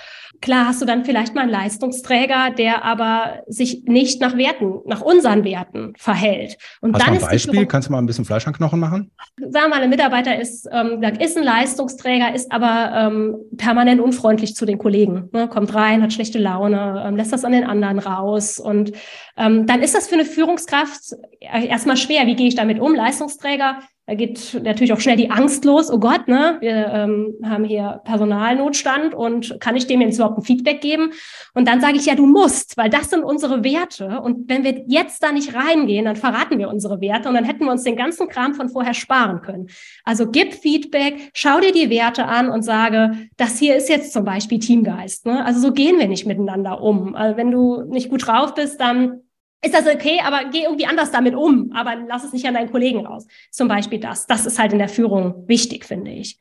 Klar 0.41 0.67
hast 0.67 0.81
du 0.81 0.85
dann 0.85 1.03
vielleicht 1.03 1.35
mal 1.35 1.41
einen 1.41 1.51
Leistungsträger, 1.51 2.51
der 2.57 2.85
aber 2.85 3.41
sich 3.47 3.83
nicht 3.85 4.21
nach 4.21 4.37
Werten, 4.37 4.75
nach 4.85 5.01
unseren 5.01 5.43
Werten 5.43 5.93
verhält. 5.97 6.57
Und 6.79 6.93
hast 6.93 7.05
dann 7.05 7.15
du 7.15 7.25
ein 7.25 7.31
Beispiel? 7.31 7.65
Kannst 7.65 7.89
du 7.89 7.91
mal 7.91 7.99
ein 7.99 8.05
bisschen 8.05 8.23
Fleisch 8.23 8.47
an 8.47 8.53
Knochen 8.53 8.79
machen? 8.79 9.11
Sagen 9.37 9.65
wir 9.65 9.69
mal, 9.69 9.81
ein 9.81 9.89
Mitarbeiter 9.89 10.39
ist, 10.39 10.69
ähm, 10.71 11.01
ist 11.19 11.37
ein 11.37 11.43
Leistungsträger, 11.43 12.33
ist 12.33 12.51
aber 12.51 12.91
ähm, 12.95 13.35
permanent 13.57 13.99
unfreundlich 13.99 14.55
zu 14.55 14.65
den 14.65 14.77
Kollegen. 14.77 15.16
Ne? 15.31 15.47
Kommt 15.47 15.73
rein, 15.73 16.01
hat 16.01 16.13
schlechte 16.13 16.39
Laune, 16.39 17.03
ähm, 17.05 17.15
lässt 17.15 17.33
das 17.33 17.45
an 17.45 17.51
den 17.51 17.63
anderen 17.63 17.99
raus. 17.99 18.59
Und 18.59 18.93
ähm, 19.37 19.65
dann 19.65 19.81
ist 19.81 19.95
das 19.95 20.07
für 20.07 20.15
eine 20.15 20.25
Führungskraft 20.25 21.15
erstmal 21.39 21.97
schwer. 21.97 22.27
Wie 22.27 22.35
gehe 22.35 22.47
ich 22.47 22.55
damit 22.55 22.79
um? 22.79 22.95
Leistungsträger 22.95 23.79
da 24.07 24.15
geht 24.15 24.57
natürlich 24.63 24.93
auch 24.93 25.01
schnell 25.01 25.17
die 25.17 25.29
Angst 25.29 25.65
los. 25.65 25.91
Oh 25.91 25.99
Gott, 25.99 26.29
ne, 26.29 26.55
wir 26.61 26.87
ähm, 26.93 27.35
haben 27.43 27.65
hier 27.65 27.99
Personalnotstand 28.05 29.13
und 29.13 29.57
kann 29.59 29.75
ich 29.75 29.85
dem 29.85 29.99
jetzt 29.99 30.15
überhaupt 30.15 30.37
ein 30.37 30.45
Feedback 30.45 30.79
geben? 30.79 31.11
Und 31.53 31.67
dann 31.67 31.81
sage 31.81 31.97
ich 31.97 32.05
ja, 32.05 32.15
du 32.15 32.25
musst, 32.25 32.77
weil 32.77 32.89
das 32.89 33.09
sind 33.09 33.25
unsere 33.25 33.65
Werte. 33.65 34.21
Und 34.21 34.47
wenn 34.47 34.63
wir 34.63 34.85
jetzt 34.87 35.21
da 35.21 35.33
nicht 35.33 35.53
reingehen, 35.53 36.05
dann 36.05 36.15
verraten 36.15 36.57
wir 36.57 36.69
unsere 36.69 37.01
Werte 37.01 37.27
und 37.27 37.35
dann 37.35 37.43
hätten 37.43 37.65
wir 37.65 37.71
uns 37.71 37.83
den 37.83 37.97
ganzen 37.97 38.29
Kram 38.29 38.53
von 38.53 38.69
vorher 38.69 38.93
sparen 38.93 39.41
können. 39.41 39.67
Also 40.05 40.31
gib 40.31 40.53
Feedback, 40.53 41.29
schau 41.33 41.59
dir 41.59 41.73
die 41.73 41.89
Werte 41.89 42.27
an 42.27 42.49
und 42.49 42.61
sage, 42.61 43.11
das 43.35 43.59
hier 43.59 43.75
ist 43.75 43.89
jetzt 43.89 44.13
zum 44.13 44.23
Beispiel 44.23 44.59
Teamgeist. 44.59 45.25
Ne? 45.25 45.43
Also 45.43 45.59
so 45.59 45.73
gehen 45.73 45.99
wir 45.99 46.07
nicht 46.07 46.25
miteinander 46.25 46.81
um. 46.81 47.13
Also 47.13 47.35
wenn 47.35 47.51
du 47.51 47.83
nicht 47.83 48.09
gut 48.09 48.25
drauf 48.25 48.53
bist, 48.53 48.79
dann 48.79 49.23
ist 49.63 49.73
das 49.73 49.87
okay, 49.87 50.19
aber 50.23 50.49
geh 50.51 50.63
irgendwie 50.63 50.85
anders 50.85 51.11
damit 51.11 51.35
um, 51.35 51.71
aber 51.73 51.95
lass 52.07 52.23
es 52.23 52.33
nicht 52.33 52.45
an 52.45 52.53
deinen 52.53 52.71
Kollegen 52.71 53.05
raus. 53.05 53.25
Zum 53.51 53.67
Beispiel 53.67 53.99
das. 53.99 54.27
Das 54.27 54.45
ist 54.45 54.59
halt 54.59 54.71
in 54.71 54.79
der 54.79 54.89
Führung 54.89 55.47
wichtig, 55.47 55.85
finde 55.85 56.11
ich. 56.11 56.39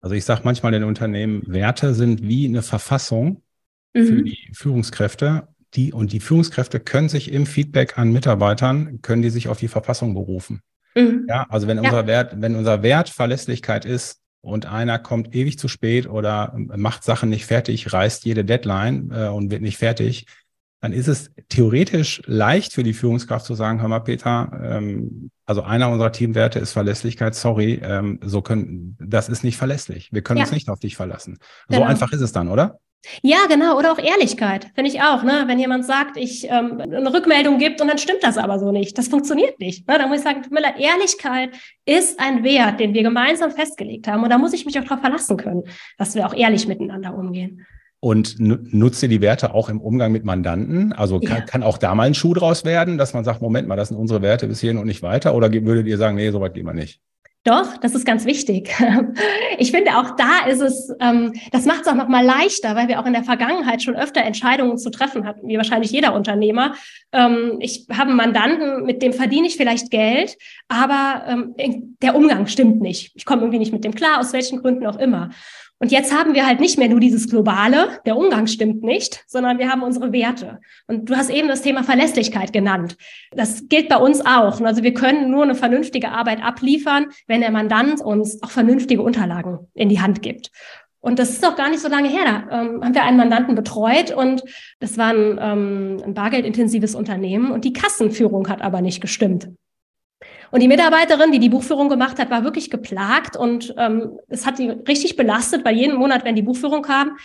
Also 0.00 0.14
ich 0.14 0.24
sage 0.24 0.42
manchmal 0.44 0.72
den 0.72 0.84
Unternehmen, 0.84 1.42
Werte 1.46 1.94
sind 1.94 2.22
wie 2.22 2.46
eine 2.46 2.62
Verfassung 2.62 3.42
mhm. 3.94 4.06
für 4.06 4.22
die 4.22 4.50
Führungskräfte. 4.52 5.48
Die, 5.74 5.92
und 5.92 6.12
die 6.12 6.20
Führungskräfte 6.20 6.80
können 6.80 7.08
sich 7.08 7.32
im 7.32 7.46
Feedback 7.46 7.96
an 7.96 8.12
Mitarbeitern, 8.12 9.00
können 9.02 9.22
die 9.22 9.30
sich 9.30 9.48
auf 9.48 9.58
die 9.58 9.68
Verfassung 9.68 10.14
berufen. 10.14 10.62
Mhm. 10.96 11.26
Ja, 11.28 11.46
also 11.48 11.68
wenn 11.68 11.76
ja. 11.76 11.84
unser 11.84 12.06
Wert, 12.06 12.34
wenn 12.38 12.56
unser 12.56 12.82
Wert 12.82 13.08
Verlässlichkeit 13.08 13.84
ist 13.84 14.20
und 14.40 14.66
einer 14.66 14.98
kommt 14.98 15.34
ewig 15.34 15.58
zu 15.58 15.68
spät 15.68 16.08
oder 16.08 16.54
macht 16.56 17.04
Sachen 17.04 17.28
nicht 17.28 17.46
fertig, 17.46 17.92
reißt 17.92 18.24
jede 18.24 18.44
Deadline 18.44 19.12
äh, 19.14 19.28
und 19.28 19.50
wird 19.50 19.62
nicht 19.62 19.76
fertig, 19.76 20.26
dann 20.80 20.92
ist 20.92 21.08
es 21.08 21.30
theoretisch 21.48 22.22
leicht 22.26 22.72
für 22.72 22.82
die 22.82 22.94
Führungskraft 22.94 23.44
zu 23.44 23.54
sagen, 23.54 23.80
hör 23.80 23.88
mal, 23.88 24.00
Peter, 24.00 24.50
ähm, 24.62 25.30
also 25.44 25.62
einer 25.62 25.90
unserer 25.90 26.12
Teamwerte 26.12 26.58
ist 26.58 26.72
Verlässlichkeit, 26.72 27.34
sorry, 27.34 27.80
ähm, 27.82 28.18
so 28.22 28.40
können, 28.40 28.96
das 28.98 29.28
ist 29.28 29.44
nicht 29.44 29.56
verlässlich. 29.56 30.10
Wir 30.12 30.22
können 30.22 30.38
ja. 30.38 30.44
uns 30.44 30.52
nicht 30.52 30.68
auf 30.68 30.80
dich 30.80 30.96
verlassen. 30.96 31.38
Genau. 31.68 31.80
So 31.80 31.86
einfach 31.86 32.12
ist 32.12 32.22
es 32.22 32.32
dann, 32.32 32.48
oder? 32.48 32.78
Ja, 33.22 33.46
genau. 33.48 33.78
Oder 33.78 33.92
auch 33.92 33.98
Ehrlichkeit, 33.98 34.70
finde 34.74 34.90
ich 34.90 35.00
auch. 35.00 35.22
Ne? 35.22 35.44
Wenn 35.46 35.58
jemand 35.58 35.86
sagt, 35.86 36.18
ich 36.18 36.44
ähm, 36.44 36.80
eine 36.80 37.12
Rückmeldung 37.12 37.58
gibt 37.58 37.80
und 37.80 37.88
dann 37.88 37.96
stimmt 37.96 38.22
das 38.22 38.36
aber 38.36 38.58
so 38.58 38.72
nicht. 38.72 38.96
Das 38.98 39.08
funktioniert 39.08 39.58
nicht. 39.58 39.88
Ne? 39.88 39.98
Da 39.98 40.06
muss 40.06 40.18
ich 40.18 40.24
sagen, 40.24 40.42
Müller, 40.50 40.78
Ehrlichkeit 40.78 41.50
ist 41.86 42.20
ein 42.20 42.44
Wert, 42.44 42.78
den 42.78 42.92
wir 42.92 43.02
gemeinsam 43.02 43.50
festgelegt 43.52 44.06
haben. 44.06 44.22
Und 44.22 44.30
da 44.30 44.36
muss 44.36 44.52
ich 44.52 44.66
mich 44.66 44.78
auch 44.78 44.84
darauf 44.84 45.00
verlassen 45.00 45.38
können, 45.38 45.62
dass 45.96 46.14
wir 46.14 46.26
auch 46.26 46.34
ehrlich 46.34 46.68
miteinander 46.68 47.14
umgehen. 47.14 47.66
Und 48.02 48.36
nutzt 48.40 49.02
ihr 49.02 49.10
die 49.10 49.20
Werte 49.20 49.52
auch 49.52 49.68
im 49.68 49.78
Umgang 49.78 50.10
mit 50.10 50.24
Mandanten? 50.24 50.94
Also 50.94 51.20
kann, 51.20 51.38
ja. 51.38 51.44
kann, 51.44 51.62
auch 51.62 51.76
da 51.76 51.94
mal 51.94 52.04
ein 52.04 52.14
Schuh 52.14 52.32
draus 52.32 52.64
werden, 52.64 52.96
dass 52.96 53.12
man 53.12 53.24
sagt, 53.24 53.42
Moment 53.42 53.68
mal, 53.68 53.76
das 53.76 53.88
sind 53.88 53.98
unsere 53.98 54.22
Werte 54.22 54.46
bis 54.46 54.60
hierhin 54.60 54.78
und 54.78 54.86
nicht 54.86 55.02
weiter? 55.02 55.34
Oder 55.34 55.52
würdet 55.52 55.86
ihr 55.86 55.98
sagen, 55.98 56.16
nee, 56.16 56.30
so 56.30 56.40
weit 56.40 56.54
gehen 56.54 56.64
wir 56.64 56.72
nicht? 56.72 57.00
Doch, 57.44 57.78
das 57.78 57.94
ist 57.94 58.04
ganz 58.04 58.24
wichtig. 58.24 58.70
Ich 59.58 59.72
finde, 59.72 59.98
auch 59.98 60.16
da 60.16 60.46
ist 60.48 60.62
es, 60.62 60.90
ähm, 61.00 61.34
das 61.52 61.66
macht 61.66 61.82
es 61.82 61.88
auch 61.88 61.94
noch 61.94 62.08
mal 62.08 62.24
leichter, 62.24 62.76
weil 62.76 62.88
wir 62.88 62.98
auch 62.98 63.04
in 63.04 63.12
der 63.12 63.24
Vergangenheit 63.24 63.82
schon 63.82 63.94
öfter 63.94 64.22
Entscheidungen 64.22 64.78
zu 64.78 64.88
treffen 64.90 65.26
hatten, 65.26 65.46
wie 65.48 65.58
wahrscheinlich 65.58 65.90
jeder 65.90 66.14
Unternehmer. 66.14 66.76
Ähm, 67.12 67.58
ich 67.60 67.86
habe 67.90 68.08
einen 68.08 68.16
Mandanten, 68.16 68.86
mit 68.86 69.02
dem 69.02 69.12
verdiene 69.12 69.48
ich 69.48 69.58
vielleicht 69.58 69.90
Geld, 69.90 70.38
aber 70.68 71.24
ähm, 71.26 71.96
der 72.00 72.16
Umgang 72.16 72.46
stimmt 72.46 72.80
nicht. 72.80 73.12
Ich 73.16 73.26
komme 73.26 73.42
irgendwie 73.42 73.58
nicht 73.58 73.72
mit 73.72 73.84
dem 73.84 73.94
klar, 73.94 74.18
aus 74.18 74.32
welchen 74.32 74.62
Gründen 74.62 74.86
auch 74.86 74.98
immer. 74.98 75.28
Und 75.82 75.90
jetzt 75.90 76.14
haben 76.14 76.34
wir 76.34 76.46
halt 76.46 76.60
nicht 76.60 76.78
mehr 76.78 76.90
nur 76.90 77.00
dieses 77.00 77.30
Globale, 77.30 78.00
der 78.04 78.14
Umgang 78.14 78.46
stimmt 78.46 78.82
nicht, 78.82 79.24
sondern 79.26 79.58
wir 79.58 79.70
haben 79.70 79.82
unsere 79.82 80.12
Werte. 80.12 80.60
Und 80.86 81.08
du 81.08 81.16
hast 81.16 81.30
eben 81.30 81.48
das 81.48 81.62
Thema 81.62 81.82
Verlässlichkeit 81.84 82.52
genannt. 82.52 82.98
Das 83.30 83.66
gilt 83.66 83.88
bei 83.88 83.96
uns 83.96 84.20
auch. 84.20 84.60
Also 84.60 84.82
wir 84.82 84.92
können 84.92 85.30
nur 85.30 85.42
eine 85.42 85.54
vernünftige 85.54 86.10
Arbeit 86.10 86.42
abliefern, 86.42 87.06
wenn 87.26 87.40
der 87.40 87.50
Mandant 87.50 88.02
uns 88.02 88.42
auch 88.42 88.50
vernünftige 88.50 89.00
Unterlagen 89.00 89.70
in 89.72 89.88
die 89.88 90.02
Hand 90.02 90.20
gibt. 90.20 90.50
Und 91.00 91.18
das 91.18 91.30
ist 91.30 91.46
auch 91.46 91.56
gar 91.56 91.70
nicht 91.70 91.80
so 91.80 91.88
lange 91.88 92.10
her. 92.10 92.44
Da 92.50 92.60
ähm, 92.60 92.84
haben 92.84 92.94
wir 92.94 93.02
einen 93.04 93.16
Mandanten 93.16 93.54
betreut 93.54 94.10
und 94.10 94.42
das 94.80 94.98
war 94.98 95.14
ein, 95.14 95.38
ähm, 95.40 96.02
ein 96.04 96.12
bargeldintensives 96.12 96.94
Unternehmen 96.94 97.52
und 97.52 97.64
die 97.64 97.72
Kassenführung 97.72 98.50
hat 98.50 98.60
aber 98.60 98.82
nicht 98.82 99.00
gestimmt. 99.00 99.48
Und 100.50 100.60
die 100.60 100.68
Mitarbeiterin, 100.68 101.32
die 101.32 101.38
die 101.38 101.48
Buchführung 101.48 101.88
gemacht 101.88 102.18
hat, 102.18 102.30
war 102.30 102.44
wirklich 102.44 102.70
geplagt 102.70 103.36
und 103.36 103.74
ähm, 103.78 104.18
es 104.28 104.46
hat 104.46 104.56
sie 104.56 104.68
richtig 104.68 105.16
belastet, 105.16 105.64
weil 105.64 105.76
jeden 105.76 105.96
Monat, 105.96 106.24
wenn 106.24 106.34
die 106.34 106.42
Buchführung 106.42 106.82
kam, 106.82 107.16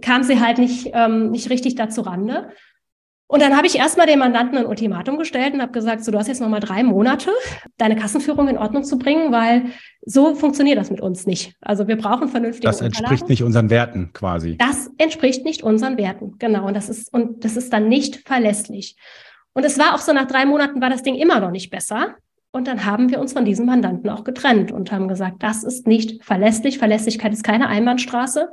kam 0.00 0.22
sie 0.22 0.40
halt 0.40 0.58
nicht, 0.58 0.90
ähm, 0.92 1.30
nicht 1.30 1.50
richtig 1.50 1.74
dazu 1.74 2.02
Rande. 2.02 2.50
Und 3.30 3.42
dann 3.42 3.56
habe 3.56 3.68
ich 3.68 3.76
erstmal 3.76 4.08
dem 4.08 4.18
Mandanten 4.18 4.58
ein 4.58 4.66
Ultimatum 4.66 5.16
gestellt 5.16 5.54
und 5.54 5.62
habe 5.62 5.70
gesagt, 5.70 6.02
so, 6.02 6.10
du 6.10 6.18
hast 6.18 6.26
jetzt 6.26 6.40
nochmal 6.40 6.58
drei 6.58 6.82
Monate, 6.82 7.30
deine 7.78 7.94
Kassenführung 7.94 8.48
in 8.48 8.58
Ordnung 8.58 8.82
zu 8.82 8.98
bringen, 8.98 9.30
weil 9.30 9.66
so 10.04 10.34
funktioniert 10.34 10.78
das 10.78 10.90
mit 10.90 11.00
uns 11.00 11.28
nicht. 11.28 11.54
Also 11.60 11.86
wir 11.86 11.96
brauchen 11.96 12.28
vernünftige 12.28 12.66
Das 12.66 12.80
entspricht 12.80 13.28
nicht 13.28 13.44
unseren 13.44 13.70
Werten 13.70 14.10
quasi. 14.12 14.56
Das 14.56 14.90
entspricht 14.98 15.44
nicht 15.44 15.62
unseren 15.62 15.96
Werten, 15.96 16.38
genau. 16.40 16.66
Und 16.66 16.74
das 16.74 16.88
ist, 16.88 17.14
und 17.14 17.44
das 17.44 17.56
ist 17.56 17.72
dann 17.72 17.88
nicht 17.88 18.26
verlässlich. 18.26 18.96
Und 19.52 19.64
es 19.64 19.78
war 19.78 19.94
auch 19.94 20.00
so, 20.00 20.12
nach 20.12 20.26
drei 20.26 20.44
Monaten 20.44 20.80
war 20.80 20.90
das 20.90 21.04
Ding 21.04 21.14
immer 21.14 21.38
noch 21.38 21.52
nicht 21.52 21.70
besser. 21.70 22.16
Und 22.52 22.66
dann 22.66 22.84
haben 22.84 23.10
wir 23.10 23.20
uns 23.20 23.32
von 23.32 23.44
diesem 23.44 23.66
Mandanten 23.66 24.10
auch 24.10 24.24
getrennt 24.24 24.72
und 24.72 24.90
haben 24.90 25.06
gesagt, 25.06 25.42
das 25.42 25.62
ist 25.62 25.86
nicht 25.86 26.24
verlässlich. 26.24 26.78
Verlässlichkeit 26.78 27.32
ist 27.32 27.44
keine 27.44 27.68
Einbahnstraße, 27.68 28.50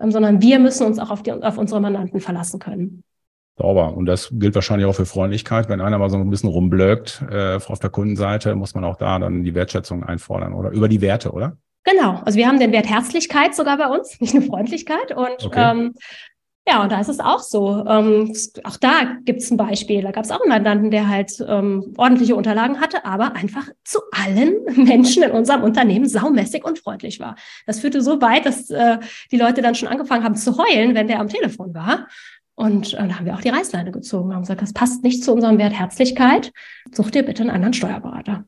ähm, 0.00 0.10
sondern 0.10 0.42
wir 0.42 0.58
müssen 0.58 0.86
uns 0.86 0.98
auch 0.98 1.10
auf, 1.10 1.22
die, 1.22 1.32
auf 1.32 1.56
unsere 1.56 1.80
Mandanten 1.80 2.20
verlassen 2.20 2.58
können. 2.58 3.02
Sauber. 3.56 3.96
Und 3.96 4.06
das 4.06 4.28
gilt 4.32 4.54
wahrscheinlich 4.54 4.86
auch 4.86 4.94
für 4.94 5.06
Freundlichkeit. 5.06 5.68
Wenn 5.68 5.80
einer 5.80 5.98
mal 5.98 6.10
so 6.10 6.16
ein 6.16 6.30
bisschen 6.30 6.50
rumblöckt 6.50 7.24
äh, 7.30 7.56
auf 7.56 7.78
der 7.80 7.90
Kundenseite, 7.90 8.54
muss 8.54 8.74
man 8.74 8.84
auch 8.84 8.96
da 8.96 9.18
dann 9.18 9.42
die 9.42 9.54
Wertschätzung 9.54 10.04
einfordern 10.04 10.54
oder 10.54 10.70
über 10.70 10.88
die 10.88 11.00
Werte, 11.00 11.32
oder? 11.32 11.56
Genau. 11.84 12.20
Also 12.24 12.38
wir 12.38 12.46
haben 12.46 12.60
den 12.60 12.72
Wert 12.72 12.88
Herzlichkeit 12.88 13.54
sogar 13.54 13.78
bei 13.78 13.86
uns, 13.86 14.20
nicht 14.20 14.34
nur 14.34 14.44
Freundlichkeit. 14.44 15.16
Und 15.16 15.44
okay. 15.44 15.70
ähm, 15.70 15.94
ja, 16.68 16.82
und 16.82 16.92
da 16.92 17.00
ist 17.00 17.08
es 17.08 17.18
auch 17.18 17.38
so. 17.38 17.84
Ähm, 17.86 18.34
auch 18.64 18.76
da 18.76 19.16
gibt 19.24 19.40
es 19.40 19.50
ein 19.50 19.56
Beispiel. 19.56 20.02
Da 20.02 20.10
gab 20.10 20.24
es 20.24 20.30
auch 20.30 20.40
einen 20.40 20.50
Mandanten, 20.50 20.90
der 20.90 21.08
halt 21.08 21.32
ähm, 21.48 21.94
ordentliche 21.96 22.36
Unterlagen 22.36 22.80
hatte, 22.80 23.06
aber 23.06 23.34
einfach 23.36 23.68
zu 23.84 24.00
allen 24.12 24.54
Menschen 24.76 25.22
in 25.22 25.30
unserem 25.30 25.62
Unternehmen 25.62 26.06
saumäßig 26.06 26.64
und 26.64 26.78
freundlich 26.78 27.20
war. 27.20 27.36
Das 27.66 27.80
führte 27.80 28.02
so 28.02 28.20
weit, 28.20 28.44
dass 28.44 28.68
äh, 28.68 28.98
die 29.32 29.38
Leute 29.38 29.62
dann 29.62 29.74
schon 29.74 29.88
angefangen 29.88 30.24
haben 30.24 30.36
zu 30.36 30.58
heulen, 30.58 30.94
wenn 30.94 31.08
der 31.08 31.20
am 31.20 31.28
Telefon 31.28 31.72
war. 31.72 32.06
Und 32.54 32.92
äh, 32.94 33.08
da 33.08 33.18
haben 33.18 33.24
wir 33.24 33.34
auch 33.34 33.40
die 33.40 33.50
Reißleine 33.50 33.90
gezogen 33.90 34.34
haben 34.34 34.42
gesagt, 34.42 34.60
das 34.60 34.74
passt 34.74 35.02
nicht 35.04 35.24
zu 35.24 35.32
unserem 35.32 35.58
Wert 35.58 35.72
Herzlichkeit. 35.72 36.52
Such 36.92 37.10
dir 37.10 37.22
bitte 37.22 37.42
einen 37.42 37.50
anderen 37.50 37.72
Steuerberater. 37.72 38.44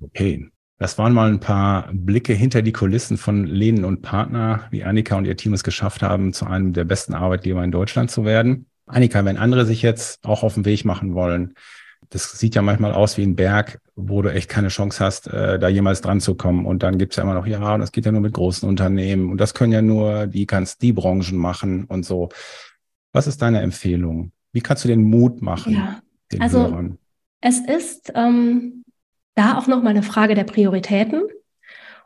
Okay. 0.00 0.51
Das 0.82 0.98
waren 0.98 1.12
mal 1.12 1.30
ein 1.30 1.38
paar 1.38 1.88
Blicke 1.92 2.32
hinter 2.32 2.60
die 2.60 2.72
Kulissen 2.72 3.16
von 3.16 3.46
Lehnen 3.46 3.84
und 3.84 4.02
Partner, 4.02 4.64
wie 4.72 4.82
Annika 4.82 5.14
und 5.14 5.26
ihr 5.26 5.36
Team 5.36 5.52
es 5.54 5.62
geschafft 5.62 6.02
haben, 6.02 6.32
zu 6.32 6.44
einem 6.44 6.72
der 6.72 6.82
besten 6.82 7.14
Arbeitgeber 7.14 7.62
in 7.62 7.70
Deutschland 7.70 8.10
zu 8.10 8.24
werden. 8.24 8.66
Annika, 8.86 9.24
wenn 9.24 9.36
andere 9.36 9.64
sich 9.64 9.80
jetzt 9.82 10.26
auch 10.26 10.42
auf 10.42 10.54
den 10.54 10.64
Weg 10.64 10.84
machen 10.84 11.14
wollen, 11.14 11.54
das 12.10 12.32
sieht 12.32 12.56
ja 12.56 12.62
manchmal 12.62 12.94
aus 12.94 13.16
wie 13.16 13.22
ein 13.22 13.36
Berg, 13.36 13.78
wo 13.94 14.22
du 14.22 14.32
echt 14.32 14.50
keine 14.50 14.70
Chance 14.70 15.04
hast, 15.04 15.28
äh, 15.28 15.60
da 15.60 15.68
jemals 15.68 16.00
dran 16.00 16.18
zu 16.18 16.34
kommen. 16.34 16.66
Und 16.66 16.82
dann 16.82 16.98
gibt's 16.98 17.14
ja 17.14 17.22
immer 17.22 17.34
noch, 17.34 17.46
ja, 17.46 17.78
das 17.78 17.92
geht 17.92 18.04
ja 18.04 18.10
nur 18.10 18.20
mit 18.20 18.32
großen 18.32 18.68
Unternehmen 18.68 19.30
und 19.30 19.38
das 19.38 19.54
können 19.54 19.72
ja 19.72 19.82
nur 19.82 20.26
die 20.26 20.46
kannst 20.46 20.82
die 20.82 20.92
Branchen 20.92 21.36
machen 21.36 21.84
und 21.84 22.04
so. 22.04 22.30
Was 23.12 23.28
ist 23.28 23.40
deine 23.40 23.60
Empfehlung? 23.60 24.32
Wie 24.52 24.62
kannst 24.62 24.82
du 24.82 24.88
den 24.88 25.04
Mut 25.04 25.42
machen? 25.42 25.74
Ja, 25.74 26.00
den 26.32 26.42
also 26.42 26.58
Hörern? 26.58 26.98
es 27.40 27.60
ist 27.60 28.12
ähm, 28.16 28.82
da 29.34 29.58
auch 29.58 29.66
nochmal 29.66 29.90
eine 29.90 30.02
Frage 30.02 30.34
der 30.34 30.44
Prioritäten. 30.44 31.22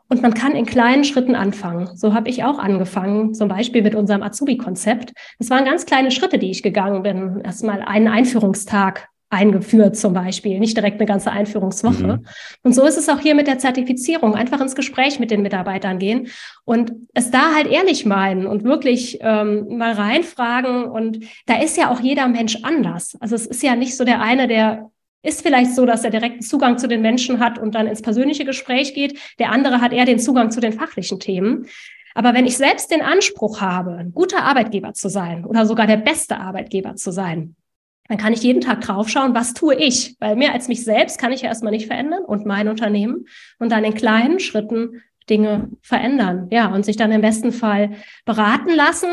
Und 0.09 0.21
man 0.21 0.33
kann 0.33 0.55
in 0.55 0.65
kleinen 0.65 1.03
Schritten 1.03 1.35
anfangen. 1.35 1.97
So 1.97 2.13
habe 2.13 2.29
ich 2.29 2.43
auch 2.43 2.59
angefangen, 2.59 3.33
zum 3.33 3.49
Beispiel 3.49 3.81
mit 3.81 3.93
unserem 3.93 4.23
Azubi-Konzept. 4.23 5.11
Das 5.37 5.49
waren 5.49 5.65
ganz 5.65 5.85
kleine 5.85 6.11
Schritte, 6.11 6.37
die 6.37 6.49
ich 6.49 6.63
gegangen 6.63 7.03
bin. 7.03 7.41
Erstmal 7.43 7.81
einen 7.81 8.07
Einführungstag 8.07 9.09
eingeführt 9.29 9.97
zum 9.97 10.13
Beispiel, 10.13 10.57
nicht 10.59 10.77
direkt 10.77 10.99
eine 10.99 11.05
ganze 11.05 11.31
Einführungswoche. 11.31 12.07
Mhm. 12.07 12.25
Und 12.63 12.73
so 12.73 12.85
ist 12.85 12.97
es 12.97 13.09
auch 13.09 13.19
hier 13.19 13.35
mit 13.35 13.47
der 13.47 13.59
Zertifizierung. 13.59 14.35
Einfach 14.35 14.61
ins 14.61 14.75
Gespräch 14.75 15.19
mit 15.19 15.31
den 15.31 15.41
Mitarbeitern 15.41 15.99
gehen 15.99 16.27
und 16.63 16.93
es 17.13 17.29
da 17.29 17.53
halt 17.53 17.67
ehrlich 17.67 18.05
meinen 18.05 18.47
und 18.47 18.63
wirklich 18.63 19.19
ähm, 19.21 19.77
mal 19.77 19.91
reinfragen. 19.91 20.85
Und 20.85 21.25
da 21.45 21.61
ist 21.61 21.75
ja 21.75 21.91
auch 21.91 21.99
jeder 21.99 22.29
Mensch 22.29 22.59
anders. 22.63 23.17
Also 23.19 23.35
es 23.35 23.45
ist 23.45 23.63
ja 23.63 23.75
nicht 23.75 23.97
so 23.97 24.05
der 24.05 24.21
eine, 24.21 24.47
der 24.47 24.89
ist 25.27 25.41
vielleicht 25.41 25.75
so, 25.75 25.85
dass 25.85 26.03
er 26.03 26.09
direkten 26.09 26.41
Zugang 26.41 26.77
zu 26.77 26.87
den 26.87 27.01
Menschen 27.01 27.39
hat 27.39 27.59
und 27.59 27.75
dann 27.75 27.87
ins 27.87 28.01
persönliche 28.01 28.45
Gespräch 28.45 28.93
geht. 28.93 29.19
Der 29.39 29.51
andere 29.51 29.81
hat 29.81 29.93
eher 29.93 30.05
den 30.05 30.19
Zugang 30.19 30.51
zu 30.51 30.59
den 30.59 30.73
fachlichen 30.73 31.19
Themen. 31.19 31.67
Aber 32.15 32.33
wenn 32.33 32.47
ich 32.47 32.57
selbst 32.57 32.91
den 32.91 33.01
Anspruch 33.01 33.61
habe, 33.61 33.91
ein 33.91 34.11
guter 34.11 34.43
Arbeitgeber 34.43 34.93
zu 34.93 35.09
sein 35.09 35.45
oder 35.45 35.65
sogar 35.65 35.85
der 35.85 35.97
beste 35.97 36.37
Arbeitgeber 36.39 36.95
zu 36.95 37.11
sein, 37.11 37.55
dann 38.07 38.17
kann 38.17 38.33
ich 38.33 38.41
jeden 38.41 38.61
Tag 38.61 38.81
draufschauen, 38.81 39.35
was 39.35 39.53
tue 39.53 39.75
ich? 39.75 40.15
Weil 40.19 40.35
mehr 40.35 40.53
als 40.53 40.67
mich 40.67 40.83
selbst 40.83 41.19
kann 41.19 41.33
ich 41.33 41.41
ja 41.41 41.49
erstmal 41.49 41.73
nicht 41.73 41.87
verändern 41.87 42.23
und 42.23 42.45
mein 42.45 42.69
Unternehmen 42.69 43.25
und 43.59 43.71
dann 43.71 43.83
in 43.83 43.93
kleinen 43.93 44.39
Schritten 44.39 45.03
Dinge 45.29 45.69
verändern. 45.81 46.47
Ja, 46.51 46.73
und 46.73 46.85
sich 46.85 46.95
dann 46.95 47.11
im 47.11 47.21
besten 47.21 47.51
Fall 47.51 47.91
beraten 48.25 48.73
lassen, 48.73 49.09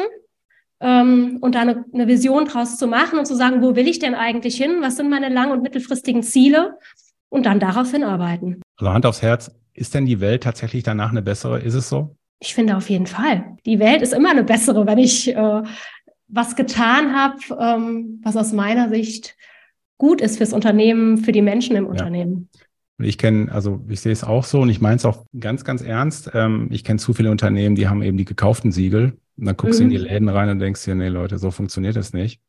ähm, 0.85 1.38
und 1.40 1.55
da 1.55 1.62
eine, 1.62 1.85
eine 1.94 2.07
Vision 2.07 2.44
draus 2.44 2.77
zu 2.77 2.87
machen 2.87 3.18
und 3.18 3.25
zu 3.25 3.35
sagen, 3.35 3.62
wo 3.62 3.75
will 3.75 3.88
ich 3.88 3.99
denn 3.99 4.14
eigentlich 4.14 4.57
hin? 4.57 4.77
Was 4.81 4.97
sind 4.97 5.09
meine 5.09 5.31
lang- 5.31 5.51
und 5.51 5.62
mittelfristigen 5.62 6.23
Ziele? 6.23 6.79
Und 7.31 7.47
dann 7.47 7.59
daraufhin 7.59 8.05
arbeiten. 8.05 8.61
Also 8.77 8.92
Hand 8.92 9.07
aufs 9.07 9.23
Herz, 9.23 9.51
ist 9.73 9.94
denn 9.94 10.07
die 10.07 10.20
Welt 10.20 10.44
tatsächlich 10.44 10.85
danach 10.85 11.11
eine 11.11 11.23
bessere? 11.23 11.59
Ist 11.59 11.75
es 11.75 11.88
so? 11.88 12.14
Ich 12.38 12.55
finde 12.55 12.77
auf 12.77 12.88
jeden 12.90 13.07
Fall. 13.07 13.57
Die 13.66 13.81
Welt 13.81 14.03
ist 14.03 14.12
immer 14.12 14.31
eine 14.31 14.44
bessere, 14.44 14.87
wenn 14.87 14.99
ich 14.99 15.35
äh, 15.35 15.62
was 16.29 16.55
getan 16.55 17.14
habe, 17.14 17.38
ähm, 17.59 18.20
was 18.23 18.37
aus 18.37 18.53
meiner 18.53 18.88
Sicht 18.88 19.35
gut 19.99 20.20
ist 20.20 20.37
fürs 20.37 20.53
Unternehmen, 20.53 21.18
für 21.18 21.33
die 21.33 21.42
Menschen 21.42 21.77
im 21.77 21.85
ja. 21.85 21.90
Unternehmen. 21.90 22.51
Ich 22.98 23.18
kenne, 23.18 23.50
also 23.50 23.85
ich 23.88 24.00
sehe 24.00 24.12
es 24.12 24.22
auch 24.22 24.44
so 24.44 24.61
und 24.61 24.68
ich 24.68 24.80
meine 24.80 24.96
es 24.96 25.04
auch 25.04 25.24
ganz, 25.38 25.64
ganz 25.64 25.83
ernst. 25.83 26.30
Ähm, 26.33 26.68
ich 26.70 26.85
kenne 26.85 26.98
zu 26.98 27.12
viele 27.12 27.30
Unternehmen, 27.30 27.74
die 27.74 27.88
haben 27.88 28.02
eben 28.02 28.16
die 28.16 28.24
gekauften 28.24 28.70
Siegel 28.70 29.16
und 29.37 29.46
dann 29.46 29.57
guckst 29.57 29.80
du 29.80 29.85
in 29.85 29.90
die 29.90 29.98
mhm. 29.98 30.04
Läden 30.04 30.28
rein 30.28 30.48
und 30.48 30.61
denkst 30.61 30.85
dir, 30.85 30.94
nee, 30.94 31.09
Leute, 31.09 31.38
so 31.38 31.50
funktioniert 31.50 31.96
das 31.96 32.12
nicht. 32.12 32.40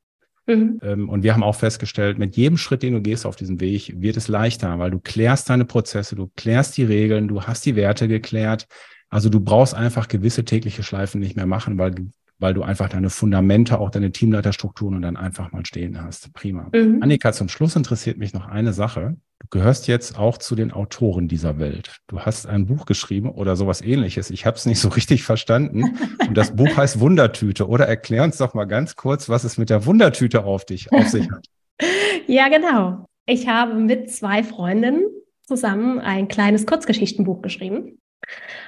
Mhm. 0.47 0.79
Ähm, 0.83 1.09
und 1.09 1.23
wir 1.23 1.33
haben 1.33 1.43
auch 1.43 1.55
festgestellt, 1.55 2.19
mit 2.19 2.37
jedem 2.37 2.57
Schritt, 2.57 2.83
den 2.83 2.93
du 2.93 3.01
gehst 3.01 3.25
auf 3.25 3.35
diesem 3.35 3.59
Weg, 3.59 3.93
wird 3.99 4.17
es 4.17 4.27
leichter, 4.27 4.77
weil 4.77 4.91
du 4.91 4.99
klärst 4.99 5.49
deine 5.49 5.65
Prozesse, 5.65 6.15
du 6.15 6.31
klärst 6.35 6.77
die 6.77 6.83
Regeln, 6.83 7.27
du 7.27 7.43
hast 7.43 7.65
die 7.65 7.75
Werte 7.75 8.07
geklärt. 8.07 8.67
Also 9.09 9.29
du 9.29 9.39
brauchst 9.39 9.73
einfach 9.73 10.07
gewisse 10.07 10.45
tägliche 10.45 10.83
Schleifen 10.83 11.19
nicht 11.19 11.35
mehr 11.35 11.45
machen, 11.45 11.77
weil, 11.77 11.95
weil 12.39 12.53
du 12.53 12.63
einfach 12.63 12.89
deine 12.89 13.09
Fundamente, 13.09 13.79
auch 13.79 13.89
deine 13.89 14.11
Teamleiterstrukturen 14.11 14.95
und 14.95 15.01
dann 15.01 15.17
einfach 15.17 15.51
mal 15.51 15.65
stehen 15.65 16.01
hast. 16.01 16.33
Prima. 16.33 16.69
Mhm. 16.73 16.99
Annika, 17.01 17.31
zum 17.31 17.49
Schluss 17.49 17.75
interessiert 17.75 18.17
mich 18.17 18.33
noch 18.33 18.47
eine 18.47 18.73
Sache. 18.73 19.15
Du 19.39 19.47
gehörst 19.49 19.87
jetzt 19.87 20.17
auch 20.17 20.37
zu 20.37 20.55
den 20.55 20.71
Autoren 20.71 21.27
dieser 21.27 21.59
Welt. 21.59 21.97
Du 22.07 22.21
hast 22.21 22.47
ein 22.47 22.65
Buch 22.65 22.85
geschrieben 22.85 23.29
oder 23.29 23.55
sowas 23.55 23.81
ähnliches. 23.81 24.29
Ich 24.29 24.45
habe 24.45 24.57
es 24.57 24.65
nicht 24.65 24.79
so 24.79 24.89
richtig 24.89 25.23
verstanden. 25.23 25.97
Und 26.27 26.35
das 26.35 26.55
Buch 26.55 26.75
heißt 26.75 26.99
Wundertüte. 26.99 27.67
Oder 27.67 27.87
erklär 27.87 28.23
uns 28.23 28.37
doch 28.37 28.53
mal 28.53 28.65
ganz 28.65 28.95
kurz, 28.95 29.29
was 29.29 29.43
es 29.43 29.57
mit 29.57 29.69
der 29.69 29.85
Wundertüte 29.85 30.45
auf 30.45 30.65
dich 30.65 30.91
auf 30.91 31.07
sich 31.07 31.29
hat. 31.29 31.45
Ja, 32.27 32.47
genau. 32.47 33.05
Ich 33.27 33.47
habe 33.47 33.75
mit 33.75 34.09
zwei 34.09 34.43
Freundinnen 34.43 35.03
zusammen 35.43 35.99
ein 35.99 36.27
kleines 36.27 36.65
Kurzgeschichtenbuch 36.65 37.41
geschrieben. 37.41 37.99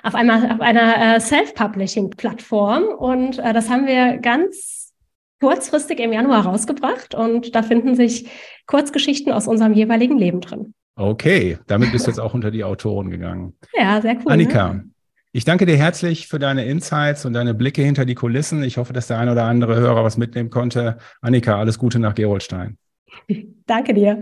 Auf, 0.04 0.16
einmal, 0.16 0.52
auf 0.52 0.62
einer 0.62 1.16
äh, 1.16 1.20
Self-Publishing-Plattform. 1.20 2.84
Und 2.84 3.40
äh, 3.40 3.54
das 3.54 3.70
haben 3.70 3.88
wir 3.88 4.18
ganz 4.18 4.94
kurzfristig 5.40 6.00
im 6.00 6.14
Januar 6.14 6.46
rausgebracht. 6.46 7.16
Und 7.16 7.56
da 7.56 7.64
finden 7.64 7.96
sich 7.96 8.30
Kurzgeschichten 8.66 9.32
aus 9.32 9.48
unserem 9.48 9.74
jeweiligen 9.74 10.18
Leben 10.18 10.42
drin. 10.42 10.74
Okay, 10.96 11.60
damit 11.68 11.92
bist 11.92 12.08
du 12.08 12.12
jetzt 12.12 12.20
auch 12.20 12.34
unter 12.34 12.50
die 12.50 12.64
Autoren 12.64 13.10
gegangen. 13.10 13.54
Ja, 13.78 14.02
sehr 14.02 14.16
cool. 14.16 14.32
Annika, 14.32 14.74
ne? 14.74 14.90
ich 15.32 15.46
danke 15.46 15.68
dir 15.68 15.78
herzlich 15.78 16.28
für 16.28 16.40
deine 16.40 16.66
Insights 16.66 17.26
und 17.26 17.34
deine 17.34 17.54
Blicke 17.54 17.84
hinter 17.84 18.06
die 18.06 18.16
Kulissen. 18.16 18.64
Ich 18.64 18.78
hoffe, 18.78 18.94
dass 18.94 19.06
der 19.06 19.20
ein 19.20 19.30
oder 19.30 19.44
andere 19.44 19.76
Hörer 19.76 20.04
was 20.04 20.18
mitnehmen 20.18 20.50
konnte. 20.50 20.98
Annika, 21.22 21.60
alles 21.60 21.78
Gute 21.78 22.00
nach 22.00 22.16
Gerolstein. 22.16 22.78
danke 23.68 23.94
dir. 23.94 24.22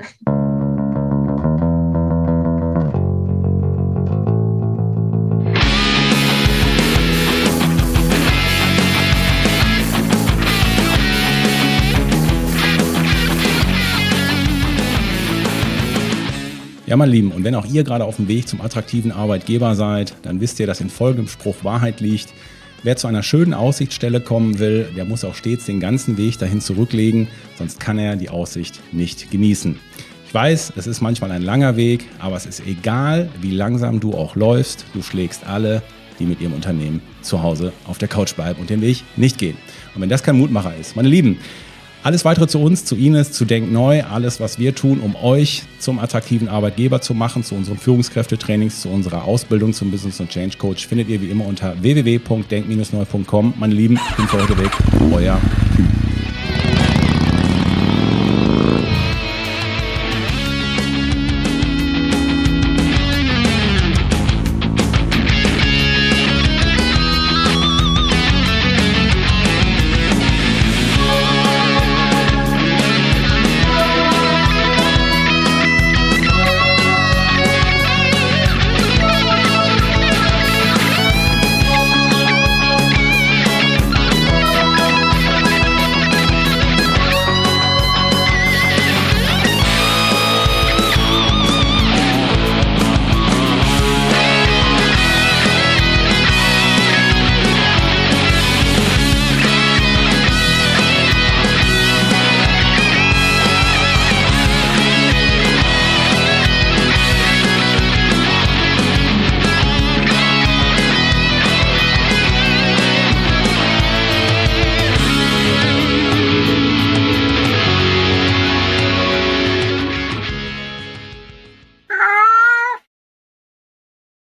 Ja, 16.87 16.95
mein 16.97 17.09
Lieben, 17.09 17.31
und 17.31 17.43
wenn 17.43 17.55
auch 17.55 17.65
ihr 17.65 17.83
gerade 17.83 18.05
auf 18.05 18.17
dem 18.17 18.27
Weg 18.27 18.47
zum 18.47 18.61
attraktiven 18.61 19.11
Arbeitgeber 19.11 19.73
seid, 19.73 20.13
dann 20.21 20.39
wisst 20.39 20.59
ihr, 20.59 20.67
dass 20.67 20.81
in 20.81 20.91
folgendem 20.91 21.27
Spruch 21.27 21.63
Wahrheit 21.63 21.99
liegt. 21.99 22.31
Wer 22.83 22.95
zu 22.95 23.07
einer 23.07 23.23
schönen 23.23 23.55
Aussichtsstelle 23.55 24.21
kommen 24.21 24.59
will, 24.59 24.87
der 24.95 25.03
muss 25.03 25.25
auch 25.25 25.33
stets 25.33 25.65
den 25.65 25.79
ganzen 25.79 26.15
Weg 26.17 26.37
dahin 26.37 26.61
zurücklegen, 26.61 27.27
sonst 27.57 27.79
kann 27.79 27.97
er 27.97 28.15
die 28.15 28.29
Aussicht 28.29 28.79
nicht 28.91 29.31
genießen. 29.31 29.79
Ich 30.27 30.33
weiß, 30.35 30.73
es 30.75 30.85
ist 30.85 31.01
manchmal 31.01 31.31
ein 31.31 31.41
langer 31.41 31.75
Weg, 31.75 32.05
aber 32.19 32.35
es 32.35 32.45
ist 32.45 32.61
egal, 32.67 33.29
wie 33.41 33.51
langsam 33.51 33.99
du 33.99 34.13
auch 34.13 34.35
läufst, 34.35 34.85
du 34.93 35.01
schlägst 35.01 35.47
alle, 35.47 35.81
die 36.19 36.25
mit 36.25 36.39
ihrem 36.39 36.53
Unternehmen 36.53 37.01
zu 37.23 37.41
Hause 37.41 37.73
auf 37.87 37.97
der 37.97 38.09
Couch 38.09 38.35
bleiben 38.35 38.61
und 38.61 38.69
den 38.69 38.81
Weg 38.81 39.03
nicht 39.15 39.39
gehen. 39.39 39.57
Und 39.95 40.01
wenn 40.01 40.09
das 40.09 40.21
kein 40.21 40.37
Mutmacher 40.37 40.75
ist, 40.79 40.95
meine 40.95 41.09
Lieben, 41.09 41.39
alles 42.05 42.23
weitere 42.23 42.47
zu 42.47 42.59
uns, 42.59 42.85
zu 42.85 42.95
Ines, 42.95 43.31
zu 43.31 43.45
Denk 43.45 43.71
Neu, 43.71 44.03
alles, 44.03 44.39
was 44.39 44.59
wir 44.59 44.75
tun, 44.75 44.99
um 44.99 45.15
euch 45.15 45.63
zum 45.79 45.97
attraktiven 45.97 46.47
Arbeitgeber 46.47 47.01
zu 47.01 47.15
machen, 47.15 47.43
zu 47.43 47.55
unseren 47.55 47.79
Führungskräftetrainings, 47.79 48.81
zu 48.81 48.89
unserer 48.89 49.23
Ausbildung 49.23 49.73
zum 49.73 49.89
Business 49.89 50.19
und 50.19 50.29
Change 50.29 50.59
Coach, 50.59 50.85
findet 50.85 51.09
ihr 51.09 51.19
wie 51.19 51.31
immer 51.31 51.47
unter 51.47 51.81
www.denk-neu.com. 51.81 53.55
Meine 53.57 53.73
Lieben, 53.73 53.99
ich 54.07 54.15
bin 54.17 54.27
für 54.27 54.39
heute 54.39 54.55
weg. 54.59 54.71
Euer 55.11 55.41
Typ. 55.75 55.84